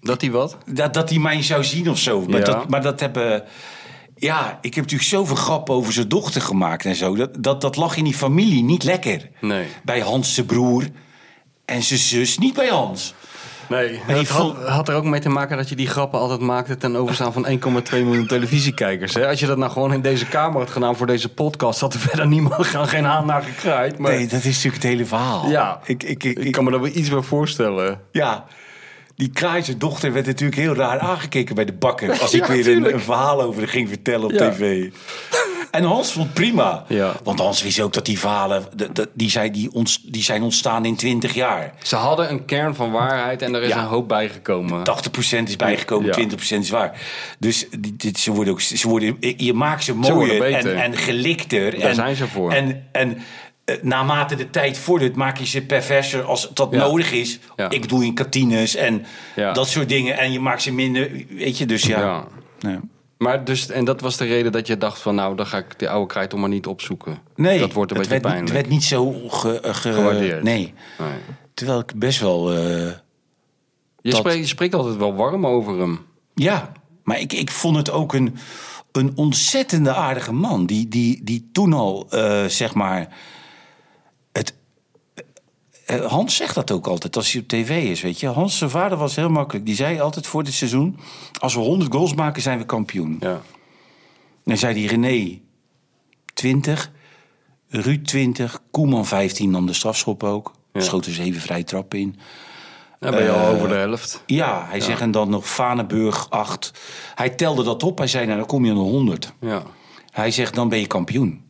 Dat 0.02 0.22
hij 0.22 0.32
wat? 0.32 0.58
dat, 0.66 0.94
dat 0.94 1.10
hij 1.10 1.20
mij 1.20 1.42
zou 1.44 1.64
zien 1.64 1.90
of 1.90 1.98
zo. 2.00 2.22
Maar, 2.22 2.40
Ja. 2.40 2.46
dat, 2.46 2.70
maar 2.70 2.82
dat 2.82 3.00
hebben. 3.00 3.44
Ja, 4.24 4.58
ik 4.62 4.74
heb 4.74 4.84
natuurlijk 4.84 5.10
zoveel 5.10 5.36
grappen 5.36 5.74
over 5.76 5.94
zijn 5.94 6.08
dochter 6.08 6.42
gemaakt 6.42 6.86
en 6.86 6.96
zo. 6.96 7.16
Dat, 7.16 7.44
dat, 7.44 7.62
dat 7.62 7.76
lag 7.76 7.98
in 7.98 8.04
die 8.04 8.14
familie 8.14 8.64
niet 8.64 8.84
lekker. 8.84 9.30
Nee. 9.42 9.66
Bij 9.84 10.00
Hans 10.00 10.34
zijn 10.34 10.46
broer 10.46 10.84
en 11.66 11.84
zijn 11.84 12.00
zus 12.00 12.38
niet 12.38 12.54
bij 12.54 12.68
Hans. 12.68 13.14
Nee, 13.70 14.00
het 14.06 14.30
had, 14.30 14.88
er 14.90 14.96
ook 14.96 15.04
mee 15.04 15.20
te 15.20 15.30
maken 15.30 15.58
dat 15.58 15.70
je 15.70 15.76
die 15.76 15.88
grappen 15.88 16.20
altijd 16.20 16.40
maakte 16.40 16.78
ten 16.78 16.96
overstaan 16.96 17.34
van 17.34 17.48
1,2 17.48 17.52
miljoen 17.92 18.28
televisiekijkers. 18.28 19.14
Hè? 19.14 19.28
Als 19.28 19.40
je 19.40 19.46
dat 19.46 19.58
nou 19.58 19.72
gewoon 19.72 19.94
in 19.94 20.02
deze 20.02 20.26
kamer 20.28 20.60
had 20.60 20.70
gedaan 20.70 20.96
voor 20.96 21.08
deze 21.08 21.30
podcast, 21.30 21.80
had 21.80 21.94
er 21.94 22.00
verder 22.00 22.28
niemand 22.28 22.66
gaan 22.66 22.88
geen 22.88 23.04
haan 23.04 23.26
naar 23.26 23.44
gekraaid. 23.44 23.98
Maar 23.98 24.12
Nee, 24.12 24.28
dat 24.28 24.40
is 24.40 24.46
natuurlijk 24.56 24.84
het 24.84 24.92
hele 24.92 25.06
verhaal. 25.06 25.50
ja, 25.50 25.80
ik, 25.86 26.04
ik, 26.04 26.24
ik, 26.24 26.40
ik 26.40 26.52
kan 26.52 26.64
me 26.64 26.72
daar 26.72 26.82
wel 26.82 26.96
iets 26.96 27.10
bij 27.10 27.22
voorstellen. 27.22 28.02
ja. 28.12 28.46
Die 29.16 29.30
Kraai 29.30 29.64
zijn 29.64 29.78
dochter 29.78 30.14
werd 30.14 30.26
natuurlijk 30.26 30.60
heel 30.62 30.76
raar 30.76 31.00
aangekeken 31.00 31.56
bij 31.56 31.66
de 31.66 31.74
bakker. 31.74 32.20
Als 32.22 32.34
ik 32.34 32.48
Ja, 32.48 32.54
weer 32.54 32.68
een, 32.68 32.94
een 32.94 33.00
verhaal 33.00 33.42
over 33.42 33.68
ging 33.68 33.90
vertellen 33.90 34.26
op 34.26 34.32
Ja. 34.32 34.50
tv. 34.50 34.90
En 35.72 35.84
Hans 35.84 36.12
vond 36.12 36.26
het 36.26 36.34
prima. 36.34 36.86
Ja. 36.88 37.14
Want 37.24 37.40
Hans 37.40 37.64
wist 37.64 37.80
ook 37.80 37.94
dat 37.94 38.06
die 38.06 38.20
verhalen, 38.20 38.64
die, 39.14 39.30
zijn, 39.30 39.52
die, 39.52 39.72
ons, 39.74 40.02
die 40.06 40.24
zijn 40.24 40.42
ontstaan 40.44 40.86
in 40.86 40.96
20 40.96 41.34
jaar. 41.34 41.74
Ze 41.84 41.96
hadden 41.96 42.30
een 42.30 42.46
kern 42.46 42.76
van 42.76 42.92
waarheid 42.92 43.42
en 43.42 43.56
er 43.56 43.62
is 43.62 43.70
Ja. 43.70 43.78
een 43.78 43.86
hoop 43.86 44.08
bijgekomen. 44.08 44.84
80% 44.84 45.48
is 45.48 45.56
bijgekomen, 45.56 46.06
Ja. 46.06 46.14
20% 46.14 46.64
is 46.64 46.70
waar. 46.70 47.02
Dus 47.40 47.68
dit, 47.80 48.20
ze 48.20 48.32
worden 48.32 48.54
ook, 48.54 48.62
ze 48.62 48.88
worden, 48.88 49.18
je 49.38 49.54
maakt 49.54 49.84
ze 49.84 49.94
worden 49.96 50.16
mooier 50.16 50.40
beter. 50.40 50.76
en, 50.76 50.82
en 50.82 50.98
gelikter. 50.98 51.72
Daar 51.80 51.90
en, 51.90 51.96
zijn 51.96 52.16
ze 52.16 52.28
voor. 52.28 52.52
En, 52.52 52.88
en 52.92 53.18
naarmate 53.82 54.36
de 54.36 54.50
tijd 54.50 54.78
vordert, 54.78 55.16
maak 55.16 55.38
je 55.38 55.46
ze 55.46 55.66
perverser 55.66 56.24
als 56.24 56.50
dat 56.54 56.68
Ja. 56.72 56.78
nodig 56.78 57.12
is. 57.12 57.40
Ja. 57.56 57.70
Ik 57.70 57.82
bedoel 57.82 58.02
in 58.02 58.14
kantines 58.14 58.76
en 58.76 59.06
Ja. 59.36 59.52
dat 59.54 59.68
soort 59.68 59.90
dingen. 59.90 60.18
En 60.18 60.32
je 60.32 60.40
maakt 60.40 60.62
ze 60.62 60.74
minder, 60.74 61.12
weet 61.30 61.58
je, 61.58 61.66
dus 61.66 61.84
ja. 61.84 62.26
Maar 63.18 63.44
dus, 63.44 63.70
en 63.70 63.86
dat 63.86 64.02
was 64.02 64.18
de 64.18 64.26
reden 64.26 64.52
dat 64.52 64.68
je 64.68 64.78
dacht 64.78 65.00
van 65.02 65.16
nou, 65.16 65.36
dan 65.36 65.46
ga 65.46 65.58
ik 65.58 65.80
die 65.80 65.90
oude 65.90 66.08
krijt 66.08 66.30
toch 66.30 66.40
maar 66.40 66.50
niet 66.50 66.68
opzoeken. 66.68 67.18
Nee, 67.36 67.60
dat 67.60 67.74
wordt 67.74 67.92
een 67.92 67.98
het 67.98 68.08
beetje 68.10 68.22
werd, 68.24 68.34
pijnlijk. 68.36 68.48
Het 68.48 68.58
werd 68.62 68.70
niet 68.70 68.84
zo 68.84 69.12
ge, 69.30 69.60
ge- 69.62 69.94
Gewaardeerd. 69.94 70.44
Nee. 70.44 70.74
Nee. 71.00 71.10
Terwijl 71.54 71.80
ik 71.80 71.94
best 71.96 72.20
wel... 72.20 72.52
eh, 72.52 72.58
Je, 72.58 72.92
Dat- 74.02 74.16
spreekt, 74.16 74.38
je 74.38 74.46
spreekt 74.46 74.74
altijd 74.74 74.98
wel 74.98 75.16
warm 75.16 75.48
over 75.48 75.80
hem. 75.80 76.06
Ja, 76.34 76.72
maar 77.04 77.20
ik, 77.20 77.34
ik 77.34 77.52
vond 77.52 77.76
het 77.78 77.92
ook 77.92 78.14
een, 78.14 78.36
een 78.92 79.12
ontzettende 79.16 79.94
aardige 79.94 80.34
man. 80.34 80.66
Die, 80.66 80.88
die, 80.88 81.24
die 81.24 81.50
toen 81.52 81.74
al, 81.74 82.06
eh, 82.10 82.46
zeg 82.46 82.74
maar. 82.74 83.08
Eh, 85.86 86.06
Hans 86.06 86.36
zegt 86.36 86.56
dat 86.56 86.72
ook 86.72 86.88
altijd 86.88 87.16
als 87.16 87.32
hij 87.32 87.42
op 87.42 87.48
tv 87.48 87.90
is, 87.90 88.02
weet 88.02 88.20
je. 88.20 88.28
Hans, 88.28 88.58
zijn 88.58 88.70
vader 88.70 88.98
was 88.98 89.16
heel 89.16 89.30
makkelijk. 89.30 89.66
Die 89.66 89.76
zei 89.76 90.00
altijd 90.00 90.28
voor 90.28 90.44
dit 90.44 90.54
seizoen: 90.54 90.98
Als 91.40 91.54
we 91.54 91.60
100 91.60 91.94
goals 91.94 92.14
maken, 92.14 92.42
zijn 92.42 92.58
we 92.58 92.66
kampioen. 92.66 93.18
Ja. 93.20 93.42
Dan 94.46 94.58
zei 94.58 94.80
hij 94.80 94.86
René 94.86 95.40
20, 96.34 96.92
Ruud 97.70 98.06
20, 98.06 98.62
Koeman 98.72 99.06
15 99.06 99.50
nam 99.52 99.66
de 99.66 99.74
strafschop 99.74 100.24
ook. 100.24 100.52
Ja. 100.74 100.82
Schoot 100.82 101.06
er 101.06 101.14
zeven 101.14 101.42
vrije 101.42 101.64
trappen 101.64 102.00
in. 102.00 102.16
Dan 103.00 103.12
ben 103.12 103.24
je 103.24 103.32
al 103.32 103.48
Eh, 103.48 103.54
over 103.56 103.68
de 103.68 103.74
helft. 103.76 104.24
Ja, 104.26 104.66
hij 104.70 104.80
zegt 104.80 105.02
en 105.02 105.12
dan 105.12 105.30
nog 105.30 105.48
Vanenburg 105.50 106.30
8. 106.30 106.72
Hij 107.16 107.30
telde 107.30 107.64
dat 107.64 107.84
op. 107.84 107.98
Hij 107.98 108.08
zei, 108.08 108.26
nou 108.26 108.38
dan 108.38 108.48
kom 108.48 108.66
je 108.66 108.72
aan 108.72 108.78
de 108.78 108.84
100. 108.84 109.34
Ja. 109.40 109.64
Hij 110.12 110.32
zegt, 110.32 110.56
dan 110.56 110.70
ben 110.70 110.80
je 110.80 110.88
kampioen. 110.88 111.42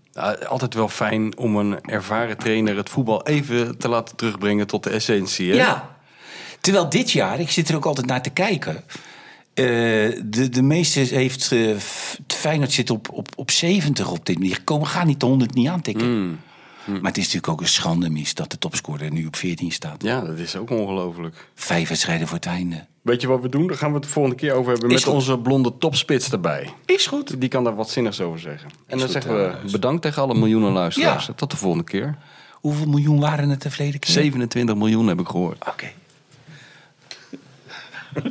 Altijd 0.48 0.74
wel 0.74 0.90
fijn 0.90 1.38
om 1.38 1.56
een 1.56 1.82
ervaren 1.82 2.38
trainer 2.38 2.76
het 2.78 2.90
voetbal 2.90 3.26
even 3.28 3.78
te 3.78 3.88
laten 3.88 4.16
terugbrengen 4.16 4.68
tot 4.68 4.84
de 4.84 4.90
essentie. 4.90 5.50
Hè? 5.50 5.56
Ja. 5.56 5.96
Terwijl 6.62 6.90
dit 6.90 7.12
jaar, 7.12 7.40
ik 7.40 7.50
zit 7.52 7.70
er 7.70 7.76
ook 7.76 7.86
altijd 7.86 8.06
naar 8.08 8.22
te 8.22 8.30
kijken. 8.30 8.76
eh, 9.54 9.64
de, 10.26 10.50
de 10.50 10.62
meeste 10.62 11.00
heeft 11.00 11.56
F- 11.78 12.18
Feyenoord 12.28 12.72
zit 12.72 12.90
op, 12.90 13.10
op, 13.12 13.28
op 13.36 13.52
70 13.52 14.12
op 14.12 14.26
dit 14.26 14.40
manier. 14.40 14.64
Komen 14.64 14.88
gaan 14.88 15.08
niet 15.08 15.20
de 15.20 15.26
100 15.26 15.54
niet 15.54 15.68
aantikken. 15.68 16.08
Maar 16.86 17.02
het 17.12 17.18
is 17.18 17.24
natuurlijk 17.24 17.54
ook 17.54 17.62
een 17.62 17.68
schande 17.68 18.10
mis 18.10 18.34
dat 18.34 18.52
de 18.52 18.58
topscorer 18.58 19.12
nu 19.12 19.26
op 19.26 19.36
14 19.36 19.72
staat. 19.72 20.04
Ja, 20.04 20.22
dat 20.22 20.38
is 20.38 20.56
ook 20.56 20.70
ongelooflijk. 20.70 21.48
Vijf 21.56 21.88
wedstrijden 21.90 22.28
voor 22.28 22.36
het 22.38 22.46
einde. 22.46 22.86
Weet 23.04 23.22
je 23.22 23.28
wat 23.28 23.42
we 23.42 23.50
doen? 23.50 23.68
Daar 23.68 23.78
gaan 23.78 23.90
we 23.90 23.96
het 23.96 24.04
de 24.04 24.10
volgende 24.10 24.38
keer 24.38 24.54
over 24.54 24.72
hebben. 24.72 24.90
Is 24.90 24.96
met 24.96 25.04
goed. 25.04 25.14
onze 25.14 25.40
blonde 25.40 25.78
topspits 25.78 26.32
erbij. 26.32 26.74
Is 26.86 27.08
goed. 27.08 27.40
Die 27.40 27.50
kan 27.50 27.64
daar 27.64 27.76
wat 27.76 27.90
zinnigs 27.90 28.22
over 28.22 28.40
zeggen. 28.40 28.70
En 28.70 28.76
dan 28.88 29.00
goed, 29.00 29.12
zeggen 29.12 29.36
we 29.36 29.42
trouwens. 29.48 29.72
bedankt 29.72 30.02
tegen 30.02 30.22
alle 30.22 30.34
miljoenen 30.34 30.72
luisteraars. 30.72 31.26
Ja. 31.26 31.34
Tot 31.34 31.52
de 31.52 31.58
volgende 31.58 31.84
keer. 31.84 32.18
Hoeveel 32.52 32.88
miljoen 32.88 33.20
waren 33.20 33.50
het 33.50 33.62
de 33.62 33.70
verleden 33.70 34.00
keer? 34.00 34.14
27 34.14 34.76
miljoen 34.76 35.08
heb 35.08 35.20
ik 35.20 35.28
gehoord. 35.28 35.66
Oké. 35.68 35.92